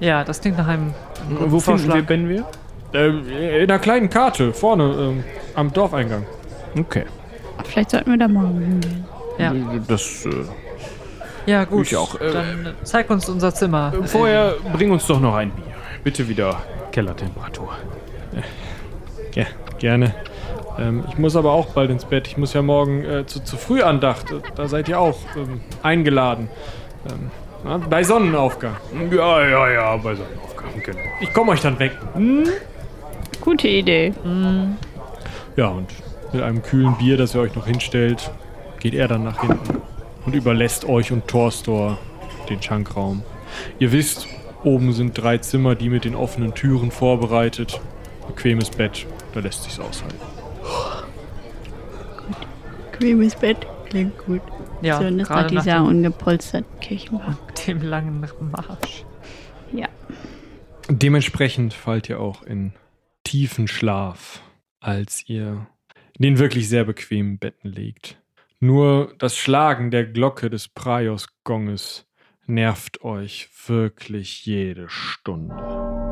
Ja, 0.01 0.25
das 0.25 0.41
klingt 0.41 0.57
nach 0.59 0.67
einem 0.69 0.95
Wo 1.29 1.61
finden 1.61 1.83
wir 1.85 1.91
Vorschlag. 1.91 2.07
Benvir? 2.07 2.45
Ähm, 2.93 3.23
in 3.29 3.63
einer 3.71 3.79
kleinen 3.79 4.11
Karte, 4.11 4.53
vorne 4.53 4.85
ähm, 4.99 5.25
am 5.55 5.73
Dorfeingang. 5.73 6.25
Okay. 6.79 7.05
Vielleicht 7.65 7.91
sollten 7.91 8.11
wir 8.11 8.19
da 8.19 8.27
morgen 8.29 8.61
hingehen. 8.61 9.05
Ja. 9.39 9.53
Das, 9.87 10.27
äh, 10.27 10.31
Ja, 11.47 11.65
gut. 11.65 11.87
Ich 11.87 11.97
auch, 11.97 12.21
äh, 12.21 12.33
Dann 12.33 12.75
zeig 12.83 13.09
uns 13.11 13.29
unser 13.29 13.55
Zimmer. 13.55 13.93
vorher 14.07 14.55
bring 14.73 14.91
uns 14.91 15.07
doch 15.07 15.21
noch 15.21 15.35
ein 15.37 15.51
Bier. 15.51 15.65
Bitte 16.03 16.29
wieder 16.29 16.57
Kellertemperatur. 16.93 17.69
Ja, 19.35 19.45
gerne. 19.79 20.15
Ähm, 20.79 21.05
ich 21.09 21.19
muss 21.19 21.37
aber 21.37 21.53
auch 21.53 21.67
bald 21.67 21.91
ins 21.91 22.05
Bett. 22.05 22.27
Ich 22.27 22.37
muss 22.37 22.53
ja 22.55 22.63
morgen 22.63 23.05
äh, 23.05 23.27
zu, 23.27 23.41
zur 23.45 23.59
Frühandacht. 23.59 24.31
Äh, 24.31 24.41
Da 24.57 24.67
seid 24.69 24.89
ihr 24.89 24.99
auch 24.99 25.19
ähm, 25.37 25.61
eingeladen. 25.83 26.49
Ähm, 27.09 27.31
na, 27.65 27.79
bei 27.79 28.03
Sonnenaufgang. 28.03 28.77
Ja, 29.11 29.47
ja, 29.47 29.71
ja, 29.71 29.97
bei 29.97 30.15
Sonnenaufgang, 30.15 30.83
genau. 30.85 30.99
Ich 31.21 31.33
komme 31.33 31.53
euch 31.53 31.61
dann 31.61 31.79
weg. 31.79 31.93
Gute 33.41 33.69
Idee. 33.69 34.13
Ja, 35.57 35.69
und 35.69 35.89
mit 36.33 36.43
einem 36.43 36.63
kühlen 36.63 36.97
Bier, 36.99 37.17
das 37.17 37.35
ihr 37.35 37.41
euch 37.41 37.55
noch 37.55 37.67
hinstellt, 37.67 38.31
geht 38.79 38.95
er 38.95 39.09
dann 39.09 39.25
nach 39.25 39.41
hinten 39.41 39.83
und 40.25 40.35
überlässt 40.35 40.85
euch 40.85 41.13
und 41.13 41.27
Torstor 41.29 41.99
den 42.49 42.63
Schankraum. 42.63 43.23
Ihr 43.79 43.93
wisst, 43.93 44.27
oben 44.65 44.93
sind 44.93 45.21
drei 45.21 45.39
Zimmer, 45.39 45.75
die 45.75 45.89
mit 45.89 46.05
den 46.05 46.15
offenen 46.15 46.55
Türen 46.55 46.91
vorbereitet. 46.91 47.81
Bequemes 48.27 48.71
Bett, 48.71 49.07
da 49.35 49.41
lässt 49.41 49.65
sich's 49.65 49.81
aushalten. 49.81 50.21
Bequemes 52.93 53.35
Bett. 53.35 53.67
Klingt 53.89 54.17
gut. 54.19 54.41
Ja, 54.83 54.99
so, 54.99 55.07
und 55.07 55.19
das 55.19 55.29
gerade 55.29 55.55
nach 55.55 55.63
dieser 55.65 55.83
ungepolsterten 55.83 56.81
Kirchenbank. 56.81 57.37
Dem 57.71 57.83
langen 57.83 58.21
Marsch. 58.51 59.05
Ja. 59.73 59.89
Dementsprechend 60.89 61.73
fallt 61.73 62.09
ihr 62.09 62.21
auch 62.21 62.43
in 62.43 62.73
tiefen 63.23 63.69
Schlaf, 63.69 64.43
als 64.81 65.29
ihr 65.29 65.67
in 66.19 66.23
den 66.23 66.39
wirklich 66.39 66.69
sehr 66.69 66.85
bequemen 66.85 67.39
Betten 67.39 67.71
liegt. 67.71 68.21
Nur 68.59 69.15
das 69.19 69.37
Schlagen 69.37 69.91
der 69.91 70.05
Glocke 70.05 70.51
des 70.51 70.69
Praios-Gonges 70.69 72.07
nervt 72.47 73.03
euch 73.05 73.49
wirklich 73.67 74.45
jede 74.45 74.89
Stunde. 74.89 76.10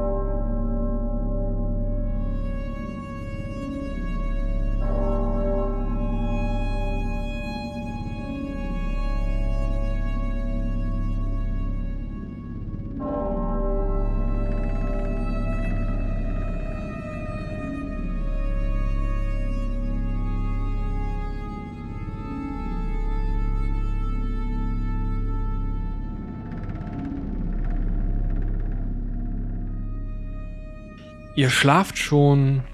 Ihr 31.39 31.51
schlaft 31.51 31.99
schon 31.99 32.65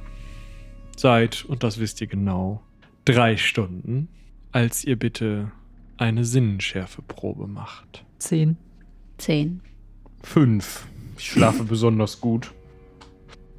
seit, 0.96 1.44
und 1.44 1.62
das 1.62 1.80
wisst 1.80 2.00
ihr 2.00 2.06
genau, 2.06 2.62
drei 3.04 3.36
Stunden, 3.36 4.08
als 4.52 4.84
ihr 4.84 4.98
bitte 4.98 5.52
eine 5.98 6.24
Sinnenschärfeprobe 6.24 7.46
macht. 7.46 8.06
Zehn. 8.18 8.56
Zehn. 9.18 9.60
Fünf. 10.22 10.86
Ich 11.18 11.30
schlafe 11.30 11.64
besonders 11.68 12.22
gut. 12.22 12.54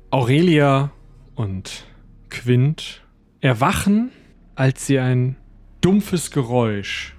Aurelia 0.09 0.89
und 1.35 1.85
Quint 2.31 3.03
erwachen, 3.41 4.09
als 4.55 4.87
sie 4.87 4.97
ein 4.97 5.35
dumpfes 5.81 6.31
Geräusch 6.31 7.15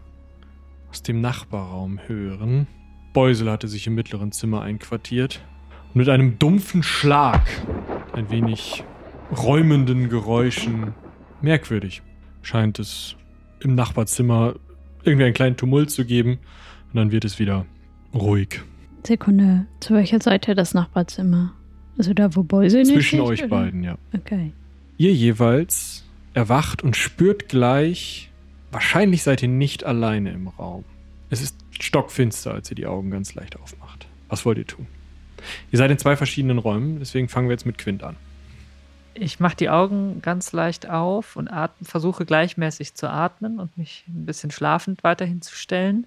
aus 0.91 1.05
dem 1.05 1.21
Nachbarraum 1.21 2.01
hören. 2.09 2.67
Beusel 3.13 3.49
hatte 3.49 3.69
sich 3.69 3.87
im 3.87 3.95
mittleren 3.95 4.33
Zimmer 4.33 4.63
einquartiert 4.63 5.41
mit 5.97 6.11
einem 6.11 6.39
dumpfen 6.39 6.83
Schlag, 6.83 7.41
ein 8.13 8.29
wenig 8.29 8.85
räumenden 9.35 10.11
Geräuschen, 10.11 10.93
merkwürdig, 11.41 12.03
scheint 12.43 12.79
es 12.79 13.17
im 13.61 13.75
Nachbarzimmer 13.75 14.57
irgendwie 15.05 15.25
einen 15.25 15.33
kleinen 15.33 15.57
Tumult 15.57 15.91
zu 15.91 16.05
geben 16.05 16.33
und 16.93 16.97
dann 16.97 17.13
wird 17.13 17.25
es 17.25 17.39
wieder 17.39 17.65
ruhig. 18.13 18.61
Sekunde. 19.07 19.65
Zu 19.81 19.95
welcher 19.95 20.21
Seite 20.21 20.55
das 20.55 20.75
Nachbarzimmer? 20.75 21.55
Also 21.97 22.13
da, 22.13 22.37
wo 22.37 22.43
Beuse 22.43 22.77
nicht 22.77 22.93
Zwischen 22.93 23.21
euch 23.21 23.45
oder? 23.45 23.49
beiden, 23.49 23.83
ja. 23.83 23.97
Okay. 24.15 24.53
Ihr 24.99 25.15
jeweils 25.15 26.05
erwacht 26.35 26.83
und 26.83 26.95
spürt 26.95 27.49
gleich, 27.49 28.31
wahrscheinlich 28.71 29.23
seid 29.23 29.43
ihr 29.43 29.49
nicht 29.49 29.85
alleine 29.85 30.33
im 30.33 30.49
Raum. 30.49 30.85
Es 31.31 31.41
ist 31.41 31.57
stockfinster, 31.71 32.53
als 32.53 32.71
ihr 32.71 32.75
die 32.75 32.87
Augen 32.87 33.11
ganz 33.11 33.35
leicht 33.35 33.59
aufmacht. 33.59 34.07
Was 34.29 34.45
wollt 34.45 34.59
ihr 34.59 34.67
tun? 34.67 34.87
Ihr 35.71 35.79
seid 35.79 35.91
in 35.91 35.99
zwei 35.99 36.17
verschiedenen 36.17 36.59
Räumen, 36.59 36.99
deswegen 36.99 37.29
fangen 37.29 37.49
wir 37.49 37.55
jetzt 37.55 37.67
mit 37.67 37.79
Quint 37.79 38.03
an. 38.03 38.17
Ich 39.15 39.41
mache 39.41 39.57
die 39.57 39.71
Augen 39.71 40.21
ganz 40.21 40.53
leicht 40.53 40.89
auf 40.89 41.37
und 41.37 41.49
atme, 41.49 41.87
versuche 41.87 42.27
gleichmäßig 42.27 42.95
zu 42.95 43.09
atmen 43.11 43.59
und 43.59 43.77
mich 43.79 44.05
ein 44.09 44.27
bisschen 44.27 44.51
schlafend 44.51 45.05
weiterhin 45.05 45.41
zu 45.41 45.55
stellen. 45.55 46.07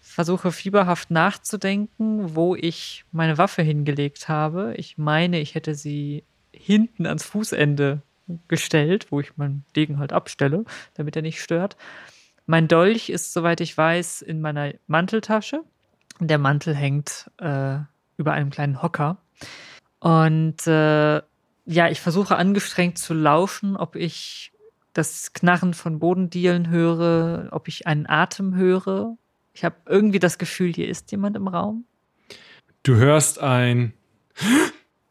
Versuche 0.00 0.50
fieberhaft 0.50 1.10
nachzudenken, 1.10 2.34
wo 2.34 2.56
ich 2.56 3.04
meine 3.12 3.38
Waffe 3.38 3.62
hingelegt 3.62 4.28
habe. 4.28 4.74
Ich 4.76 4.98
meine, 4.98 5.38
ich 5.38 5.54
hätte 5.54 5.74
sie 5.74 6.24
hinten 6.52 7.06
ans 7.06 7.24
Fußende 7.24 8.02
gestellt, 8.48 9.06
wo 9.10 9.20
ich 9.20 9.36
meinen 9.36 9.64
Degen 9.76 9.98
halt 9.98 10.12
abstelle, 10.12 10.64
damit 10.94 11.14
er 11.16 11.22
nicht 11.22 11.40
stört. 11.40 11.76
Mein 12.46 12.66
Dolch 12.66 13.08
ist, 13.08 13.32
soweit 13.32 13.60
ich 13.60 13.76
weiß, 13.76 14.22
in 14.22 14.40
meiner 14.40 14.72
Manteltasche. 14.86 15.62
Der 16.18 16.38
Mantel 16.38 16.74
hängt 16.74 17.30
äh, 17.38 17.78
über 18.18 18.32
einem 18.32 18.50
kleinen 18.50 18.82
Hocker. 18.82 19.16
Und 20.00 20.66
äh, 20.66 21.22
ja, 21.64 21.88
ich 21.88 22.00
versuche 22.00 22.36
angestrengt 22.36 22.98
zu 22.98 23.14
lauschen, 23.14 23.76
ob 23.76 23.96
ich 23.96 24.52
das 24.92 25.32
Knarren 25.32 25.74
von 25.74 25.98
Bodendielen 25.98 26.68
höre, 26.68 27.48
ob 27.52 27.68
ich 27.68 27.86
einen 27.86 28.06
Atem 28.06 28.54
höre. 28.54 29.16
Ich 29.54 29.64
habe 29.64 29.76
irgendwie 29.86 30.18
das 30.18 30.38
Gefühl, 30.38 30.72
hier 30.72 30.88
ist 30.88 31.10
jemand 31.10 31.36
im 31.36 31.48
Raum. 31.48 31.84
Du 32.82 32.96
hörst 32.96 33.40
ein. 33.40 33.92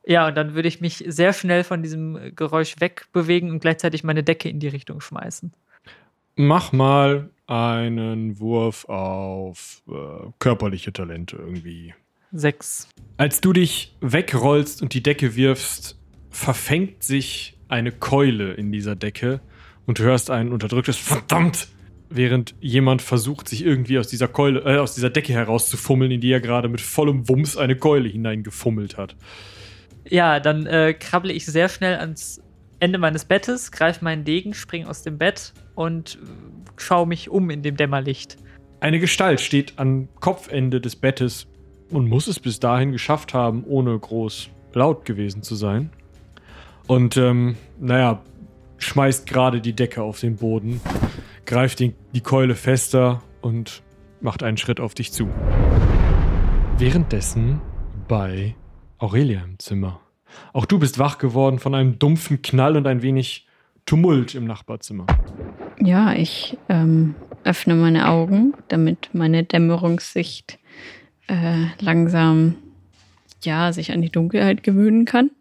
Ja, 0.05 0.27
und 0.27 0.35
dann 0.35 0.55
würde 0.55 0.67
ich 0.67 0.79
mich 0.79 1.03
sehr 1.07 1.33
schnell 1.33 1.63
von 1.63 1.83
diesem 1.83 2.33
Geräusch 2.35 2.75
wegbewegen 2.79 3.51
und 3.51 3.59
gleichzeitig 3.59 4.03
meine 4.03 4.23
Decke 4.23 4.49
in 4.49 4.59
die 4.59 4.69
Richtung 4.69 5.01
schmeißen. 5.01 5.53
Mach 6.37 6.71
mal 6.71 7.29
einen 7.45 8.39
Wurf 8.39 8.85
auf 8.85 9.81
äh, 9.87 10.29
körperliche 10.39 10.93
Talente 10.93 11.37
irgendwie. 11.37 11.93
Sechs. 12.31 12.87
Als 13.17 13.41
du 13.41 13.53
dich 13.53 13.95
wegrollst 14.01 14.81
und 14.81 14.93
die 14.93 15.01
Decke 15.01 15.35
wirfst, 15.35 15.97
verfängt 16.29 17.03
sich 17.03 17.57
eine 17.67 17.91
Keule 17.91 18.53
in 18.53 18.71
dieser 18.71 18.95
Decke 18.95 19.41
und 19.85 19.99
du 19.99 20.03
hörst 20.03 20.29
ein 20.29 20.51
unterdrücktes 20.51 20.97
Verdammt, 20.97 21.69
während 22.09 22.55
jemand 22.59 23.01
versucht, 23.01 23.49
sich 23.49 23.65
irgendwie 23.65 23.99
aus 23.99 24.07
dieser 24.07 24.27
Keule, 24.27 24.61
äh, 24.61 24.77
aus 24.77 24.95
dieser 24.95 25.09
Decke 25.09 25.33
herauszufummeln, 25.33 26.11
in 26.11 26.21
die 26.21 26.31
er 26.31 26.39
gerade 26.39 26.69
mit 26.69 26.81
vollem 26.81 27.27
Wumms 27.27 27.57
eine 27.57 27.75
Keule 27.75 28.07
hineingefummelt 28.07 28.97
hat. 28.97 29.15
Ja, 30.09 30.39
dann 30.39 30.65
äh, 30.65 30.93
krabble 30.93 31.33
ich 31.33 31.45
sehr 31.45 31.69
schnell 31.69 31.97
ans 31.97 32.41
Ende 32.79 32.97
meines 32.99 33.25
Bettes, 33.25 33.71
greife 33.71 34.03
meinen 34.03 34.23
Degen, 34.23 34.53
springe 34.53 34.87
aus 34.87 35.01
dem 35.01 35.17
Bett 35.17 35.53
und 35.75 36.15
äh, 36.15 36.27
schaue 36.77 37.07
mich 37.07 37.29
um 37.29 37.49
in 37.49 37.61
dem 37.61 37.75
Dämmerlicht. 37.75 38.37
Eine 38.79 38.99
Gestalt 38.99 39.41
steht 39.41 39.73
am 39.77 40.07
Kopfende 40.19 40.79
des 40.79 40.95
Bettes 40.95 41.47
und 41.89 42.07
muss 42.07 42.27
es 42.27 42.39
bis 42.39 42.59
dahin 42.59 42.91
geschafft 42.91 43.33
haben, 43.33 43.63
ohne 43.65 43.97
groß 43.97 44.49
laut 44.73 45.05
gewesen 45.05 45.43
zu 45.43 45.55
sein. 45.55 45.89
Und 46.87 47.17
ähm, 47.17 47.57
naja, 47.79 48.21
schmeißt 48.77 49.27
gerade 49.27 49.61
die 49.61 49.73
Decke 49.73 50.01
auf 50.01 50.19
den 50.19 50.37
Boden, 50.37 50.81
greift 51.45 51.79
die, 51.79 51.93
die 52.13 52.21
Keule 52.21 52.55
fester 52.55 53.21
und 53.41 53.81
macht 54.21 54.43
einen 54.43 54.57
Schritt 54.57 54.79
auf 54.79 54.93
dich 54.93 55.11
zu. 55.11 55.27
Währenddessen 56.77 57.61
bei 58.07 58.55
Aurelia 58.99 59.43
im 59.43 59.59
Zimmer. 59.59 59.99
Auch 60.53 60.65
du 60.65 60.79
bist 60.79 60.99
wach 60.99 61.17
geworden 61.17 61.59
von 61.59 61.73
einem 61.75 61.99
dumpfen 61.99 62.41
Knall 62.41 62.77
und 62.77 62.87
ein 62.87 63.01
wenig 63.01 63.47
Tumult 63.85 64.35
im 64.35 64.45
Nachbarzimmer. 64.45 65.05
Ja, 65.79 66.13
ich 66.13 66.57
ähm, 66.69 67.15
öffne 67.43 67.75
meine 67.75 68.09
Augen, 68.09 68.53
damit 68.67 69.09
meine 69.13 69.43
Dämmerungssicht 69.43 70.59
äh, 71.27 71.65
langsam 71.79 72.55
ja, 73.43 73.71
sich 73.71 73.91
an 73.91 74.01
die 74.01 74.09
Dunkelheit 74.09 74.63
gewöhnen 74.63 75.05
kann 75.05 75.31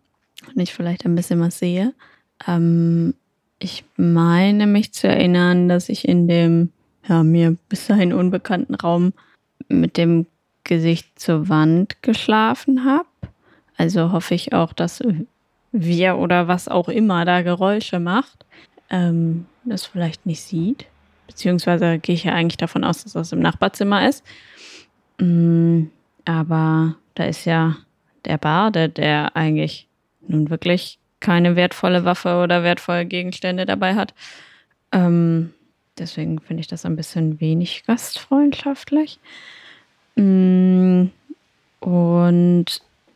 und 0.46 0.60
ich 0.60 0.72
vielleicht 0.72 1.04
ein 1.04 1.14
bisschen 1.14 1.40
was 1.40 1.58
sehe. 1.58 1.94
Ähm, 2.46 3.14
ich 3.58 3.84
meine 3.96 4.66
mich 4.66 4.92
zu 4.92 5.08
erinnern, 5.08 5.68
dass 5.68 5.88
ich 5.88 6.06
in 6.06 6.28
dem 6.28 6.70
ja, 7.08 7.22
mir 7.22 7.56
bis 7.68 7.86
dahin 7.86 8.12
unbekannten 8.12 8.74
Raum 8.74 9.12
mit 9.68 9.96
dem 9.96 10.26
Gesicht 10.64 11.18
zur 11.18 11.48
Wand 11.48 12.02
geschlafen 12.02 12.84
habe. 12.84 13.08
Also 13.76 14.12
hoffe 14.12 14.34
ich 14.34 14.52
auch, 14.52 14.72
dass 14.72 15.02
wir 15.72 16.16
oder 16.16 16.48
was 16.48 16.68
auch 16.68 16.88
immer 16.88 17.24
da 17.24 17.42
Geräusche 17.42 18.00
macht, 18.00 18.44
ähm, 18.90 19.46
das 19.64 19.86
vielleicht 19.86 20.26
nicht 20.26 20.42
sieht. 20.42 20.86
Beziehungsweise 21.26 21.98
gehe 21.98 22.14
ich 22.14 22.24
ja 22.24 22.32
eigentlich 22.32 22.56
davon 22.56 22.84
aus, 22.84 23.02
dass 23.02 23.12
das 23.12 23.32
im 23.32 23.40
Nachbarzimmer 23.40 24.08
ist. 24.08 24.24
Mm, 25.18 25.84
aber 26.24 26.96
da 27.14 27.24
ist 27.24 27.44
ja 27.44 27.76
der 28.24 28.38
Barde, 28.38 28.88
der 28.88 29.36
eigentlich 29.36 29.86
nun 30.26 30.50
wirklich 30.50 30.98
keine 31.20 31.56
wertvolle 31.56 32.04
Waffe 32.04 32.42
oder 32.42 32.62
wertvolle 32.62 33.06
Gegenstände 33.06 33.66
dabei 33.66 33.94
hat. 33.94 34.14
Ähm, 34.92 35.54
deswegen 35.98 36.40
finde 36.40 36.60
ich 36.60 36.66
das 36.66 36.84
ein 36.84 36.96
bisschen 36.96 37.40
wenig 37.40 37.84
gastfreundschaftlich. 37.86 39.18
Mm, 40.16 41.06
und 41.80 42.66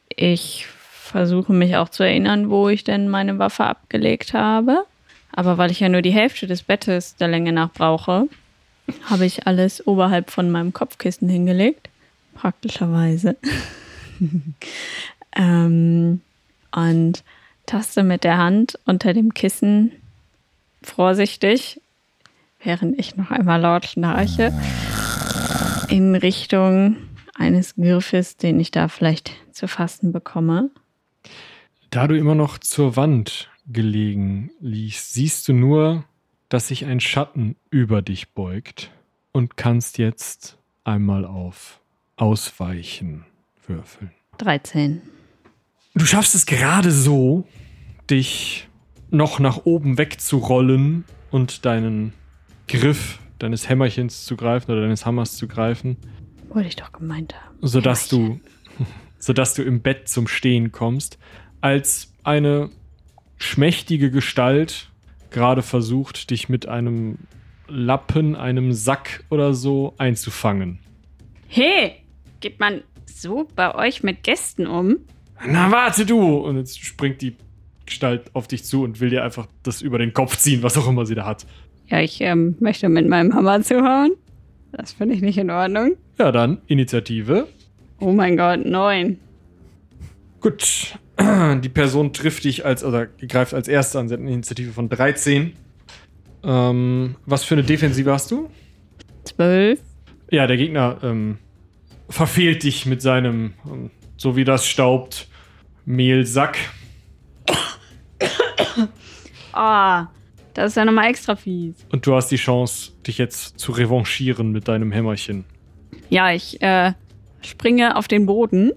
ich 0.09 0.67
versuche 0.67 1.53
mich 1.53 1.77
auch 1.77 1.89
zu 1.89 2.03
erinnern, 2.05 2.51
wo 2.51 2.69
ich 2.69 2.85
denn 2.85 3.09
meine 3.09 3.39
Waffe 3.39 3.65
abgelegt 3.65 4.33
habe. 4.33 4.85
Aber 5.33 5.59
weil 5.59 5.71
ich 5.71 5.81
ja 5.81 5.89
nur 5.89 6.03
die 6.03 6.13
Hälfte 6.13 6.47
des 6.47 6.63
Bettes 6.63 7.17
der 7.17 7.29
Länge 7.29 7.53
nach 7.53 7.71
brauche, 7.73 8.29
habe 9.05 9.27
ich 9.27 9.47
alles 9.47 9.87
oberhalb 9.87 10.31
von 10.31 10.51
meinem 10.51 10.73
Kopfkissen 10.73 11.29
hingelegt. 11.29 11.90
Praktischerweise. 12.41 13.37
ähm, 15.37 16.23
und 16.73 17.25
taste 17.67 18.03
mit 18.03 18.25
der 18.25 18.39
Hand 18.39 18.79
unter 18.87 19.13
dem 19.13 19.35
Kissen 19.35 19.93
vorsichtig, 20.83 21.83
während 22.65 22.99
ich 22.99 23.17
noch 23.17 23.31
einmal 23.31 23.61
laut 23.61 23.85
schnarche, 23.85 24.55
in 25.91 26.15
Richtung 26.15 26.97
eines 27.35 27.75
Griffes, 27.75 28.39
den 28.39 28.59
ich 28.59 28.71
da 28.71 28.89
vielleicht 28.89 29.33
zu 29.53 29.69
fassen 29.69 30.11
bekomme. 30.11 30.71
Da 31.91 32.07
du 32.07 32.17
immer 32.17 32.35
noch 32.35 32.57
zur 32.57 32.97
Wand 32.97 33.51
gelegen 33.71 34.51
liegst, 34.61 35.13
siehst 35.13 35.47
du 35.47 35.53
nur, 35.53 36.05
dass 36.49 36.69
sich 36.69 36.87
ein 36.87 37.01
Schatten 37.01 37.57
über 37.69 38.01
dich 38.01 38.31
beugt 38.31 38.91
und 39.33 39.59
kannst 39.59 39.99
jetzt 39.99 40.57
einmal 40.85 41.27
auf 41.27 41.80
Ausweichen 42.21 43.25
würfeln. 43.67 44.11
13. 44.39 45.01
Du 45.95 46.05
schaffst 46.05 46.35
es 46.35 46.47
gerade 46.47 46.91
so, 46.91 47.49
dich 48.11 48.69
noch 49.11 49.39
nach 49.39 49.65
oben 49.65 49.99
wegzurollen 49.99 51.05
und 51.31 51.65
deinen 51.65 52.13
Griff 52.69 53.19
deines 53.39 53.69
Hämmerchens 53.69 54.25
zu 54.27 54.37
greifen 54.37 54.71
oder 54.71 54.83
deines 54.83 55.07
Hammers 55.07 55.37
zu 55.37 55.49
greifen, 55.49 55.97
Wollte 56.51 56.69
ich 56.69 56.77
doch 56.77 56.93
gemeint 56.93 57.35
haben. 57.41 57.57
sodass 57.63 58.09
du, 58.09 58.39
sodass 59.19 59.55
du 59.55 59.63
im 59.63 59.81
Bett 59.81 60.09
zum 60.09 60.29
Stehen 60.29 60.73
kommst, 60.73 61.19
als 61.61 62.13
eine 62.23 62.71
schmächtige 63.39 64.11
Gestalt 64.11 64.91
gerade 65.31 65.63
versucht, 65.63 66.31
dich 66.31 66.49
mit 66.49 66.69
einem 66.69 67.19
Lappen, 67.67 68.37
einem 68.37 68.73
Sack 68.73 69.25
oder 69.31 69.55
so 69.55 69.95
einzufangen. 69.97 70.81
Hey, 71.49 72.00
geht 72.41 72.61
man 72.61 72.83
so 73.07 73.47
bei 73.55 73.75
euch 73.75 74.03
mit 74.03 74.23
Gästen 74.23 74.67
um? 74.67 74.99
Na, 75.47 75.71
warte 75.71 76.05
du! 76.05 76.37
Und 76.39 76.57
jetzt 76.57 76.85
springt 76.85 77.23
die 77.23 77.37
Gestalt 77.87 78.35
auf 78.35 78.47
dich 78.47 78.65
zu 78.65 78.83
und 78.83 79.01
will 79.01 79.11
dir 79.11 79.25
einfach 79.25 79.47
das 79.63 79.83
über 79.83 79.99
den 79.99 80.13
Kopf 80.13 80.37
ziehen, 80.37 80.63
was 80.63 80.77
auch 80.79 80.89
immer 80.89 81.07
sie 81.07 81.15
da 81.15 81.27
hat. 81.27 81.47
Ja, 81.89 82.01
ich 82.01 82.21
ähm, 82.21 82.57
möchte 82.61 82.89
mit 82.89 83.09
meinem 83.09 83.35
Hammer 83.35 83.63
zuhauen. 83.63 84.13
Das 84.73 84.93
finde 84.93 85.15
ich 85.15 85.23
nicht 85.23 85.39
in 85.39 85.51
Ordnung. 85.51 85.97
Ja, 86.19 86.31
dann 86.31 86.59
Initiative. 86.69 87.49
Oh 87.99 88.13
mein 88.13 88.37
Gott, 88.37 88.65
neun. 88.65 89.19
Gut. 90.41 90.95
Die 91.21 91.69
Person 91.69 92.13
trifft 92.13 92.45
dich 92.45 92.65
als, 92.65 92.85
oder 92.85 93.07
greift 93.07 93.53
als 93.55 93.67
Erste 93.67 93.99
an. 93.99 94.09
Sie 94.09 94.15
hat 94.15 94.21
eine 94.21 94.33
Initiative 94.33 94.73
von 94.73 94.89
13. 94.89 95.53
Ähm, 96.43 97.17
was 97.27 97.45
für 97.45 97.55
eine 97.55 97.65
Defensive 97.65 98.11
hast 98.13 98.31
du? 98.31 98.49
Zwölf. 99.25 99.81
Ja, 100.31 100.47
der 100.47 100.57
Gegner 100.57 100.99
ähm, 101.03 101.39
verfehlt 102.11 102.65
dich 102.65 102.85
mit 102.85 103.01
seinem, 103.01 103.55
so 104.17 104.37
wie 104.37 104.45
das 104.45 104.67
staubt, 104.67 105.29
Mehlsack. 105.85 106.59
Ah, 109.53 110.07
das 110.55 110.71
ist 110.71 110.77
ja 110.77 110.85
nochmal 110.85 111.11
extra 111.11 111.35
fies. 111.35 111.75
Und 111.91 112.07
du 112.07 112.15
hast 112.15 112.29
die 112.29 112.37
Chance, 112.37 112.93
dich 113.05 113.19
jetzt 113.19 113.59
zu 113.59 113.73
revanchieren 113.73 114.53
mit 114.53 114.69
deinem 114.69 114.93
Hämmerchen. 114.93 115.45
Ja, 116.09 116.33
ich 116.33 116.63
äh, 116.63 116.93
springe 117.43 117.97
auf 117.97 118.07
den 118.07 118.27
Boden, 118.27 118.71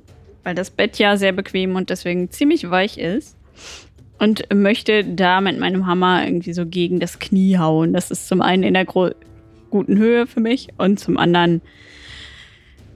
weil 0.44 0.56
das 0.56 0.72
Bett 0.72 0.98
ja 0.98 1.16
sehr 1.16 1.32
bequem 1.32 1.76
und 1.76 1.92
deswegen 1.92 2.32
ziemlich 2.32 2.72
weich 2.72 2.98
ist. 2.98 3.38
Und 4.18 4.52
möchte 4.54 5.04
da 5.04 5.42
mit 5.42 5.60
meinem 5.60 5.86
Hammer 5.86 6.26
irgendwie 6.26 6.54
so 6.54 6.66
gegen 6.66 7.00
das 7.00 7.20
Knie 7.20 7.60
hauen. 7.60 7.94
Das 7.94 8.10
ist 8.10 8.28
zum 8.28 8.42
einen 8.42 8.64
in 8.64 8.74
der 8.74 8.86
guten 8.86 9.98
Höhe 9.98 10.26
für 10.26 10.40
mich. 10.40 10.70
Und 10.78 11.00
zum 11.00 11.18
anderen, 11.18 11.62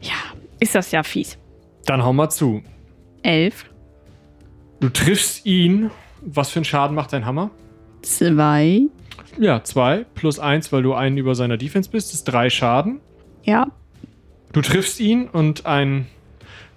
ja, 0.08 0.14
ist 0.60 0.76
das 0.76 0.92
ja 0.92 1.04
fies. 1.04 1.38
Dann 1.86 2.04
hau 2.04 2.14
mal 2.14 2.30
zu. 2.30 2.64
Elf, 3.24 3.66
Du 4.80 4.90
triffst 4.90 5.46
ihn. 5.46 5.90
Was 6.22 6.50
für 6.52 6.58
einen 6.60 6.66
Schaden 6.66 6.96
macht 6.96 7.14
dein 7.14 7.26
Hammer? 7.26 7.50
zwei, 8.04 8.82
Ja, 9.40 9.64
zwei 9.64 10.06
plus 10.16 10.40
eins, 10.40 10.72
weil 10.72 10.84
du 10.84 10.94
einen 10.94 11.18
über 11.18 11.36
seiner 11.36 11.58
Defense 11.58 11.90
bist, 11.90 12.14
ist 12.14 12.26
drei 12.26 12.50
Schaden. 12.50 13.00
ja, 13.44 13.68
Du 14.54 14.62
triffst 14.62 15.00
ihn 15.00 15.28
und 15.28 15.66
ein 15.66 16.08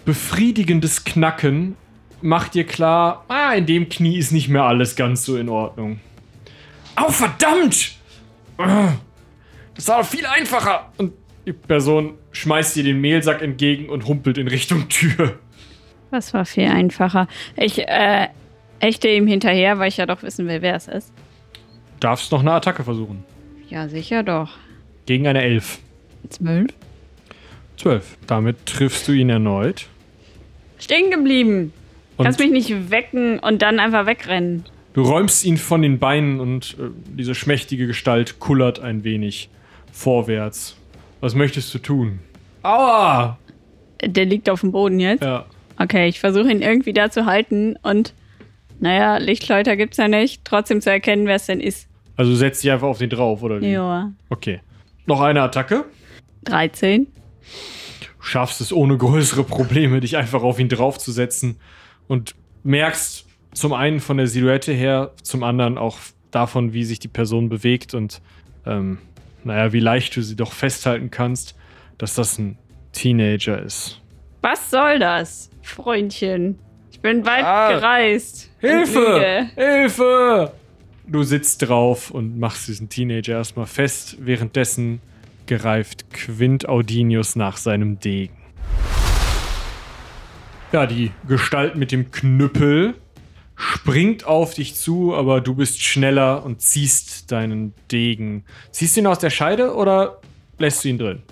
befriedigendes 0.05 1.05
Knacken 1.05 1.77
macht 2.21 2.55
dir 2.55 2.65
klar, 2.65 3.25
ah, 3.29 3.53
in 3.53 3.67
dem 3.67 3.89
Knie 3.89 4.19
ist 4.19 4.33
nicht 4.33 4.49
mehr 4.49 4.65
alles 4.65 4.97
ganz 4.97 5.25
so 5.25 5.37
in 5.37 5.49
Ordnung. 5.49 6.01
Au, 6.97 7.09
verdammt! 7.11 7.93
Ah, 8.59 8.93
Das 9.75 9.89
war 9.89 10.01
doch 10.03 10.09
viel 10.09 10.27
einfacher. 10.27 10.91
Und 10.99 11.13
die 11.47 11.53
Person 11.53 12.15
schmeißt 12.33 12.77
dir 12.77 12.85
den 12.85 13.01
Mehlsack 13.01 13.43
entgegen 13.43 13.89
und 13.89 14.07
humpelt 14.07 14.39
in 14.39 14.49
Richtung 14.49 14.89
Tür. 14.89 15.39
das 16.11 16.33
war 16.35 16.45
viel 16.45 16.69
einfacher. 16.69 17.29
Ich, 17.57 17.79
äh, 17.87 18.29
echte 18.81 19.09
ihm 19.09 19.27
hinterher, 19.27 19.79
weil 19.79 19.89
ich 19.89 19.97
ja 19.97 20.07
doch 20.07 20.23
wissen 20.23 20.47
will, 20.49 20.63
wer 20.63 20.75
es 20.75 20.89
ist. 20.89 21.13
Darfst 22.01 22.33
noch 22.33 22.41
eine 22.41 22.53
Attacke 22.53 22.83
versuchen. 22.85 23.25
Ja, 23.69 23.89
sicher 23.89 24.23
doch. 24.23 24.51
Gegen 25.07 25.27
eine 25.27 25.43
Elf. 25.43 25.79
Zwölf. 26.29 26.71
Zwölf. 27.77 28.17
Damit 28.27 28.65
triffst 28.67 29.07
du 29.09 29.13
ihn 29.13 29.31
erneut. 29.31 29.87
Stehen 30.79 31.11
geblieben. 31.11 31.73
Und 32.17 32.25
Kannst 32.25 32.41
mich 32.41 32.51
nicht 32.51 32.91
wecken 32.91 33.39
und 33.39 33.63
dann 33.63 33.79
einfach 33.81 34.07
wegrennen. 34.07 34.65
du 34.93 35.03
räumst 35.03 35.45
ihn 35.45 35.57
von 35.57 35.81
den 35.83 35.99
Beinen 35.99 36.41
und 36.41 36.77
äh, 36.79 36.91
diese 37.17 37.35
schmächtige 37.35 37.87
Gestalt 37.87 38.41
kullert 38.41 38.81
ein 38.81 39.05
wenig 39.05 39.49
vorwärts. 39.93 40.77
Was 41.21 41.35
möchtest 41.35 41.73
du 41.75 41.79
tun? 41.79 42.21
Aua! 42.63 43.39
Der 44.03 44.25
liegt 44.25 44.49
auf 44.49 44.61
dem 44.61 44.73
Boden 44.73 44.99
jetzt. 45.01 45.23
Ja. 45.23 45.45
Okay, 45.79 46.09
ich 46.09 46.21
versuche 46.21 46.51
ihn 46.51 46.63
irgendwie 46.63 46.93
da 46.93 47.11
zu 47.11 47.27
halten 47.27 47.77
und, 47.83 48.15
naja, 48.81 49.19
Lichtläuter 49.19 49.77
gibt's 49.77 49.99
ja 49.99 50.09
nicht. 50.09 50.45
Trotzdem 50.45 50.81
zu 50.81 50.91
erkennen, 50.91 51.27
wer 51.27 51.37
es 51.37 51.47
denn 51.47 51.61
ist. 51.61 51.89
Also 52.17 52.35
setzt 52.35 52.63
dich 52.63 52.71
einfach 52.71 52.89
auf 52.89 52.99
den 52.99 53.11
drauf, 53.11 53.43
oder 53.43 53.61
wie? 53.61 53.73
Joa. 53.73 54.13
Okay. 54.29 54.61
Noch 55.07 55.21
eine 55.21 55.43
Attacke. 55.43 55.85
13. 56.45 57.07
Schaffst 58.21 58.61
es 58.61 58.73
ohne 58.73 58.97
größere 58.97 59.45
Probleme, 59.45 60.01
dich 60.01 60.17
einfach 60.17 60.43
auf 60.43 60.59
ihn 60.59 60.69
draufzusetzen 60.69 61.57
und 62.09 62.35
merkst 62.63 63.27
zum 63.53 63.73
einen 63.73 64.01
von 64.01 64.19
der 64.19 64.27
Silhouette 64.27 64.73
her, 64.73 65.13
zum 65.23 65.43
anderen 65.43 65.79
auch 65.79 65.99
davon, 66.31 66.73
wie 66.73 66.85
sich 66.85 66.99
die 66.99 67.09
Person 67.09 67.49
bewegt 67.49 67.95
und 67.95 68.21
ähm, 68.67 68.99
naja, 69.45 69.73
wie 69.73 69.81
leicht 69.81 70.17
du 70.17 70.23
sie 70.23 70.37
doch 70.37 70.53
festhalten 70.53 71.11
kannst, 71.11 71.55
dass 71.99 72.15
das 72.15 72.39
ein 72.39 72.59
Teenager 72.93 73.61
ist. 73.63 74.01
Was 74.43 74.71
soll 74.71 74.99
das, 74.99 75.51
Freundchen? 75.63 76.59
Ich 76.91 77.01
bin 77.01 77.25
weit 77.27 77.45
Ah. 77.45 77.73
gereist. 77.73 78.51
Hilfe! 78.59 79.49
Hilfe! 79.55 80.53
Du 81.07 81.23
sitzt 81.23 81.69
drauf 81.69 82.11
und 82.11 82.39
machst 82.39 82.69
diesen 82.69 82.89
Teenager 82.89 83.35
erstmal 83.35 83.67
fest. 83.67 84.17
Währenddessen 84.21 85.01
gereift 85.47 86.13
Quint 86.13 86.69
Audinius 86.69 87.37
nach 87.37 87.57
seinem 87.57 87.99
Degen. 87.99 88.35
Ja, 90.73 90.87
die 90.87 91.11
Gestalt 91.27 91.75
mit 91.75 91.91
dem 91.91 92.13
Knüppel 92.13 92.95
springt 93.61 94.25
auf 94.25 94.55
dich 94.55 94.75
zu, 94.75 95.15
aber 95.15 95.41
du 95.41 95.55
bist 95.55 95.83
schneller 95.83 96.45
und 96.45 96.63
ziehst 96.63 97.31
deinen 97.31 97.75
Degen. 97.91 98.45
Ziehst 98.71 98.97
du 98.97 99.01
ihn 99.01 99.07
aus 99.07 99.19
der 99.19 99.31
Scheide 99.31 99.75
oder 99.75 100.21
lässt 100.59 100.83
du 100.83 100.89
ihn 100.89 100.99
drin? 100.99 101.23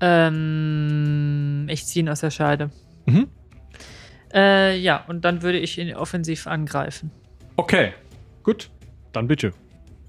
Ähm, 0.00 1.66
ich 1.68 1.84
ziehe 1.84 2.04
ihn 2.04 2.08
aus 2.08 2.20
der 2.20 2.30
Scheide. 2.30 2.70
Mhm. 3.04 3.28
Äh, 4.32 4.78
ja, 4.78 5.04
und 5.06 5.24
dann 5.24 5.42
würde 5.42 5.58
ich 5.58 5.76
ihn 5.78 5.94
offensiv 5.94 6.46
angreifen. 6.46 7.10
Okay, 7.56 7.92
gut. 8.42 8.70
Dann 9.12 9.26
bitte. 9.26 9.52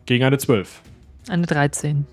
Gegen 0.05 0.23
eine 0.23 0.37
12. 0.37 0.81
Eine 1.27 1.47
13. 1.47 2.05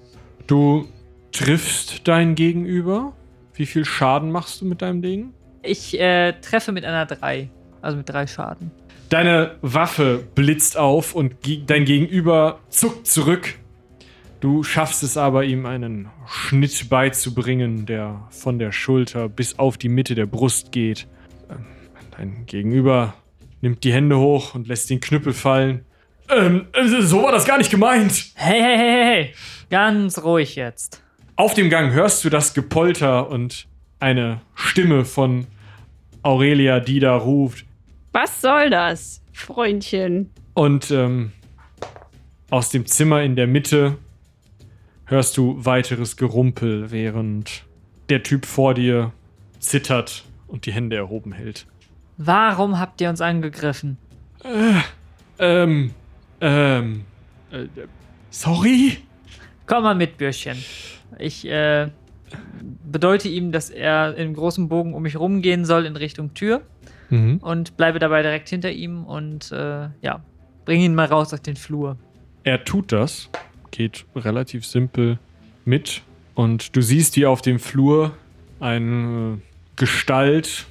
Du 0.46 0.88
triffst 1.32 2.08
dein 2.08 2.34
Gegenüber. 2.34 3.12
Wie 3.54 3.66
viel 3.66 3.84
Schaden 3.84 4.32
machst 4.32 4.60
du 4.60 4.64
mit 4.64 4.82
deinem 4.82 5.02
Degen? 5.02 5.34
Ich 5.62 5.98
äh, 6.00 6.32
treffe 6.40 6.72
mit 6.72 6.84
einer 6.84 7.06
3. 7.06 7.50
Also 7.82 7.96
mit 7.96 8.08
drei 8.08 8.26
Schaden. 8.26 8.70
Deine 9.08 9.56
Waffe 9.62 10.22
blitzt 10.34 10.76
auf 10.76 11.14
und 11.14 11.42
ge- 11.42 11.62
dein 11.66 11.84
Gegenüber 11.84 12.58
zuckt 12.68 13.06
zurück. 13.06 13.54
Du 14.40 14.62
schaffst 14.62 15.02
es 15.02 15.16
aber, 15.16 15.44
ihm 15.44 15.66
einen 15.66 16.10
Schnitt 16.26 16.88
beizubringen, 16.90 17.86
der 17.86 18.28
von 18.30 18.58
der 18.58 18.70
Schulter 18.70 19.28
bis 19.28 19.58
auf 19.58 19.78
die 19.78 19.88
Mitte 19.88 20.14
der 20.14 20.26
Brust 20.26 20.72
geht. 20.72 21.06
Ähm, 21.50 21.64
Dein 22.16 22.46
Gegenüber 22.46 23.14
nimmt 23.62 23.82
die 23.82 23.92
Hände 23.92 24.18
hoch 24.18 24.54
und 24.54 24.68
lässt 24.68 24.90
den 24.90 25.00
Knüppel 25.00 25.32
fallen. 25.32 25.84
Ähm, 26.28 26.66
äh, 26.74 26.86
so 27.00 27.22
war 27.22 27.32
das 27.32 27.46
gar 27.46 27.56
nicht 27.58 27.70
gemeint. 27.70 28.26
Hey, 28.34 28.60
hey, 28.60 28.76
hey, 28.76 29.04
hey. 29.04 29.34
Ganz 29.70 30.22
ruhig 30.22 30.54
jetzt. 30.54 31.02
Auf 31.36 31.54
dem 31.54 31.70
Gang 31.70 31.92
hörst 31.92 32.24
du 32.24 32.30
das 32.30 32.52
Gepolter 32.52 33.30
und 33.30 33.66
eine 34.00 34.40
Stimme 34.54 35.04
von 35.04 35.46
Aurelia, 36.22 36.80
die 36.80 37.00
da 37.00 37.16
ruft. 37.16 37.64
Was 38.12 38.40
soll 38.40 38.70
das, 38.70 39.22
Freundchen? 39.32 40.30
Und 40.54 40.90
ähm, 40.90 41.32
aus 42.50 42.70
dem 42.70 42.86
Zimmer 42.86 43.22
in 43.22 43.36
der 43.36 43.46
Mitte 43.46 43.98
hörst 45.06 45.36
du 45.36 45.64
weiteres 45.64 46.16
Gerumpel, 46.16 46.90
während 46.90 47.64
der 48.08 48.22
Typ 48.22 48.46
vor 48.46 48.74
dir 48.74 49.12
zittert 49.58 50.24
und 50.46 50.66
die 50.66 50.72
Hände 50.72 50.96
erhoben 50.96 51.32
hält. 51.32 51.66
Warum 52.16 52.78
habt 52.78 53.00
ihr 53.00 53.10
uns 53.10 53.20
angegriffen? 53.20 53.98
Ähm, 55.38 55.90
ähm, 56.40 57.04
äh, 57.50 57.66
sorry? 58.30 58.98
Komm 59.66 59.82
mal 59.84 59.94
mit, 59.94 60.16
Bürschchen. 60.16 60.56
Ich 61.18 61.46
äh, 61.46 61.88
bedeute 62.90 63.28
ihm, 63.28 63.52
dass 63.52 63.70
er 63.70 64.16
im 64.16 64.34
großen 64.34 64.68
Bogen 64.68 64.94
um 64.94 65.02
mich 65.02 65.18
rumgehen 65.18 65.64
soll 65.64 65.86
in 65.86 65.96
Richtung 65.96 66.34
Tür 66.34 66.62
Mhm. 67.10 67.38
und 67.38 67.76
bleibe 67.76 67.98
dabei 67.98 68.22
direkt 68.22 68.48
hinter 68.48 68.70
ihm 68.70 69.04
und 69.04 69.50
äh, 69.52 69.88
ja, 70.02 70.22
bring 70.64 70.80
ihn 70.80 70.94
mal 70.94 71.06
raus 71.06 71.32
auf 71.32 71.40
den 71.40 71.56
Flur. 71.56 71.96
Er 72.44 72.64
tut 72.64 72.92
das, 72.92 73.30
geht 73.70 74.04
relativ 74.14 74.66
simpel 74.66 75.18
mit 75.64 76.02
und 76.34 76.76
du 76.76 76.82
siehst, 76.82 77.16
wie 77.16 77.26
auf 77.26 77.42
dem 77.42 77.58
Flur 77.58 78.12
eine 78.60 79.38
äh, 79.38 79.40
Gestalt, 79.76 80.66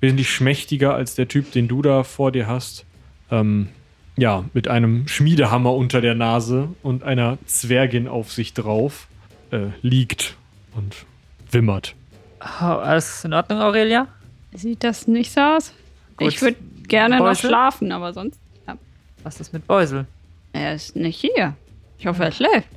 wesentlich 0.00 0.30
schmächtiger 0.30 0.94
als 0.94 1.14
der 1.14 1.28
Typ, 1.28 1.52
den 1.52 1.68
du 1.68 1.82
da 1.82 2.04
vor 2.04 2.30
dir 2.30 2.46
hast, 2.46 2.84
ähm, 3.30 3.68
ja, 4.16 4.44
mit 4.52 4.68
einem 4.68 5.08
Schmiedehammer 5.08 5.74
unter 5.74 6.00
der 6.00 6.14
Nase 6.14 6.68
und 6.82 7.02
einer 7.02 7.38
Zwergin 7.46 8.06
auf 8.06 8.32
sich 8.32 8.54
drauf 8.54 9.08
äh, 9.50 9.68
liegt 9.82 10.36
und 10.74 11.06
wimmert. 11.50 11.94
Oh, 12.40 12.64
alles 12.64 13.24
in 13.24 13.32
Ordnung, 13.32 13.60
Aurelia? 13.60 14.08
Sieht 14.52 14.84
das 14.84 15.06
nicht 15.06 15.32
so 15.32 15.40
aus? 15.40 15.72
Gut. 16.20 16.28
Ich 16.28 16.42
würde 16.42 16.56
gerne 16.86 17.18
noch 17.18 17.24
Beusel? 17.26 17.50
schlafen, 17.50 17.92
aber 17.92 18.12
sonst. 18.12 18.38
Ja. 18.66 18.76
Was 19.22 19.40
ist 19.40 19.52
mit 19.52 19.66
Beusel? 19.66 20.06
Er 20.52 20.74
ist 20.74 20.96
nicht 20.96 21.20
hier. 21.20 21.56
Ich 21.98 22.06
hoffe, 22.06 22.24
er 22.24 22.32
schläft. 22.32 22.68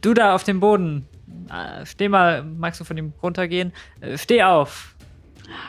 Du 0.00 0.14
da 0.14 0.34
auf 0.34 0.44
dem 0.44 0.60
Boden. 0.60 1.06
Äh, 1.50 1.84
steh 1.84 2.08
mal, 2.08 2.42
magst 2.42 2.80
du 2.80 2.84
von 2.84 2.96
ihm 2.96 3.12
runtergehen? 3.22 3.72
Äh, 4.00 4.16
steh 4.16 4.42
auf. 4.42 4.94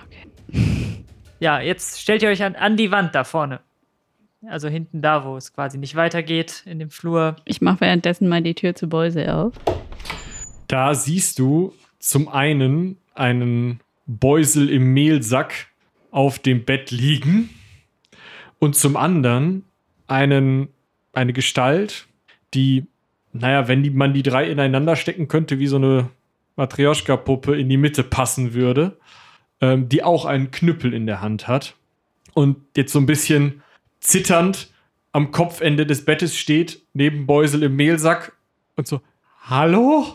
Okay. 0.05 1.01
Ja, 1.39 1.59
jetzt 1.59 1.99
stellt 2.01 2.23
ihr 2.23 2.29
euch 2.29 2.43
an, 2.43 2.55
an 2.55 2.77
die 2.77 2.91
Wand 2.91 3.13
da 3.13 3.23
vorne. 3.23 3.59
Also 4.47 4.67
hinten 4.67 5.01
da, 5.01 5.25
wo 5.25 5.35
es 5.37 5.53
quasi 5.53 5.77
nicht 5.77 5.95
weitergeht, 5.95 6.63
in 6.65 6.79
dem 6.79 6.89
Flur. 6.89 7.35
Ich 7.45 7.61
mache 7.61 7.81
währenddessen 7.81 8.27
mal 8.27 8.41
die 8.41 8.53
Tür 8.53 8.75
zu 8.75 8.87
Beuse 8.87 9.33
auf. 9.33 9.53
Da 10.67 10.95
siehst 10.95 11.39
du 11.39 11.73
zum 11.99 12.29
einen 12.29 12.97
einen 13.15 13.79
Beusel 14.05 14.69
im 14.69 14.93
Mehlsack 14.93 15.67
auf 16.15 16.39
dem 16.39 16.63
Bett 16.63 16.91
liegen 16.91 17.49
und 18.59 18.77
zum 18.77 18.95
anderen 18.95 19.65
einen, 20.07 20.69
eine 21.11 21.33
Gestalt, 21.33 22.07
die, 22.53 22.85
naja, 23.33 23.67
wenn 23.67 23.83
die, 23.83 23.89
man 23.89 24.13
die 24.13 24.23
drei 24.23 24.49
ineinander 24.49 24.95
stecken 24.95 25.27
könnte, 25.27 25.59
wie 25.59 25.67
so 25.67 25.75
eine 25.75 26.09
Matrioschka-Puppe 26.55 27.59
in 27.59 27.67
die 27.67 27.75
Mitte 27.75 28.01
passen 28.01 28.53
würde, 28.53 28.97
ähm, 29.59 29.89
die 29.89 30.03
auch 30.03 30.23
einen 30.23 30.51
Knüppel 30.51 30.93
in 30.93 31.05
der 31.05 31.19
Hand 31.19 31.49
hat 31.49 31.75
und 32.33 32.59
jetzt 32.77 32.93
so 32.93 32.99
ein 32.99 33.07
bisschen 33.07 33.61
zitternd 33.99 34.71
am 35.11 35.31
Kopfende 35.31 35.85
des 35.85 36.05
Bettes 36.05 36.37
steht, 36.37 36.81
neben 36.93 37.27
Beusel 37.27 37.61
im 37.61 37.75
Mehlsack 37.75 38.31
und 38.77 38.87
so, 38.87 39.01
hallo? 39.41 40.05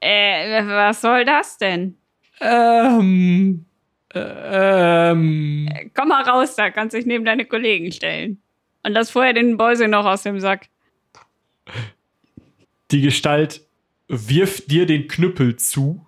Äh, 0.00 0.62
was 0.66 1.00
soll 1.00 1.24
das 1.24 1.56
denn? 1.56 1.96
Ähm. 2.38 3.64
Äh, 4.16 5.10
Ähm. 5.10 5.68
Komm 5.94 6.08
mal 6.08 6.22
raus, 6.22 6.56
da 6.56 6.70
kannst 6.70 6.96
dich 6.96 7.06
neben 7.06 7.24
deine 7.24 7.44
Kollegen 7.44 7.92
stellen. 7.92 8.40
Und 8.82 8.92
lass 8.92 9.10
vorher 9.10 9.32
den 9.32 9.56
Beuse 9.56 9.88
noch 9.88 10.04
aus 10.04 10.22
dem 10.22 10.40
Sack. 10.40 10.68
Die 12.90 13.00
Gestalt 13.00 13.62
wirft 14.08 14.70
dir 14.70 14.86
den 14.86 15.08
Knüppel 15.08 15.56
zu, 15.56 16.06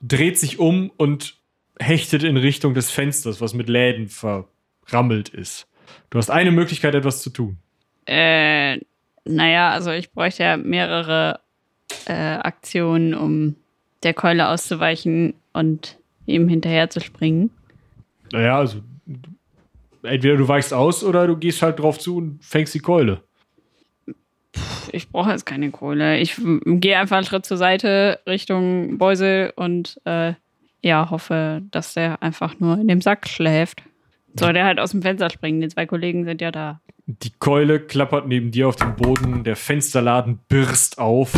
dreht 0.00 0.38
sich 0.38 0.58
um 0.58 0.90
und 0.96 1.36
hechtet 1.80 2.22
in 2.22 2.36
Richtung 2.36 2.74
des 2.74 2.90
Fensters, 2.90 3.40
was 3.40 3.54
mit 3.54 3.68
Läden 3.68 4.08
verrammelt 4.08 5.28
ist. 5.30 5.66
Du 6.10 6.18
hast 6.18 6.30
eine 6.30 6.50
Möglichkeit, 6.50 6.94
etwas 6.94 7.22
zu 7.22 7.30
tun. 7.30 7.58
Äh, 8.06 8.78
naja, 9.24 9.70
also 9.70 9.90
ich 9.90 10.10
bräuchte 10.12 10.42
ja 10.42 10.56
mehrere 10.56 11.40
äh, 12.06 12.12
Aktionen, 12.12 13.14
um 13.14 13.56
der 14.02 14.14
Keule 14.14 14.48
auszuweichen 14.48 15.34
und 15.52 15.97
ihm 16.28 16.48
hinterher 16.48 16.90
zu 16.90 17.00
springen. 17.00 17.50
Naja, 18.32 18.58
also 18.58 18.80
entweder 20.02 20.36
du 20.36 20.46
weichst 20.46 20.74
aus 20.74 21.02
oder 21.02 21.26
du 21.26 21.36
gehst 21.36 21.62
halt 21.62 21.78
drauf 21.78 21.98
zu 21.98 22.16
und 22.16 22.44
fängst 22.44 22.74
die 22.74 22.80
Keule. 22.80 23.22
Ich 24.92 25.08
brauche 25.10 25.30
jetzt 25.30 25.46
keine 25.46 25.70
Kohle. 25.70 26.18
Ich 26.18 26.36
gehe 26.64 26.98
einfach 26.98 27.16
einen 27.16 27.26
Schritt 27.26 27.46
zur 27.46 27.56
Seite 27.56 28.20
Richtung 28.26 28.98
Beusel 28.98 29.52
und 29.56 30.00
äh, 30.04 30.34
ja, 30.82 31.10
hoffe, 31.10 31.62
dass 31.70 31.94
der 31.94 32.22
einfach 32.22 32.58
nur 32.58 32.78
in 32.78 32.88
dem 32.88 33.00
Sack 33.00 33.28
schläft. 33.28 33.82
Soll 34.38 34.52
der 34.52 34.64
halt 34.64 34.78
aus 34.78 34.92
dem 34.92 35.02
Fenster 35.02 35.30
springen? 35.30 35.60
Die 35.60 35.68
zwei 35.68 35.86
Kollegen 35.86 36.24
sind 36.24 36.40
ja 36.40 36.50
da. 36.50 36.80
Die 37.06 37.32
Keule 37.38 37.80
klappert 37.80 38.28
neben 38.28 38.50
dir 38.50 38.68
auf 38.68 38.76
dem 38.76 38.94
Boden, 38.94 39.42
der 39.42 39.56
Fensterladen 39.56 40.40
birst 40.48 40.98
auf 40.98 41.32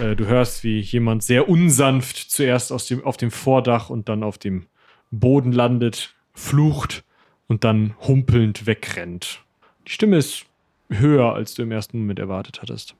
äh, 0.00 0.16
du 0.16 0.26
hörst, 0.26 0.64
wie 0.64 0.80
jemand 0.80 1.22
sehr 1.22 1.48
unsanft 1.48 2.16
zuerst 2.30 2.72
aus 2.72 2.86
dem, 2.86 3.04
auf 3.04 3.16
dem 3.16 3.30
Vordach 3.30 3.90
und 3.90 4.08
dann 4.08 4.22
auf 4.22 4.38
dem 4.38 4.66
Boden 5.10 5.52
landet, 5.52 6.14
flucht 6.34 7.04
und 7.46 7.64
dann 7.64 7.94
humpelnd 8.06 8.66
wegrennt. 8.66 9.40
Die 9.86 9.92
Stimme 9.92 10.16
ist 10.16 10.46
höher, 10.90 11.34
als 11.34 11.54
du 11.54 11.62
im 11.62 11.72
ersten 11.72 11.98
Moment 11.98 12.18
erwartet 12.18 12.60
hattest. 12.62 12.94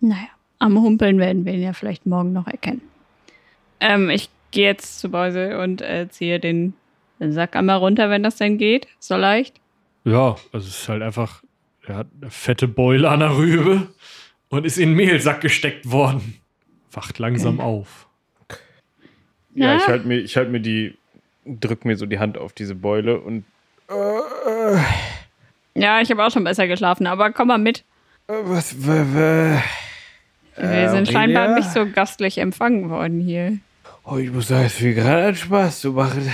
Naja, 0.00 0.28
am 0.58 0.80
Humpeln 0.80 1.18
werden 1.18 1.44
wir 1.44 1.54
ihn 1.54 1.62
ja 1.62 1.72
vielleicht 1.72 2.06
morgen 2.06 2.32
noch 2.32 2.46
erkennen. 2.46 2.82
Ähm, 3.80 4.10
ich 4.10 4.28
gehe 4.50 4.66
jetzt 4.66 5.00
zu 5.00 5.10
Beusel 5.10 5.56
und 5.56 5.82
äh, 5.82 6.08
ziehe 6.10 6.40
den 6.40 6.74
Sack 7.20 7.54
einmal 7.56 7.78
runter, 7.78 8.10
wenn 8.10 8.22
das 8.22 8.36
denn 8.36 8.58
geht. 8.58 8.88
So 8.98 9.16
leicht. 9.16 9.60
Ja, 10.04 10.36
also 10.52 10.66
es 10.66 10.80
ist 10.80 10.88
halt 10.88 11.02
einfach, 11.02 11.42
er 11.86 11.96
hat 11.96 12.08
eine 12.20 12.30
fette 12.30 12.66
Beule 12.66 13.08
an 13.08 13.20
der 13.20 13.36
Rübe 13.36 13.88
und 14.52 14.66
ist 14.66 14.76
in 14.78 14.90
den 14.90 14.96
Mehlsack 14.96 15.40
gesteckt 15.40 15.90
worden. 15.90 16.38
Wacht 16.92 17.18
langsam 17.18 17.58
auf. 17.58 18.06
Ja, 19.54 19.72
Ja. 19.72 19.76
ich 19.76 19.86
halte 19.86 20.06
mir, 20.06 20.18
ich 20.18 20.36
halt 20.36 20.50
mir 20.50 20.60
die, 20.60 20.96
drück 21.46 21.84
mir 21.84 21.96
so 21.96 22.06
die 22.06 22.18
Hand 22.18 22.36
auf 22.38 22.52
diese 22.52 22.74
Beule 22.74 23.18
und 23.20 23.44
Ja, 25.74 26.00
ich 26.00 26.10
habe 26.10 26.24
auch 26.24 26.30
schon 26.30 26.44
besser 26.44 26.66
geschlafen, 26.68 27.06
aber 27.06 27.32
komm 27.32 27.48
mal 27.48 27.58
mit. 27.58 27.84
äh, 28.28 28.34
was, 28.44 28.76
Wir 28.84 29.62
sind 30.56 30.64
Aurelia? 30.66 31.06
scheinbar 31.06 31.54
nicht 31.54 31.70
so 31.70 31.86
gastlich 31.90 32.38
empfangen 32.38 32.90
worden 32.90 33.20
hier. 33.20 33.58
Oh, 34.04 34.16
ich 34.18 34.30
muss 34.30 34.48
sagen, 34.48 34.66
es 34.66 34.80
mir 34.80 34.94
gerade 34.94 35.24
einen 35.28 35.36
Spaß 35.36 35.80
zu 35.80 35.92
machen. 35.92 36.30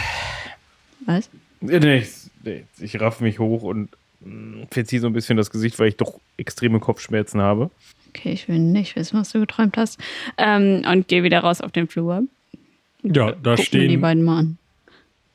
Was? 1.07 1.31
Ja, 1.61 1.79
Nee, 1.79 1.99
ich, 1.99 2.11
nee, 2.43 2.65
ich 2.81 3.01
raff 3.01 3.21
mich 3.21 3.39
hoch 3.39 3.63
und 3.63 3.91
mm, 4.21 4.63
verziehe 4.71 5.01
so 5.01 5.07
ein 5.07 5.13
bisschen 5.13 5.37
das 5.37 5.51
Gesicht, 5.51 5.79
weil 5.79 5.89
ich 5.89 5.97
doch 5.97 6.19
extreme 6.37 6.81
Kopfschmerzen 6.81 7.41
habe. 7.41 7.71
Okay, 8.19 8.33
ich 8.33 8.49
will 8.49 8.59
nicht 8.59 8.97
wissen, 8.97 9.19
was 9.21 9.31
du 9.31 9.41
geträumt 9.41 9.77
hast. 9.77 10.01
Ähm, 10.37 10.83
und 10.91 11.07
gehe 11.09 11.23
wieder 11.23 11.41
raus 11.41 11.61
auf 11.61 11.71
den 11.71 11.87
Flur. 11.87 12.25
Ja, 13.05 13.33
da 13.33 13.33
Guck 13.33 13.45
mir 13.45 13.57
die 13.57 13.63
stehen 13.63 14.01
beiden 14.01 14.25
mal 14.25 14.39
an. 14.41 14.59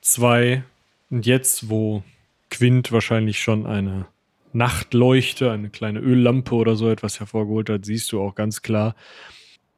zwei. 0.01 0.63
Und 1.09 1.25
jetzt, 1.25 1.69
wo 1.69 2.03
Quint 2.49 2.91
wahrscheinlich 2.91 3.39
schon 3.39 3.65
eine 3.65 4.07
Nachtleuchte, 4.51 5.51
eine 5.51 5.69
kleine 5.69 5.99
Öllampe 5.99 6.55
oder 6.55 6.75
so 6.75 6.89
etwas 6.89 7.19
hervorgeholt 7.19 7.69
hat, 7.69 7.85
siehst 7.85 8.11
du 8.11 8.21
auch 8.21 8.35
ganz 8.35 8.61
klar, 8.61 8.95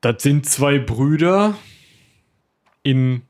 das 0.01 0.23
sind 0.23 0.45
zwei 0.45 0.79
Brüder 0.79 1.57
in 2.83 3.21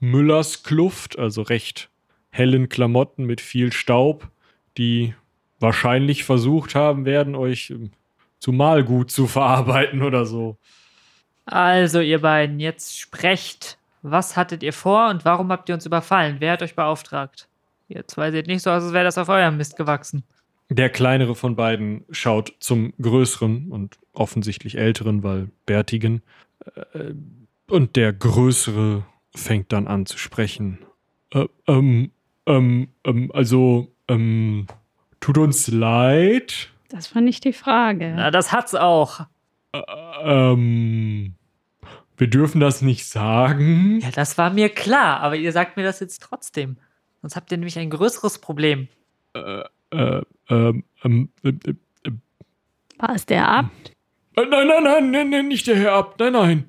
Müllers 0.00 0.62
Kluft, 0.64 1.18
also 1.18 1.42
recht 1.42 1.90
hellen 2.30 2.68
Klamotten 2.68 3.24
mit 3.24 3.40
viel 3.40 3.72
Staub, 3.72 4.28
die 4.76 5.14
wahrscheinlich 5.60 6.24
versucht 6.24 6.74
haben 6.74 7.04
werden, 7.04 7.34
euch 7.34 7.72
zu 8.38 8.52
Mahlgut 8.52 9.10
zu 9.10 9.26
verarbeiten 9.26 10.02
oder 10.02 10.26
so. 10.26 10.58
Also, 11.46 12.00
ihr 12.00 12.20
beiden, 12.20 12.60
jetzt 12.60 12.98
sprecht. 12.98 13.78
Was 14.02 14.36
hattet 14.36 14.62
ihr 14.62 14.72
vor 14.72 15.08
und 15.08 15.24
warum 15.24 15.50
habt 15.50 15.68
ihr 15.68 15.74
uns 15.74 15.86
überfallen? 15.86 16.36
Wer 16.38 16.52
hat 16.52 16.62
euch 16.62 16.74
beauftragt? 16.74 17.48
Ihr 17.88 18.06
zwei 18.06 18.30
seht 18.30 18.46
nicht 18.46 18.62
so 18.62 18.70
aus, 18.70 18.82
als 18.82 18.92
wäre 18.92 19.04
das 19.04 19.18
auf 19.18 19.28
eurem 19.28 19.56
Mist 19.56 19.76
gewachsen. 19.76 20.24
Der 20.70 20.90
kleinere 20.90 21.34
von 21.34 21.56
beiden 21.56 22.04
schaut 22.10 22.54
zum 22.58 22.92
größeren 23.00 23.70
und 23.70 23.98
offensichtlich 24.12 24.76
älteren, 24.78 25.22
weil 25.22 25.50
bärtigen. 25.66 26.22
Äh, 26.74 27.14
Und 27.68 27.96
der 27.96 28.12
größere 28.12 29.04
fängt 29.34 29.72
dann 29.72 29.86
an 29.86 30.06
zu 30.06 30.18
sprechen. 30.18 30.78
Äh, 31.30 31.46
ähm, 31.66 32.10
ähm, 32.46 32.88
ähm, 33.04 33.30
also, 33.32 33.92
ähm, 34.08 34.66
tut 35.20 35.38
uns 35.38 35.68
leid. 35.68 36.70
Das 36.94 37.12
war 37.14 37.20
nicht 37.22 37.42
die 37.44 37.52
Frage. 37.52 38.12
Na, 38.16 38.30
das 38.30 38.52
hat's 38.52 38.74
auch. 38.74 39.26
Ähm, 40.22 41.34
wir 42.16 42.26
dürfen 42.28 42.60
das 42.60 42.82
nicht 42.82 43.06
sagen. 43.06 43.98
Ja, 44.00 44.10
das 44.12 44.38
war 44.38 44.50
mir 44.50 44.68
klar, 44.68 45.20
aber 45.20 45.36
ihr 45.36 45.50
sagt 45.52 45.76
mir 45.76 45.82
das 45.82 46.00
jetzt 46.00 46.22
trotzdem. 46.22 46.76
Sonst 47.20 47.36
habt 47.36 47.50
ihr 47.50 47.58
nämlich 47.58 47.78
ein 47.78 47.90
größeres 47.90 48.38
Problem. 48.40 48.88
Äh, 49.34 49.64
ähm, 49.90 50.84
ähm, 51.02 51.28
äh, 51.42 51.48
äh, 51.48 51.74
War 52.98 53.14
es 53.14 53.26
der 53.26 53.48
Abt? 53.48 53.90
äh, 54.36 54.42
nein, 54.46 54.68
nein, 54.68 54.82
nein, 54.84 55.10
nein, 55.10 55.30
nein, 55.30 55.48
nicht 55.48 55.66
der 55.66 55.76
Herr 55.76 55.92
Abt, 55.94 56.20
nein, 56.20 56.32
nein. 56.34 56.64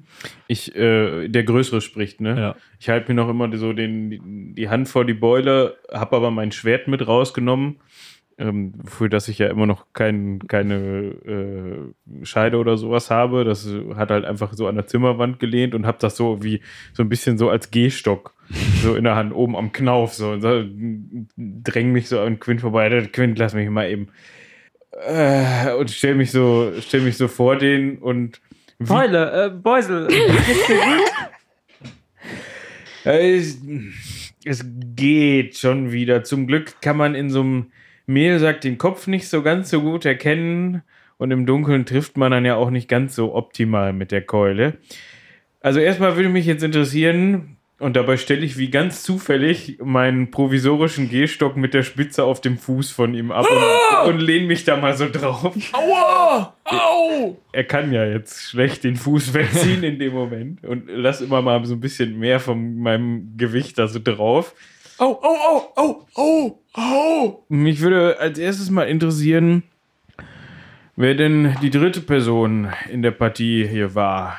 Ich, 0.48 0.76
äh, 0.76 1.28
der 1.28 1.44
Größere 1.44 1.82
spricht, 1.82 2.22
ne? 2.22 2.40
Ja. 2.40 2.56
Ich 2.80 2.90
halte 2.90 3.12
mir 3.12 3.16
noch 3.22 3.30
immer 3.30 3.56
so 3.58 3.74
den, 3.74 4.10
die- 4.10 4.54
die 4.56 4.70
Hand 4.70 4.88
vor 4.90 5.06
die 5.06 5.14
Beule, 5.14 5.78
habe 5.92 6.16
aber 6.16 6.32
mein 6.32 6.52
Schwert 6.52 6.88
mit 6.88 7.06
rausgenommen, 7.08 7.80
ähm, 8.38 8.74
für 8.86 9.10
das 9.10 9.28
ich 9.28 9.40
ja 9.40 9.48
immer 9.48 9.66
noch 9.66 9.86
kein, 9.94 10.40
keine 10.48 10.76
äh, 11.26 12.26
Scheide 12.26 12.58
oder 12.58 12.78
sowas 12.78 13.10
habe. 13.10 13.44
Das 13.46 13.68
hat 13.96 14.10
halt 14.12 14.26
einfach 14.26 14.54
so 14.54 14.68
an 14.68 14.76
der 14.76 14.88
Zimmerwand 14.88 15.40
gelehnt 15.40 15.74
und 15.76 15.86
habe 15.86 15.98
das 16.02 16.18
so 16.18 16.44
wie 16.44 16.62
so 16.94 17.04
ein 17.04 17.10
bisschen 17.10 17.38
so 17.38 17.50
als 17.50 17.72
Gehstock 17.72 18.34
so 18.84 18.96
in 18.96 19.04
der 19.06 19.16
Hand 19.16 19.34
oben 19.34 19.56
am 19.56 19.72
Knauf 19.72 20.14
so, 20.14 20.32
und 20.32 20.42
so 20.42 20.64
dräng 21.38 21.92
mich 21.92 22.10
so 22.10 22.20
an 22.20 22.40
Quint 22.40 22.62
vorbei. 22.62 22.90
Der 22.90 23.08
Quint, 23.08 23.38
lass 23.40 23.54
mich 23.54 23.70
mal 23.70 23.90
eben 23.90 24.10
äh, 25.08 25.74
und 25.74 25.90
stell 25.92 26.16
mich 26.16 26.32
so 26.32 26.72
stell 26.80 27.02
mich 27.02 27.18
so 27.18 27.28
vor 27.28 27.58
den 27.58 27.98
und 27.98 28.42
wie- 28.80 28.86
Beule, 28.88 29.46
äh, 29.46 29.50
Beusel. 29.50 30.08
Äh, 33.06 33.36
Es, 33.38 33.60
es 34.46 34.66
geht 34.96 35.58
schon 35.58 35.92
wieder. 35.92 36.24
Zum 36.24 36.48
Glück 36.48 36.82
kann 36.82 36.98
man 36.98 37.16
in 37.16 37.30
so 37.30 37.42
einem 37.42 37.66
Mehlsack 38.06 38.62
den 38.62 38.78
Kopf 38.78 39.08
nicht 39.08 39.28
so 39.28 39.42
ganz 39.42 39.70
so 39.70 39.82
gut 39.82 40.06
erkennen. 40.06 40.82
Und 41.18 41.32
im 41.32 41.46
Dunkeln 41.46 41.86
trifft 41.86 42.18
man 42.18 42.32
dann 42.32 42.46
ja 42.46 42.56
auch 42.56 42.70
nicht 42.70 42.90
ganz 42.90 43.16
so 43.16 43.36
optimal 43.36 43.94
mit 43.94 44.12
der 44.12 44.22
Keule. 44.22 44.78
Also 45.62 45.80
erstmal 45.80 46.18
würde 46.18 46.30
mich 46.30 46.46
jetzt 46.46 46.64
interessieren, 46.64 47.56
und 47.78 47.98
dabei 47.98 48.16
stelle 48.16 48.46
ich 48.46 48.58
wie 48.58 48.70
ganz 48.70 49.04
zufällig 49.04 49.80
meinen 49.84 50.32
provisorischen 50.32 51.10
Gehstock 51.10 51.58
mit 51.58 51.74
der 51.74 51.84
Spitze 51.84 52.24
auf 52.24 52.40
dem 52.40 52.58
Fuß 52.58 52.92
von 52.92 53.14
ihm 53.14 53.32
ab 53.32 53.46
und, 53.50 54.14
und 54.14 54.20
lehne 54.22 54.48
mich 54.48 54.64
da 54.64 54.78
mal 54.78 54.96
so 54.96 55.10
drauf. 55.12 55.54
Aua! 55.74 56.56
Au! 56.64 57.38
Er 57.52 57.64
kann 57.66 57.92
ja 57.92 58.06
jetzt 58.06 58.50
schlecht 58.50 58.86
den 58.86 58.96
Fuß 58.96 59.34
wegziehen 59.34 59.84
in 59.84 60.00
dem 60.00 60.14
Moment 60.14 60.64
und 60.64 60.86
lass 60.88 61.20
immer 61.20 61.42
mal 61.42 61.66
so 61.66 61.74
ein 61.74 61.82
bisschen 61.82 62.18
mehr 62.18 62.40
von 62.40 62.78
meinem 62.78 63.36
Gewicht 63.36 63.78
da 63.78 63.88
so 63.88 64.00
drauf. 64.02 64.56
Au, 64.98 65.20
au, 65.22 65.38
au, 65.46 65.74
au, 65.76 66.08
au, 66.16 66.60
au! 66.74 67.46
Mich 67.50 67.82
würde 67.82 68.18
als 68.20 68.38
erstes 68.38 68.70
mal 68.70 68.88
interessieren, 68.88 69.64
wer 70.96 71.16
denn 71.16 71.56
die 71.62 71.70
dritte 71.70 72.00
Person 72.00 72.70
in 72.90 73.02
der 73.02 73.12
Partie 73.12 73.68
hier 73.68 73.94
war. 73.94 74.38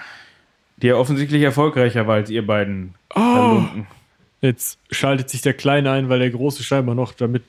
Die 0.79 0.89
ja 0.89 0.97
offensichtlich 0.97 1.43
erfolgreicher 1.43 2.07
war 2.07 2.17
als 2.17 2.31
ihr 2.31 2.47
beiden. 2.47 2.95
Oh. 3.15 3.21
Halunken. 3.21 3.87
Jetzt 4.41 4.79
schaltet 4.91 5.31
sich 5.31 5.43
der 5.43 5.55
Kleine 5.55 5.91
ein, 5.91 6.09
weil 6.09 6.21
der 6.21 6.31
Große 6.31 6.63
scheinbar 6.63 6.95
noch 6.95 7.13
damit 7.13 7.43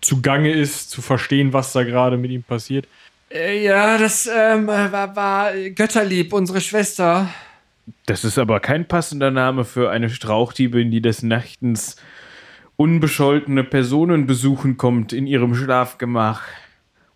zugange 0.00 0.52
ist, 0.52 0.90
zu 0.90 1.02
verstehen, 1.02 1.52
was 1.52 1.72
da 1.72 1.82
gerade 1.82 2.16
mit 2.16 2.30
ihm 2.30 2.42
passiert. 2.42 2.86
Äh, 3.30 3.64
ja, 3.64 3.98
das 3.98 4.26
ähm, 4.32 4.66
war, 4.66 5.16
war 5.16 5.52
Götterlieb, 5.70 6.32
unsere 6.32 6.60
Schwester. 6.60 7.28
Das 8.06 8.24
ist 8.24 8.38
aber 8.38 8.60
kein 8.60 8.86
passender 8.88 9.30
Name 9.30 9.64
für 9.64 9.90
eine 9.90 10.08
Strauchdiebin, 10.10 10.90
die 10.90 11.02
des 11.02 11.22
Nachtens 11.22 11.96
unbescholtene 12.76 13.64
Personen 13.64 14.26
besuchen 14.26 14.76
kommt 14.76 15.12
in 15.12 15.26
ihrem 15.26 15.54
Schlafgemach. 15.54 16.42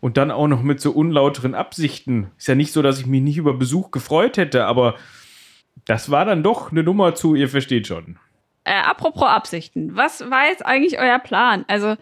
Und 0.00 0.16
dann 0.16 0.30
auch 0.30 0.46
noch 0.46 0.62
mit 0.62 0.80
so 0.80 0.92
unlauteren 0.92 1.54
Absichten. 1.56 2.30
Ist 2.38 2.46
ja 2.46 2.54
nicht 2.54 2.72
so, 2.72 2.82
dass 2.82 3.00
ich 3.00 3.06
mich 3.06 3.20
nicht 3.20 3.36
über 3.36 3.54
Besuch 3.54 3.90
gefreut 3.90 4.36
hätte, 4.36 4.64
aber 4.66 4.94
das 5.86 6.10
war 6.10 6.24
dann 6.24 6.44
doch 6.44 6.70
eine 6.70 6.84
Nummer 6.84 7.16
zu, 7.16 7.34
ihr 7.34 7.48
versteht 7.48 7.88
schon. 7.88 8.16
Äh, 8.62 8.74
apropos 8.74 9.24
Absichten. 9.24 9.96
Was 9.96 10.30
war 10.30 10.46
jetzt 10.46 10.64
eigentlich 10.64 11.00
euer 11.00 11.18
Plan? 11.18 11.64
Also, 11.66 11.96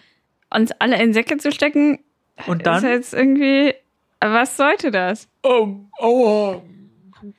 uns 0.52 0.72
alle 0.72 1.02
in 1.02 1.14
Säcke 1.14 1.38
zu 1.38 1.50
stecken, 1.52 2.00
Und 2.46 2.58
ist 2.58 2.66
dann? 2.66 2.84
jetzt 2.84 3.14
irgendwie. 3.14 3.72
Was 4.20 4.56
sollte 4.58 4.90
das? 4.90 5.28
Ähm, 5.44 5.86
aua. 5.98 6.60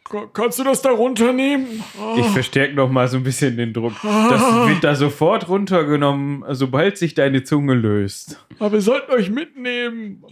Ka- 0.03 0.27
Kannst 0.33 0.59
du 0.59 0.63
das 0.63 0.81
da 0.81 0.89
runternehmen? 0.91 1.83
Ich 2.17 2.25
verstärke 2.27 2.73
noch 2.73 2.89
mal 2.89 3.07
so 3.07 3.17
ein 3.17 3.23
bisschen 3.23 3.57
den 3.57 3.73
Druck. 3.73 3.93
Das 4.03 4.41
wird 4.67 4.83
da 4.83 4.95
sofort 4.95 5.47
runtergenommen, 5.49 6.43
sobald 6.55 6.97
sich 6.97 7.13
deine 7.13 7.43
Zunge 7.43 7.73
löst. 7.73 8.43
Aber 8.59 8.71
wir 8.73 8.81
sollten 8.81 9.11
euch 9.11 9.29
mitnehmen. 9.29 10.23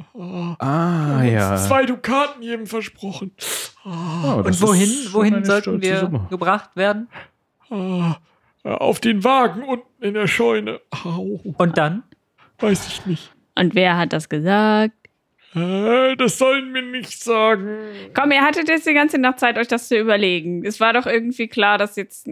Ah, 0.60 1.24
ja. 1.24 1.56
Zwei 1.58 1.86
Dukaten 1.86 2.42
jedem 2.44 2.68
versprochen. 2.68 3.32
Oh, 3.86 4.42
Und 4.44 4.62
wohin, 4.62 4.90
wohin 5.12 5.44
sollten 5.46 5.82
wir 5.82 6.00
Summe. 6.00 6.28
gebracht 6.30 6.72
werden? 6.76 7.08
Ah, 7.70 8.16
Auf 8.64 9.00
den 9.00 9.24
Wagen 9.24 9.64
unten 9.64 10.04
in 10.04 10.14
der 10.16 10.28
Scheune. 10.28 10.80
Und 11.58 11.78
dann? 11.78 12.04
weiß 12.60 12.88
ich 12.88 13.06
nicht. 13.06 13.32
Und 13.58 13.76
wer 13.76 13.98
hat 13.98 14.12
das 14.14 14.28
gesagt? 14.30 14.94
Äh, 15.56 16.16
das 16.18 16.38
sollen 16.38 16.74
wir 16.74 16.82
nicht 16.82 17.24
sagen. 17.24 17.78
Komm, 18.14 18.32
ihr 18.32 18.42
hattet 18.42 18.68
jetzt 18.68 18.86
die 18.88 18.94
ganze 18.94 19.18
Nacht 19.18 19.40
Zeit, 19.40 19.58
euch 19.58 19.68
das 19.68 19.88
zu 19.88 19.98
überlegen. 19.98 20.66
Es 20.66 20.80
war 20.80 20.94
doch 20.94 21.06
irgendwie 21.06 21.48
klar, 21.48 21.78
dass 21.78 21.96
jetzt 21.96 22.30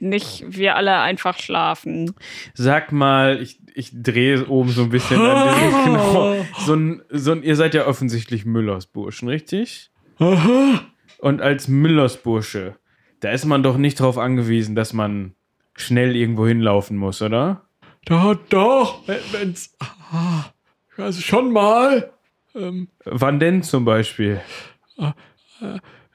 nicht 0.00 0.44
wir 0.48 0.76
alle 0.76 0.98
einfach 0.98 1.38
schlafen. 1.38 2.14
Sag 2.52 2.90
mal, 2.92 3.40
ich, 3.40 3.60
ich 3.74 3.90
drehe 3.94 4.46
oben 4.48 4.70
so 4.70 4.82
ein 4.82 4.90
bisschen 4.90 5.20
an 5.20 5.54
diesem 5.54 5.84
Knochen. 5.84 6.48
So 6.58 6.74
ein, 6.74 7.02
so 7.10 7.32
ein, 7.32 7.42
ihr 7.42 7.56
seid 7.56 7.74
ja 7.74 7.86
offensichtlich 7.86 8.44
Müllersburschen, 8.44 9.28
richtig? 9.28 9.90
Aha. 10.18 10.80
Und 11.18 11.40
als 11.40 11.68
Müllersbursche, 11.68 12.76
da 13.20 13.30
ist 13.30 13.44
man 13.46 13.62
doch 13.62 13.76
nicht 13.78 14.00
darauf 14.00 14.18
angewiesen, 14.18 14.74
dass 14.74 14.92
man 14.92 15.34
schnell 15.76 16.16
irgendwo 16.16 16.46
hinlaufen 16.46 16.96
muss, 16.96 17.22
oder? 17.22 17.62
Da 18.04 18.34
doch, 18.50 19.06
wenn- 19.08 19.20
wenn's. 19.32 19.76
Also 20.96 21.20
schon 21.20 21.52
mal. 21.52 22.12
Ähm, 22.54 22.88
Wann 23.04 23.40
denn 23.40 23.62
zum 23.62 23.84
Beispiel? 23.84 24.40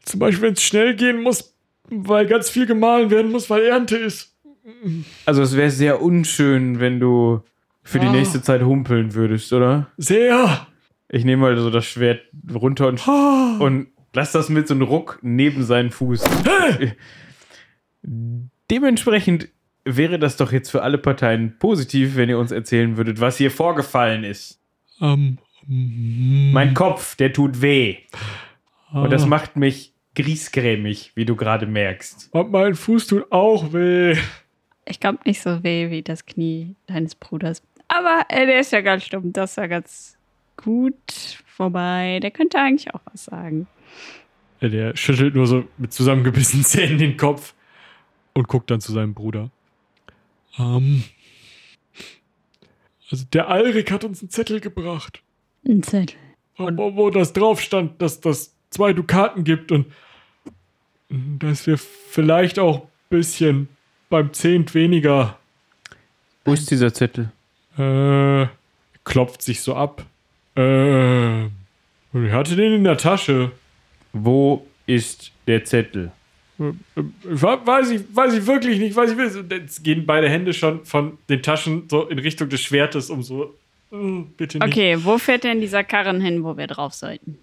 zum 0.04 0.20
Beispiel, 0.20 0.42
wenn 0.48 0.54
es 0.54 0.64
schnell 0.64 0.96
gehen 0.96 1.22
muss, 1.22 1.56
weil 1.90 2.26
ganz 2.28 2.50
viel 2.50 2.66
gemahlen 2.66 3.10
werden 3.10 3.32
muss, 3.32 3.50
weil 3.50 3.64
Ernte 3.64 3.98
ist. 3.98 4.36
Also 5.26 5.42
es 5.42 5.56
wäre 5.58 5.72
sehr 5.72 6.02
unschön, 6.02 6.80
wenn 6.80 7.00
du 7.00 7.42
für 7.84 8.00
die 8.00 8.08
Ah. 8.08 8.12
nächste 8.12 8.42
Zeit 8.42 8.62
humpeln 8.62 9.14
würdest, 9.16 9.52
oder? 9.54 9.88
Sehr. 9.98 10.68
Ich 11.10 11.26
nehme 11.26 11.42
mal 11.42 11.58
so 11.58 11.70
das 11.72 11.86
Schwert 11.86 12.22
runter 12.54 12.88
und, 12.88 13.08
Ah. 13.08 13.58
und 13.60 13.88
lass 14.14 14.32
das 14.32 14.50
mit 14.50 14.68
so 14.68 14.76
einem 14.76 14.84
Ruck 14.84 15.20
neben 15.24 15.64
seinen 15.64 15.90
Fuß. 15.90 16.24
Dementsprechend 18.72 19.50
wäre 19.86 20.20
das 20.20 20.38
doch 20.38 20.52
jetzt 20.52 20.70
für 20.70 20.84
alle 20.84 20.98
Parteien 20.98 21.58
positiv, 21.58 22.16
wenn 22.16 22.30
ihr 22.30 22.38
uns 22.38 22.52
erzählen 22.52 22.98
würdet, 22.98 23.20
was 23.20 23.38
hier 23.38 23.50
vorgefallen 23.52 24.24
ist. 24.24 24.62
Ähm, 25.02 25.38
Mein 25.72 26.74
Kopf, 26.74 27.16
der 27.16 27.32
tut 27.32 27.62
weh. 27.62 27.98
Und 28.92 29.12
das 29.12 29.24
ah. 29.24 29.28
macht 29.28 29.56
mich 29.56 29.94
griesgrämig, 30.16 31.12
wie 31.14 31.26
du 31.26 31.36
gerade 31.36 31.68
merkst. 31.68 32.30
Und 32.32 32.52
mein 32.52 32.74
Fuß 32.74 33.06
tut 33.06 33.32
auch 33.32 33.72
weh. 33.72 34.18
Ich 34.86 35.00
glaube 35.00 35.20
nicht 35.26 35.42
so 35.42 35.64
weh 35.64 35.92
wie 35.92 36.02
das 36.02 36.26
Knie 36.26 36.76
deines 36.88 37.14
Bruders. 37.14 37.62
Aber 37.88 38.26
äh, 38.30 38.48
der 38.48 38.62
ist 38.62 38.72
ja 38.72 38.82
ganz 38.82 39.06
stumm. 39.06 39.32
Das 39.32 39.52
ist 39.52 39.58
ja 39.58 39.68
ganz 39.68 40.18
gut 40.58 40.96
vorbei. 41.46 42.20
Der 42.24 42.32
könnte 42.32 42.58
eigentlich 42.58 42.92
auch 42.96 43.02
was 43.12 43.26
sagen. 43.26 43.68
Der 44.62 44.96
schüttelt 44.98 45.36
nur 45.36 45.46
so 45.46 45.66
mit 45.78 45.94
zusammengebissenen 45.94 46.66
Zähnen 46.66 46.98
den 46.98 47.16
Kopf 47.16 47.54
und 48.34 48.48
guckt 48.48 48.72
dann 48.72 48.82
zu 48.82 48.92
seinem 48.92 49.14
Bruder. 49.14 49.52
Ähm, 50.58 51.04
also 53.12 53.26
der 53.32 53.50
Alrik 53.50 53.92
hat 53.92 54.04
uns 54.04 54.22
einen 54.22 54.32
Zettel 54.32 54.60
gebracht, 54.60 55.22
Ein 55.68 55.84
Zettel. 55.84 56.16
wo, 56.58 56.96
wo 56.96 57.10
das 57.10 57.34
drauf 57.34 57.62
stand, 57.62 58.02
dass 58.02 58.20
das 58.22 58.54
zwei 58.70 58.94
Dukaten 58.94 59.44
gibt 59.44 59.72
und 59.72 59.88
dass 61.10 61.66
wir 61.68 61.78
vielleicht 61.78 62.60
auch 62.60 62.82
ein 62.84 62.88
bisschen 63.10 63.68
beim 64.10 64.32
Zehnt 64.34 64.74
weniger 64.74 65.38
Wo 66.46 66.54
ist 66.54 66.70
dieser 66.72 66.94
Zettel? 66.94 67.32
äh, 67.78 68.48
klopft 69.04 69.42
sich 69.42 69.62
so 69.62 69.76
ab. 69.76 70.06
Äh, 70.56 71.46
ich 71.46 72.32
hatte 72.32 72.56
den 72.56 72.74
in 72.74 72.84
der 72.84 72.98
Tasche. 72.98 73.52
Wo 74.14 74.66
ist 74.86 75.32
der 75.48 75.64
Zettel? 75.66 76.12
Äh, 76.60 76.74
we- 76.96 77.60
Weiß 77.66 77.90
ich, 77.92 78.02
weiß 78.14 78.34
ich 78.34 78.46
wirklich 78.48 78.80
nicht, 78.80 78.96
was 78.96 79.12
ich 79.12 79.18
will. 79.18 79.36
Und 79.38 79.52
Jetzt 79.52 79.84
gehen 79.84 80.06
beide 80.06 80.30
Hände 80.30 80.54
schon 80.54 80.84
von 80.86 81.18
den 81.30 81.42
Taschen 81.42 81.84
so 81.90 82.08
in 82.08 82.20
Richtung 82.20 82.50
des 82.50 82.62
Schwertes, 82.62 83.10
um 83.10 83.24
so. 83.24 83.56
Äh, 83.92 84.24
Bitte 84.38 84.60
nicht. 84.60 84.68
Okay, 84.68 84.98
wo 85.04 85.18
fährt 85.18 85.44
denn 85.44 85.62
dieser 85.62 85.84
Karren 85.84 86.22
hin, 86.22 86.44
wo 86.44 86.58
wir 86.58 86.68
drauf 86.68 86.94
sollten? 86.94 87.38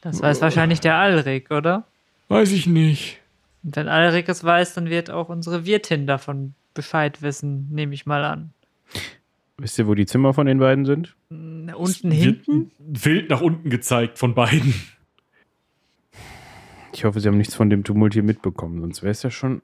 Das 0.00 0.22
weiß 0.22 0.40
wahrscheinlich 0.40 0.80
der 0.80 0.96
Alrik, 0.96 1.50
oder? 1.50 1.84
Weiß 2.28 2.52
ich 2.52 2.66
nicht. 2.66 3.18
Und 3.62 3.76
wenn 3.76 3.88
Alrik 3.88 4.28
es 4.28 4.42
weiß, 4.42 4.74
dann 4.74 4.88
wird 4.88 5.10
auch 5.10 5.28
unsere 5.28 5.66
Wirtin 5.66 6.06
davon 6.06 6.54
Bescheid 6.72 7.20
wissen, 7.22 7.68
nehme 7.70 7.92
ich 7.92 8.06
mal 8.06 8.24
an. 8.24 8.52
Wisst 9.58 9.78
ihr, 9.78 9.86
wo 9.86 9.94
die 9.94 10.06
Zimmer 10.06 10.32
von 10.32 10.46
den 10.46 10.58
beiden 10.58 10.86
sind? 10.86 11.14
Na, 11.28 11.74
Unten 11.74 12.10
Wird 12.10 12.44
hinten? 12.46 12.70
Wild 12.78 13.28
nach 13.28 13.42
unten 13.42 13.68
gezeigt 13.68 14.18
von 14.18 14.34
beiden. 14.34 14.72
Ich 16.92 17.04
hoffe, 17.04 17.20
sie 17.20 17.28
haben 17.28 17.36
nichts 17.36 17.54
von 17.54 17.70
dem 17.70 17.84
Tumult 17.84 18.14
hier 18.14 18.22
mitbekommen, 18.22 18.80
sonst 18.80 19.02
wäre 19.02 19.12
es 19.12 19.22
ja 19.22 19.30
schon. 19.30 19.62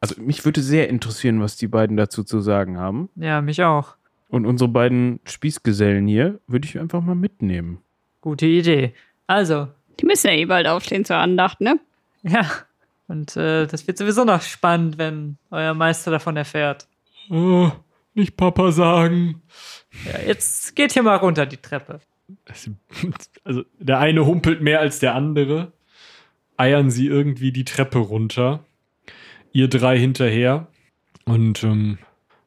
Also, 0.00 0.20
mich 0.20 0.44
würde 0.44 0.60
sehr 0.62 0.88
interessieren, 0.88 1.40
was 1.40 1.56
die 1.56 1.68
beiden 1.68 1.96
dazu 1.96 2.22
zu 2.22 2.40
sagen 2.40 2.76
haben. 2.78 3.08
Ja, 3.16 3.40
mich 3.40 3.62
auch. 3.62 3.96
Und 4.36 4.44
unsere 4.44 4.68
beiden 4.68 5.20
Spießgesellen 5.24 6.06
hier 6.06 6.38
würde 6.46 6.68
ich 6.68 6.78
einfach 6.78 7.00
mal 7.00 7.14
mitnehmen. 7.14 7.78
Gute 8.20 8.44
Idee. 8.46 8.92
Also, 9.26 9.68
Die 9.98 10.04
müssen 10.04 10.26
ja 10.26 10.34
eh 10.34 10.44
bald 10.44 10.66
aufstehen 10.68 11.06
zur 11.06 11.16
Andacht, 11.16 11.60
ne? 11.60 11.80
ja. 12.22 12.46
Und 13.08 13.36
äh, 13.36 13.66
das 13.66 13.86
wird 13.86 13.96
sowieso 13.98 14.24
noch 14.24 14.42
spannend, 14.42 14.98
wenn 14.98 15.38
euer 15.50 15.74
Meister 15.74 16.10
davon 16.10 16.36
erfährt. 16.36 16.86
Oh, 17.30 17.70
nicht 18.14 18.36
Papa 18.36 18.72
sagen. 18.72 19.42
Ja, 20.04 20.20
jetzt 20.26 20.74
geht 20.76 20.92
hier 20.92 21.02
mal 21.04 21.16
runter 21.16 21.46
die 21.46 21.56
Treppe. 21.56 22.00
Also 23.44 23.62
der 23.78 24.00
eine 24.00 24.26
humpelt 24.26 24.60
mehr 24.60 24.80
als 24.80 24.98
der 24.98 25.14
andere. 25.14 25.72
Eiern 26.56 26.90
sie 26.90 27.06
irgendwie 27.06 27.52
die 27.52 27.64
Treppe 27.64 27.98
runter. 27.98 28.64
Ihr 29.52 29.68
drei 29.68 29.98
hinterher. 29.98 30.66
Und 31.24 31.62
ähm, 31.62 31.98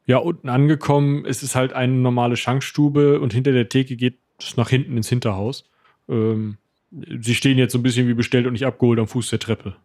ja, 0.06 0.18
unten 0.18 0.48
angekommen, 0.48 1.24
es 1.24 1.42
ist 1.42 1.54
halt 1.54 1.72
eine 1.72 1.92
normale 1.92 2.36
Schankstube 2.36 3.20
und 3.20 3.32
hinter 3.32 3.52
der 3.52 3.68
Theke 3.68 3.96
geht 3.96 4.18
es 4.38 4.56
nach 4.56 4.68
hinten 4.68 4.96
ins 4.96 5.08
Hinterhaus. 5.08 5.70
Ähm, 6.08 6.56
sie 6.90 7.34
stehen 7.34 7.58
jetzt 7.58 7.72
so 7.72 7.78
ein 7.78 7.82
bisschen 7.82 8.08
wie 8.08 8.14
bestellt 8.14 8.46
und 8.46 8.54
nicht 8.54 8.66
abgeholt 8.66 8.98
am 8.98 9.08
Fuß 9.08 9.30
der 9.30 9.38
Treppe. 9.38 9.76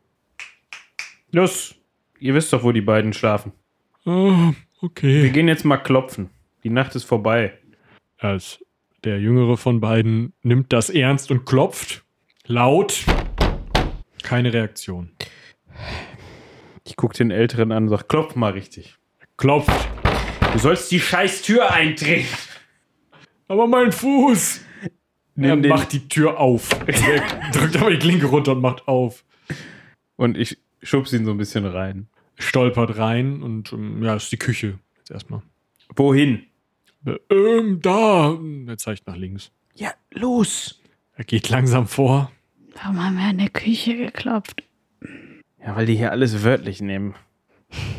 Los, 1.31 1.75
ihr 2.19 2.33
wisst 2.33 2.53
doch, 2.53 2.63
wo 2.63 2.71
die 2.71 2.81
beiden 2.81 3.13
schlafen. 3.13 3.51
Oh, 4.05 4.31
Wir 4.31 4.55
okay. 4.81 5.29
gehen 5.29 5.47
jetzt 5.47 5.65
mal 5.65 5.77
klopfen. 5.77 6.29
Die 6.63 6.69
Nacht 6.69 6.95
ist 6.95 7.03
vorbei. 7.03 7.53
Als 8.17 8.63
der 9.03 9.19
jüngere 9.19 9.57
von 9.57 9.81
beiden 9.81 10.33
nimmt 10.41 10.73
das 10.73 10.89
ernst 10.89 11.29
und 11.29 11.45
klopft. 11.45 12.03
Laut. 12.47 13.05
Keine 14.23 14.53
Reaktion. 14.53 15.11
Ich 16.85 16.95
gucke 16.95 17.15
den 17.15 17.31
Älteren 17.31 17.71
an 17.71 17.83
und 17.83 17.89
sage, 17.89 18.05
klopf 18.07 18.35
mal 18.35 18.53
richtig. 18.53 18.95
Klopft. 19.37 19.89
Du 20.55 20.61
sollst 20.61 20.89
die 20.89 21.01
scheiß 21.01 21.41
Tür 21.41 21.69
eintreten. 21.69 22.29
Aber 23.49 23.67
mein 23.67 23.91
Fuß. 23.91 24.61
er 24.83 24.89
Nimm 25.35 25.61
den 25.61 25.67
macht 25.69 25.91
die 25.91 26.07
Tür 26.07 26.39
auf. 26.39 26.69
er 26.87 27.51
drückt 27.51 27.75
aber 27.75 27.91
die 27.91 27.99
Klinke 27.99 28.27
runter 28.27 28.53
und 28.53 28.61
macht 28.61 28.87
auf. 28.87 29.25
und 30.15 30.37
ich 30.37 30.57
schubs 30.81 31.11
ihn 31.11 31.25
so 31.25 31.31
ein 31.31 31.37
bisschen 31.37 31.65
rein. 31.65 32.07
Stolpert 32.37 32.97
rein 32.97 33.43
und 33.43 33.73
ähm, 33.73 34.01
ja, 34.01 34.15
ist 34.15 34.31
die 34.31 34.37
Küche. 34.37 34.79
Jetzt 34.99 35.11
erstmal. 35.11 35.41
Wohin? 35.93 36.45
Äh, 37.05 37.17
Ähm, 37.29 37.81
da. 37.81 38.39
Er 38.67 38.77
zeigt 38.77 39.07
nach 39.07 39.17
links. 39.17 39.51
Ja, 39.73 39.93
los. 40.11 40.81
Er 41.17 41.25
geht 41.25 41.49
langsam 41.49 41.85
vor. 41.85 42.31
Warum 42.81 43.03
haben 43.03 43.17
wir 43.17 43.25
an 43.25 43.39
der 43.39 43.49
Küche 43.49 43.97
geklopft? 43.97 44.63
Ja, 45.61 45.75
weil 45.75 45.85
die 45.85 45.97
hier 45.97 46.11
alles 46.11 46.45
wörtlich 46.45 46.79
nehmen. 46.79 47.13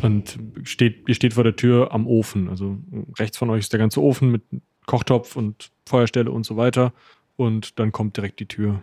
Und 0.03 0.39
steht, 0.62 1.09
ihr 1.09 1.14
steht 1.14 1.35
vor 1.35 1.45
der 1.45 1.57
Tür 1.57 1.93
am 1.93 2.07
Ofen. 2.07 2.49
Also 2.49 2.79
rechts 3.19 3.37
von 3.37 3.51
euch 3.51 3.61
ist 3.61 3.73
der 3.73 3.81
ganze 3.81 4.03
Ofen 4.03 4.31
mit 4.31 4.43
Kochtopf 4.87 5.37
und 5.37 5.71
Feuerstelle 5.87 6.31
und 6.31 6.45
so 6.45 6.57
weiter. 6.57 6.93
Und 7.37 7.79
dann 7.79 7.93
kommt 7.93 8.17
direkt 8.17 8.41
die 8.41 8.47
Tür. 8.47 8.83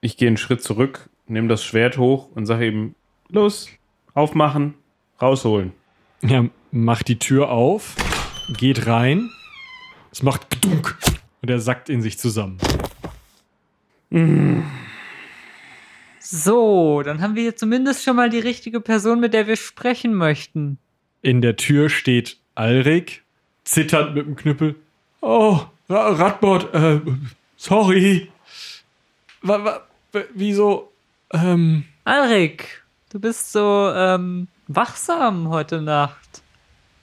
Ich 0.00 0.16
gehe 0.16 0.28
einen 0.28 0.36
Schritt 0.36 0.62
zurück, 0.62 1.08
nehme 1.26 1.48
das 1.48 1.64
Schwert 1.64 1.98
hoch 1.98 2.30
und 2.34 2.46
sage 2.46 2.66
ihm, 2.66 2.94
los, 3.28 3.68
aufmachen, 4.14 4.74
rausholen. 5.20 5.72
Er 6.22 6.48
macht 6.70 7.08
die 7.08 7.18
Tür 7.18 7.50
auf, 7.50 7.94
geht 8.56 8.86
rein. 8.86 9.30
Es 10.10 10.22
macht 10.22 10.50
gedunk. 10.50 10.96
Und 11.42 11.50
er 11.50 11.60
sackt 11.60 11.88
in 11.88 12.02
sich 12.02 12.18
zusammen. 12.18 12.58
So, 16.28 17.02
dann 17.04 17.20
haben 17.20 17.36
wir 17.36 17.42
hier 17.42 17.54
zumindest 17.56 18.02
schon 18.02 18.16
mal 18.16 18.28
die 18.30 18.40
richtige 18.40 18.80
Person, 18.80 19.20
mit 19.20 19.32
der 19.32 19.46
wir 19.46 19.54
sprechen 19.54 20.12
möchten. 20.12 20.76
In 21.22 21.40
der 21.40 21.54
Tür 21.54 21.88
steht 21.88 22.36
Alrik, 22.56 23.22
zitternd 23.62 24.16
mit 24.16 24.26
dem 24.26 24.34
Knüppel. 24.34 24.74
Oh, 25.20 25.60
Ra- 25.88 26.08
Radbot, 26.10 26.74
äh, 26.74 27.00
sorry. 27.56 28.28
Wa- 29.42 29.82
wieso? 30.34 30.90
Ähm, 31.32 31.84
Alrik, 32.04 32.82
du 33.12 33.20
bist 33.20 33.52
so 33.52 33.92
ähm, 33.94 34.48
wachsam 34.66 35.48
heute 35.50 35.80
Nacht. 35.80 36.42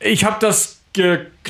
Ich 0.01 0.25
habe 0.25 0.35
das 0.41 0.81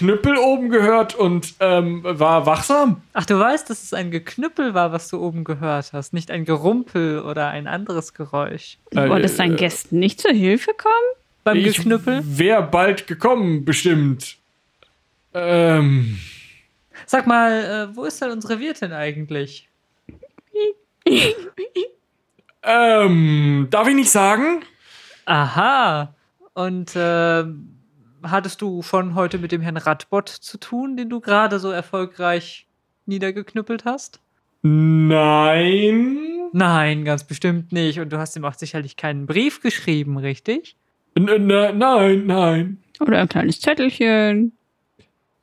Geknüppel 0.04 0.38
oben 0.38 0.70
gehört 0.70 1.16
und 1.16 1.56
ähm, 1.62 2.01
war 2.04 2.45
wachsam. 2.45 3.01
Ach, 3.14 3.26
du 3.26 3.39
weißt, 3.39 3.70
dass 3.70 3.84
es 3.84 3.93
ein 3.93 4.12
Geknüppel 4.12 4.74
war, 4.74 4.91
was 4.91 5.08
du 5.08 5.18
oben 5.22 5.45
gehört 5.45 5.93
hast, 5.93 6.12
nicht 6.14 6.30
ein 6.30 6.43
Gerumpel 6.43 7.20
oder 7.22 7.47
ein 7.47 7.68
anderes 7.68 8.14
Geräusch. 8.14 8.78
Du 8.91 8.99
Äh, 8.99 9.10
wolltest 9.10 9.39
deinen 9.39 9.54
äh, 9.54 9.58
Gästen 9.60 9.99
nicht 9.99 10.20
zur 10.20 10.32
Hilfe 10.34 10.72
kommen? 10.78 10.93
Beim 11.45 11.56
Ich 11.56 11.78
Geknüppel? 11.78 12.22
Wär 12.26 12.62
bald 12.62 13.08
gekommen, 13.08 13.64
bestimmt. 13.64 14.36
Ähm. 15.34 16.20
Sag 17.06 17.26
mal, 17.26 17.89
äh, 17.93 17.95
wo 17.95 18.04
ist 18.04 18.22
denn 18.22 18.32
unsere 18.32 18.60
Wirtin 18.60 18.91
eigentlich? 18.91 19.70
Ähm, 22.62 23.68
darf 23.70 23.88
ich 23.88 23.95
nicht 23.95 24.12
sagen? 24.12 24.64
Aha. 25.26 26.14
Und 26.54 26.93
äh, 26.95 27.45
hattest 28.26 28.62
du 28.62 28.82
schon 28.82 29.16
heute 29.16 29.38
mit 29.38 29.52
dem 29.52 29.62
Herrn 29.62 29.78
Radbot 29.78 30.30
zu 30.30 30.58
tun, 30.58 30.98
den 30.98 31.10
du 31.10 31.20
gerade 31.20 31.60
so 31.60 31.72
erfolgreich 31.72 32.68
niedergeknüppelt 33.06 33.86
hast? 33.86 34.20
Nein. 34.62 36.18
Nein, 36.54 37.04
ganz 37.04 37.24
bestimmt 37.24 37.72
nicht. 37.72 38.00
Und 38.00 38.14
du 38.14 38.18
hast 38.18 38.36
ihm 38.36 38.46
auch 38.46 38.54
sicherlich 38.54 38.96
keinen 38.96 39.26
Brief 39.26 39.62
geschrieben, 39.62 40.18
richtig? 40.18 40.76
N 41.16 41.28
n 41.28 41.48
nein, 41.78 42.26
nein. 42.26 42.78
Oder 43.00 43.20
ein 43.20 43.28
kleines 43.28 43.60
Zettelchen? 43.60 44.54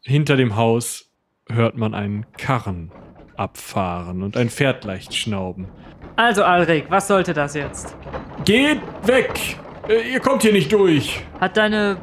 Hinter 0.03 0.37
dem 0.37 0.57
Haus 0.57 1.11
hört 1.49 1.77
man 1.77 1.95
einen 1.95 2.27
Karren 2.39 2.91
abfahren 3.37 4.23
und 4.23 4.37
ein 4.37 4.51
Pferd 4.51 4.85
leicht 4.85 5.15
schnauben. 5.15 5.69
Also, 6.17 6.45
Alrik, 6.45 6.87
was 6.91 7.09
sollte 7.09 7.33
das 7.35 7.55
jetzt? 7.55 7.97
Geht 8.45 8.81
weg! 9.05 9.57
Äh, 9.89 10.13
Ihr 10.13 10.21
kommt 10.21 10.43
hier 10.43 10.53
nicht 10.53 10.73
durch. 10.73 11.21
Hat 11.41 11.57
deine 11.57 11.97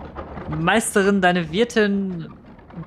Meisterin, 0.49 1.21
deine 1.21 1.51
Wirtin 1.51 2.27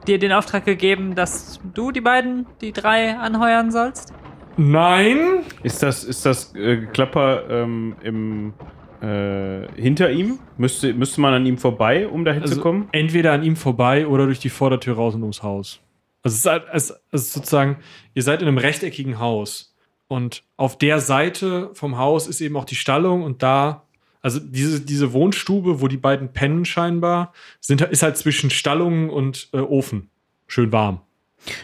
dir 0.06 0.18
den 0.18 0.32
Auftrag 0.32 0.64
gegeben, 0.64 1.14
dass 1.14 1.60
du 1.74 1.90
die 1.90 2.00
beiden, 2.00 2.46
die 2.60 2.72
drei 2.72 3.16
anheuern 3.16 3.70
sollst? 3.70 4.12
Nein? 4.56 5.40
Ist 5.62 5.82
das, 5.82 6.04
ist 6.04 6.24
das 6.26 6.54
äh, 6.54 6.86
Klapper 6.86 7.48
ähm, 7.48 7.96
im, 8.02 8.52
äh, 9.00 9.66
hinter 9.80 10.10
ihm? 10.10 10.38
Müsste, 10.58 10.92
müsste 10.94 11.20
man 11.20 11.34
an 11.34 11.46
ihm 11.46 11.58
vorbei, 11.58 12.06
um 12.08 12.24
dahin 12.24 12.44
zu 12.46 12.60
kommen? 12.60 12.88
entweder 12.92 13.32
an 13.32 13.42
ihm 13.42 13.56
vorbei 13.56 14.06
oder 14.06 14.26
durch 14.26 14.38
die 14.40 14.50
Vordertür 14.50 14.96
raus 14.96 15.14
und 15.14 15.22
ums 15.22 15.42
Haus. 15.42 15.80
Also 16.22 16.34
es 16.34 16.40
ist, 16.40 16.46
halt- 16.46 16.64
es 16.72 16.90
ist 17.12 17.32
sozusagen, 17.32 17.78
ihr 18.14 18.22
seid 18.22 18.42
in 18.42 18.48
einem 18.48 18.58
rechteckigen 18.58 19.18
Haus. 19.18 19.74
Und 20.08 20.42
auf 20.56 20.76
der 20.76 20.98
Seite 21.00 21.70
vom 21.74 21.96
Haus 21.96 22.26
ist 22.26 22.40
eben 22.40 22.56
auch 22.56 22.64
die 22.64 22.74
Stallung 22.74 23.22
und 23.22 23.42
da, 23.42 23.84
also 24.22 24.40
diese, 24.40 24.80
diese 24.80 25.12
Wohnstube, 25.12 25.80
wo 25.80 25.88
die 25.88 25.96
beiden 25.96 26.32
pennen 26.32 26.64
scheinbar, 26.64 27.32
sind, 27.60 27.80
ist 27.82 28.02
halt 28.02 28.16
zwischen 28.16 28.50
Stallung 28.50 29.10
und 29.10 29.48
äh, 29.52 29.58
Ofen. 29.58 30.10
Schön 30.46 30.72
warm. 30.72 31.00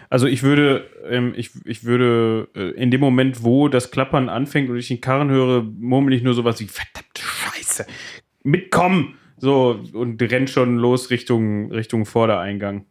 Also 0.09 0.27
ich 0.27 0.43
würde, 0.43 0.89
ähm, 1.09 1.35
ich, 1.37 1.51
ich 1.65 1.85
würde 1.85 2.49
äh, 2.55 2.71
in 2.81 2.91
dem 2.91 3.01
Moment, 3.01 3.43
wo 3.43 3.69
das 3.69 3.91
Klappern 3.91 4.29
anfängt 4.29 4.71
und 4.71 4.79
ich 4.79 4.89
den 4.89 5.01
Karren 5.01 5.31
höre, 5.31 5.63
murmel 5.63 6.15
ich 6.15 6.23
nur 6.23 6.35
sowas 6.35 6.61
wie 6.61 6.67
verdammte 6.67 7.23
Scheiße, 7.23 7.87
mitkommen! 8.43 9.19
So, 9.39 9.85
und 9.93 10.23
renn 10.23 10.49
schon 10.49 10.79
los 10.79 11.11
Richtung, 11.11 11.71
Richtung 11.71 12.07
Vordereingang. 12.07 12.87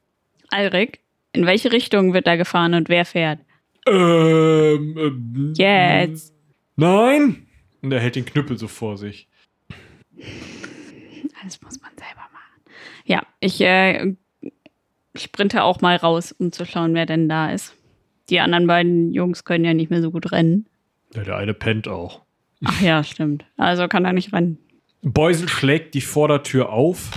Alrik, 0.49 0.99
in 1.33 1.47
welche 1.47 1.71
Richtung 1.71 2.13
wird 2.13 2.27
da 2.27 2.35
gefahren 2.35 2.75
und 2.75 2.87
wer 2.87 3.03
fährt? 3.03 3.39
Ähm, 3.87 4.95
ähm, 4.95 5.53
Jetzt. 5.55 6.35
Nein! 6.75 7.47
Und 7.81 7.91
er 7.91 7.99
hält 7.99 8.15
den 8.15 8.25
Knüppel 8.25 8.59
so 8.59 8.67
vor 8.67 8.97
sich. 8.97 9.27
Das 11.43 11.61
muss 11.61 11.79
man 11.81 11.91
selber 11.91 12.27
machen. 12.33 12.61
Ja, 13.05 13.21
ich 13.39 13.61
äh, 13.61 14.15
sprinte 15.15 15.63
auch 15.63 15.81
mal 15.81 15.95
raus, 15.95 16.31
um 16.31 16.51
zu 16.51 16.65
schauen, 16.65 16.93
wer 16.93 17.05
denn 17.05 17.29
da 17.29 17.51
ist. 17.51 17.75
Die 18.29 18.39
anderen 18.39 18.67
beiden 18.67 19.13
Jungs 19.13 19.43
können 19.43 19.65
ja 19.65 19.73
nicht 19.73 19.91
mehr 19.91 20.01
so 20.01 20.11
gut 20.11 20.31
rennen. 20.31 20.67
Ja, 21.13 21.23
der 21.23 21.37
eine 21.37 21.53
pennt 21.53 21.87
auch. 21.87 22.21
Ach 22.63 22.81
ja, 22.81 23.03
stimmt. 23.03 23.45
Also 23.57 23.87
kann 23.87 24.05
er 24.05 24.13
nicht 24.13 24.33
rennen. 24.33 24.57
Beusel 25.03 25.47
schlägt 25.47 25.93
die 25.93 26.01
Vordertür 26.01 26.69
auf 26.69 27.11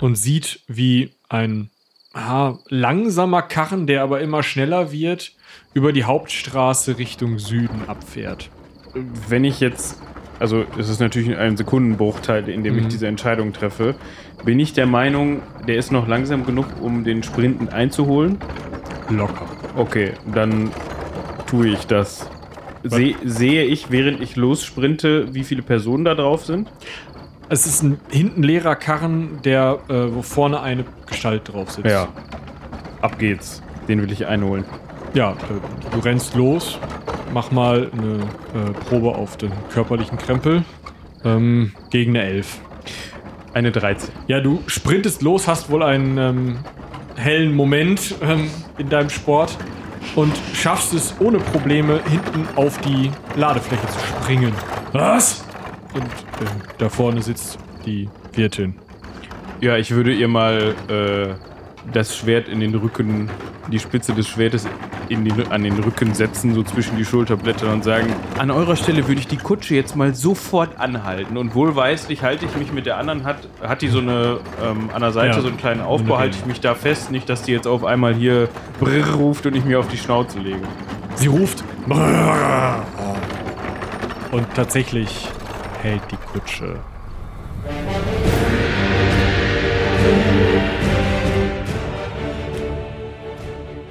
und 0.00 0.16
sieht, 0.16 0.60
wie 0.68 1.10
ein 1.30 1.70
ah, 2.12 2.58
langsamer 2.68 3.42
Karren, 3.42 3.86
der 3.86 4.02
aber 4.02 4.20
immer 4.20 4.42
schneller 4.42 4.92
wird, 4.92 5.32
über 5.72 5.92
die 5.92 6.04
Hauptstraße 6.04 6.98
Richtung 6.98 7.38
Süden 7.38 7.88
abfährt. 7.88 8.50
Wenn 8.94 9.44
ich 9.44 9.60
jetzt, 9.60 10.02
also 10.40 10.64
es 10.78 10.88
ist 10.88 11.00
natürlich 11.00 11.36
ein 11.38 11.56
Sekundenbruchteil, 11.56 12.48
in 12.48 12.64
dem 12.64 12.76
ich 12.78 12.84
Mhm. 12.84 12.88
diese 12.88 13.06
Entscheidung 13.06 13.52
treffe, 13.52 13.94
bin 14.44 14.58
ich 14.58 14.72
der 14.72 14.86
Meinung, 14.86 15.42
der 15.68 15.76
ist 15.76 15.92
noch 15.92 16.08
langsam 16.08 16.44
genug, 16.44 16.66
um 16.80 17.04
den 17.04 17.22
Sprinten 17.22 17.68
einzuholen. 17.68 18.38
Locker. 19.08 19.46
Okay, 19.76 20.12
dann 20.34 20.70
tue 21.46 21.68
ich 21.68 21.86
das. 21.86 22.28
Se 22.82 23.14
sehe 23.24 23.64
ich, 23.64 23.90
während 23.90 24.20
ich 24.22 24.36
lossprinte, 24.36 25.34
wie 25.34 25.44
viele 25.44 25.62
Personen 25.62 26.04
da 26.04 26.14
drauf 26.14 26.46
sind? 26.46 26.70
Es 27.50 27.66
ist 27.66 27.82
ein 27.82 27.98
hinten 28.10 28.42
leerer 28.42 28.76
Karren, 28.76 29.40
der, 29.44 29.80
äh, 29.88 30.14
wo 30.14 30.22
vorne 30.22 30.60
eine 30.62 30.84
Gestalt 31.06 31.52
drauf 31.52 31.70
sitzt. 31.72 31.90
Ja. 31.90 32.08
Ab 33.02 33.18
geht's. 33.18 33.62
Den 33.88 34.00
will 34.00 34.12
ich 34.12 34.26
einholen. 34.26 34.64
Ja, 35.14 35.34
du 35.90 35.98
rennst 35.98 36.34
los. 36.36 36.78
Mach 37.32 37.50
mal 37.50 37.90
eine 37.92 38.18
äh, 38.54 38.72
Probe 38.88 39.14
auf 39.14 39.36
den 39.36 39.52
körperlichen 39.72 40.18
Krempel. 40.18 40.64
Ähm, 41.24 41.72
gegen 41.90 42.16
eine 42.16 42.26
11. 42.26 42.60
Eine 43.52 43.72
13. 43.72 44.10
Ja, 44.26 44.40
du 44.40 44.62
sprintest 44.66 45.22
los, 45.22 45.46
hast 45.48 45.70
wohl 45.70 45.82
einen 45.82 46.18
ähm, 46.18 46.58
hellen 47.16 47.54
Moment 47.54 48.14
ähm, 48.22 48.50
in 48.78 48.88
deinem 48.88 49.10
Sport 49.10 49.56
und 50.16 50.32
schaffst 50.54 50.94
es 50.94 51.14
ohne 51.20 51.38
Probleme 51.38 52.00
hinten 52.08 52.48
auf 52.56 52.78
die 52.78 53.10
Ladefläche 53.36 53.86
zu 53.86 53.98
springen. 53.98 54.52
Was? 54.92 55.44
Und 55.94 56.04
ähm, 56.04 56.62
da 56.78 56.88
vorne 56.88 57.22
sitzt 57.22 57.58
die 57.84 58.08
Wirtin. 58.32 58.74
Ja, 59.60 59.76
ich 59.76 59.90
würde 59.90 60.12
ihr 60.12 60.28
mal 60.28 60.74
äh, 60.88 61.34
das 61.92 62.16
Schwert 62.16 62.48
in 62.48 62.60
den 62.60 62.74
Rücken, 62.74 63.30
die 63.70 63.78
Spitze 63.78 64.12
des 64.12 64.28
Schwertes 64.28 64.66
in 65.08 65.24
die, 65.24 65.32
an 65.50 65.62
den 65.62 65.78
Rücken 65.78 66.14
setzen, 66.14 66.54
so 66.54 66.62
zwischen 66.62 66.96
die 66.96 67.04
Schulterblätter 67.04 67.72
und 67.72 67.84
sagen, 67.84 68.12
an 68.38 68.50
eurer 68.50 68.76
Stelle 68.76 69.06
würde 69.08 69.20
ich 69.20 69.26
die 69.26 69.36
Kutsche 69.36 69.74
jetzt 69.74 69.96
mal 69.96 70.14
sofort 70.14 70.78
anhalten. 70.78 71.36
Und 71.36 71.54
wohlweislich 71.54 72.22
halte 72.22 72.46
ich 72.46 72.56
mich 72.56 72.72
mit 72.72 72.86
der 72.86 72.96
anderen, 72.96 73.24
hat, 73.24 73.48
hat 73.60 73.82
die 73.82 73.88
so 73.88 73.98
eine, 73.98 74.38
ähm, 74.62 74.90
an 74.92 75.00
der 75.00 75.12
Seite 75.12 75.36
Ja, 75.36 75.42
so 75.42 75.48
einen 75.48 75.56
kleinen 75.56 75.80
Aufbau, 75.80 76.18
halte 76.18 76.38
ich 76.38 76.46
mich 76.46 76.60
da 76.60 76.74
fest, 76.74 77.10
nicht, 77.10 77.28
dass 77.28 77.42
die 77.42 77.52
jetzt 77.52 77.66
auf 77.66 77.84
einmal 77.84 78.14
hier 78.14 78.48
brrr 78.78 79.14
ruft 79.14 79.46
und 79.46 79.56
ich 79.56 79.64
mir 79.64 79.80
auf 79.80 79.88
die 79.88 79.98
Schnauze 79.98 80.38
lege. 80.38 80.62
Sie 81.16 81.26
ruft. 81.26 81.64
Und 84.30 84.46
tatsächlich 84.54 85.28
hält 85.82 86.02
die 86.10 86.16
Kutsche. 86.16 86.76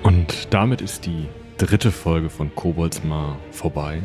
Und 0.10 0.48
damit 0.50 0.82
ist 0.82 1.06
die 1.06 1.28
dritte 1.60 1.92
Folge 1.92 2.32
von 2.32 2.56
Koboldsmar 2.56 3.38
vorbei. 3.52 4.02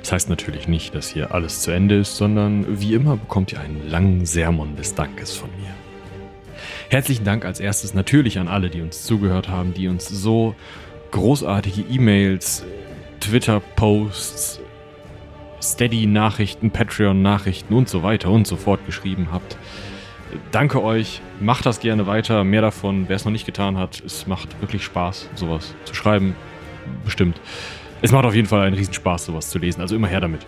Das 0.00 0.12
heißt 0.12 0.28
natürlich 0.28 0.68
nicht, 0.68 0.94
dass 0.94 1.08
hier 1.08 1.32
alles 1.32 1.62
zu 1.62 1.70
Ende 1.70 1.96
ist, 1.96 2.18
sondern 2.18 2.78
wie 2.78 2.92
immer 2.92 3.16
bekommt 3.16 3.50
ihr 3.50 3.58
einen 3.58 3.88
langen 3.88 4.26
Sermon 4.26 4.76
des 4.76 4.94
Dankes 4.94 5.32
von 5.32 5.48
mir. 5.58 5.70
Herzlichen 6.90 7.24
Dank 7.24 7.46
als 7.46 7.58
erstes 7.58 7.94
natürlich 7.94 8.38
an 8.38 8.48
alle, 8.48 8.68
die 8.68 8.82
uns 8.82 9.04
zugehört 9.04 9.48
haben, 9.48 9.72
die 9.72 9.88
uns 9.88 10.06
so 10.06 10.54
großartige 11.10 11.90
E-Mails, 11.90 12.66
Twitter-Posts, 13.20 14.60
Steady-Nachrichten, 15.62 16.70
Patreon-Nachrichten 16.70 17.72
und 17.72 17.88
so 17.88 18.02
weiter 18.02 18.28
und 18.30 18.46
so 18.46 18.56
fort 18.56 18.84
geschrieben 18.84 19.28
habt. 19.32 19.56
Danke 20.50 20.82
euch, 20.82 21.20
macht 21.40 21.66
das 21.66 21.80
gerne 21.80 22.06
weiter, 22.06 22.44
mehr 22.44 22.60
davon, 22.60 23.08
wer 23.08 23.16
es 23.16 23.24
noch 23.24 23.32
nicht 23.32 23.46
getan 23.46 23.78
hat. 23.78 24.02
Es 24.04 24.26
macht 24.26 24.60
wirklich 24.60 24.84
Spaß, 24.84 25.28
sowas 25.34 25.74
zu 25.84 25.94
schreiben, 25.94 26.34
bestimmt. 27.04 27.40
Es 28.02 28.12
macht 28.12 28.24
auf 28.24 28.34
jeden 28.34 28.48
Fall 28.48 28.66
einen 28.66 28.76
Riesenspaß, 28.76 29.26
sowas 29.26 29.50
zu 29.50 29.58
lesen, 29.58 29.80
also 29.80 29.96
immer 29.96 30.08
her 30.08 30.20
damit. 30.20 30.46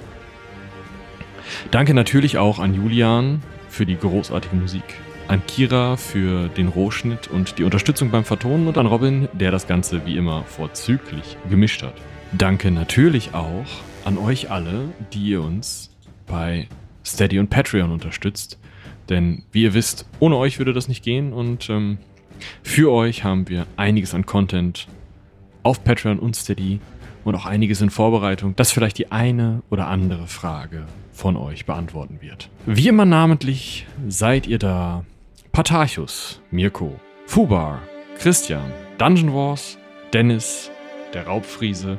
Danke 1.70 1.94
natürlich 1.94 2.38
auch 2.38 2.58
an 2.58 2.74
Julian 2.74 3.42
für 3.68 3.86
die 3.86 3.96
großartige 3.96 4.54
Musik, 4.54 4.84
an 5.28 5.42
Kira 5.46 5.96
für 5.96 6.48
den 6.48 6.68
Rohschnitt 6.68 7.28
und 7.28 7.58
die 7.58 7.64
Unterstützung 7.64 8.10
beim 8.10 8.24
Vertonen 8.24 8.68
und 8.68 8.78
an 8.78 8.86
Robin, 8.86 9.28
der 9.32 9.50
das 9.50 9.66
Ganze 9.66 10.04
wie 10.06 10.16
immer 10.16 10.44
vorzüglich 10.44 11.36
gemischt 11.48 11.82
hat. 11.82 11.94
Danke 12.32 12.70
natürlich 12.70 13.34
auch 13.34 13.66
an 14.04 14.18
euch 14.18 14.50
alle, 14.50 14.90
die 15.12 15.30
ihr 15.30 15.42
uns 15.42 15.90
bei 16.26 16.68
Steady 17.04 17.38
und 17.38 17.50
Patreon 17.50 17.90
unterstützt. 17.90 18.58
Denn 19.10 19.42
wie 19.52 19.64
ihr 19.64 19.74
wisst, 19.74 20.06
ohne 20.20 20.36
euch 20.36 20.58
würde 20.58 20.72
das 20.72 20.88
nicht 20.88 21.04
gehen. 21.04 21.32
Und 21.32 21.68
ähm, 21.68 21.98
für 22.62 22.90
euch 22.92 23.24
haben 23.24 23.48
wir 23.48 23.66
einiges 23.76 24.14
an 24.14 24.24
Content 24.24 24.86
auf 25.62 25.84
Patreon 25.84 26.18
und 26.18 26.36
Steady. 26.36 26.80
Und 27.22 27.34
auch 27.34 27.44
einiges 27.44 27.82
in 27.82 27.90
Vorbereitung, 27.90 28.56
das 28.56 28.72
vielleicht 28.72 28.96
die 28.96 29.12
eine 29.12 29.62
oder 29.68 29.88
andere 29.88 30.26
Frage 30.26 30.86
von 31.12 31.36
euch 31.36 31.66
beantworten 31.66 32.18
wird. 32.22 32.48
Wie 32.64 32.88
immer 32.88 33.04
namentlich 33.04 33.86
seid 34.08 34.46
ihr 34.46 34.58
da. 34.58 35.04
Patarchus, 35.52 36.40
Mirko, 36.50 36.98
Fubar, 37.26 37.82
Christian, 38.18 38.72
Dungeon 38.96 39.34
Wars, 39.34 39.76
Dennis, 40.14 40.70
der 41.12 41.26
Raubfriese, 41.26 41.98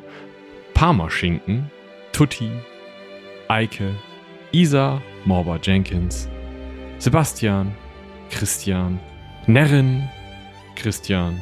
Parmaschinken, 0.73 1.69
Tutti, 2.13 2.49
Eike, 3.47 3.93
Isa, 4.51 5.01
Morba 5.25 5.59
Jenkins, 5.61 6.27
Sebastian, 7.01 7.73
Christian, 8.29 8.99
Nerrin, 9.47 10.07
Christian, 10.75 11.41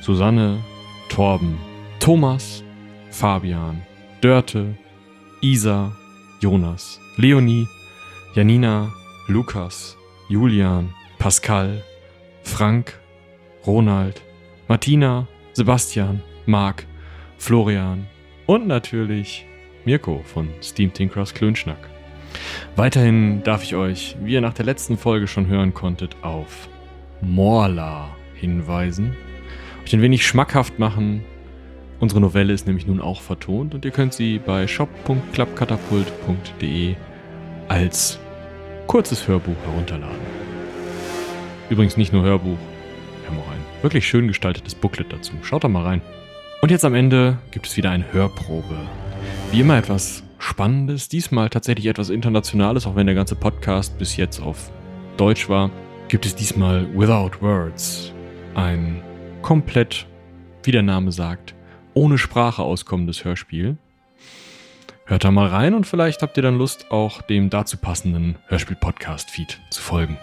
Susanne, 0.00 0.64
Torben, 1.10 1.58
Thomas, 2.00 2.64
Fabian, 3.10 3.82
Dörte, 4.22 4.74
Isa, 5.42 5.92
Jonas, 6.40 6.98
Leonie, 7.18 7.68
Janina, 8.34 8.90
Lukas, 9.28 9.94
Julian, 10.30 10.88
Pascal, 11.18 11.82
Frank, 12.42 12.98
Ronald, 13.66 14.22
Martina, 14.68 15.28
Sebastian, 15.52 16.22
Marc, 16.46 16.86
Florian 17.36 18.06
und 18.46 18.66
natürlich 18.66 19.44
Mirko 19.84 20.22
von 20.24 20.48
Steam 20.62 20.90
Tinkers 20.94 21.34
Klönschnack. 21.34 21.91
Weiterhin 22.76 23.42
darf 23.42 23.62
ich 23.62 23.74
euch, 23.74 24.16
wie 24.22 24.32
ihr 24.32 24.40
nach 24.40 24.54
der 24.54 24.64
letzten 24.64 24.96
Folge 24.96 25.26
schon 25.26 25.46
hören 25.46 25.74
konntet, 25.74 26.16
auf 26.22 26.68
Morla 27.20 28.08
hinweisen. 28.34 29.14
Euch 29.84 29.94
ein 29.94 30.02
wenig 30.02 30.26
schmackhaft 30.26 30.78
machen. 30.78 31.24
Unsere 32.00 32.20
Novelle 32.20 32.52
ist 32.52 32.66
nämlich 32.66 32.86
nun 32.86 33.00
auch 33.00 33.20
vertont 33.20 33.74
und 33.74 33.84
ihr 33.84 33.92
könnt 33.92 34.12
sie 34.12 34.38
bei 34.38 34.66
shop.klappkatapult.de 34.66 36.94
als 37.68 38.18
kurzes 38.86 39.26
Hörbuch 39.28 39.56
herunterladen. 39.64 40.20
Übrigens 41.70 41.96
nicht 41.96 42.12
nur 42.12 42.24
Hörbuch, 42.24 42.58
wir 43.20 43.30
haben 43.30 43.38
auch 43.38 43.52
ein 43.52 43.62
wirklich 43.82 44.06
schön 44.06 44.28
gestaltetes 44.28 44.74
Booklet 44.74 45.10
dazu. 45.12 45.32
Schaut 45.42 45.64
da 45.64 45.68
mal 45.68 45.84
rein. 45.84 46.02
Und 46.60 46.70
jetzt 46.70 46.84
am 46.84 46.94
Ende 46.94 47.38
gibt 47.50 47.66
es 47.66 47.76
wieder 47.76 47.90
eine 47.90 48.12
Hörprobe. 48.12 48.76
Wie 49.50 49.60
immer 49.60 49.78
etwas 49.78 50.21
Spannendes, 50.42 51.08
diesmal 51.08 51.50
tatsächlich 51.50 51.86
etwas 51.86 52.10
Internationales, 52.10 52.84
auch 52.86 52.96
wenn 52.96 53.06
der 53.06 53.14
ganze 53.14 53.36
Podcast 53.36 53.96
bis 53.96 54.16
jetzt 54.16 54.42
auf 54.42 54.72
Deutsch 55.16 55.48
war, 55.48 55.70
gibt 56.08 56.26
es 56.26 56.34
diesmal 56.34 56.88
Without 56.98 57.40
Words. 57.40 58.12
Ein 58.56 59.02
komplett, 59.40 60.04
wie 60.64 60.72
der 60.72 60.82
Name 60.82 61.12
sagt, 61.12 61.54
ohne 61.94 62.18
Sprache 62.18 62.62
auskommendes 62.62 63.24
Hörspiel. 63.24 63.78
Hört 65.06 65.22
da 65.22 65.30
mal 65.30 65.46
rein 65.46 65.74
und 65.74 65.86
vielleicht 65.86 66.22
habt 66.22 66.36
ihr 66.36 66.42
dann 66.42 66.58
Lust, 66.58 66.90
auch 66.90 67.22
dem 67.22 67.48
dazu 67.48 67.76
passenden 67.76 68.36
Hörspiel-Podcast-Feed 68.48 69.60
zu 69.70 69.80
folgen. 69.80 70.18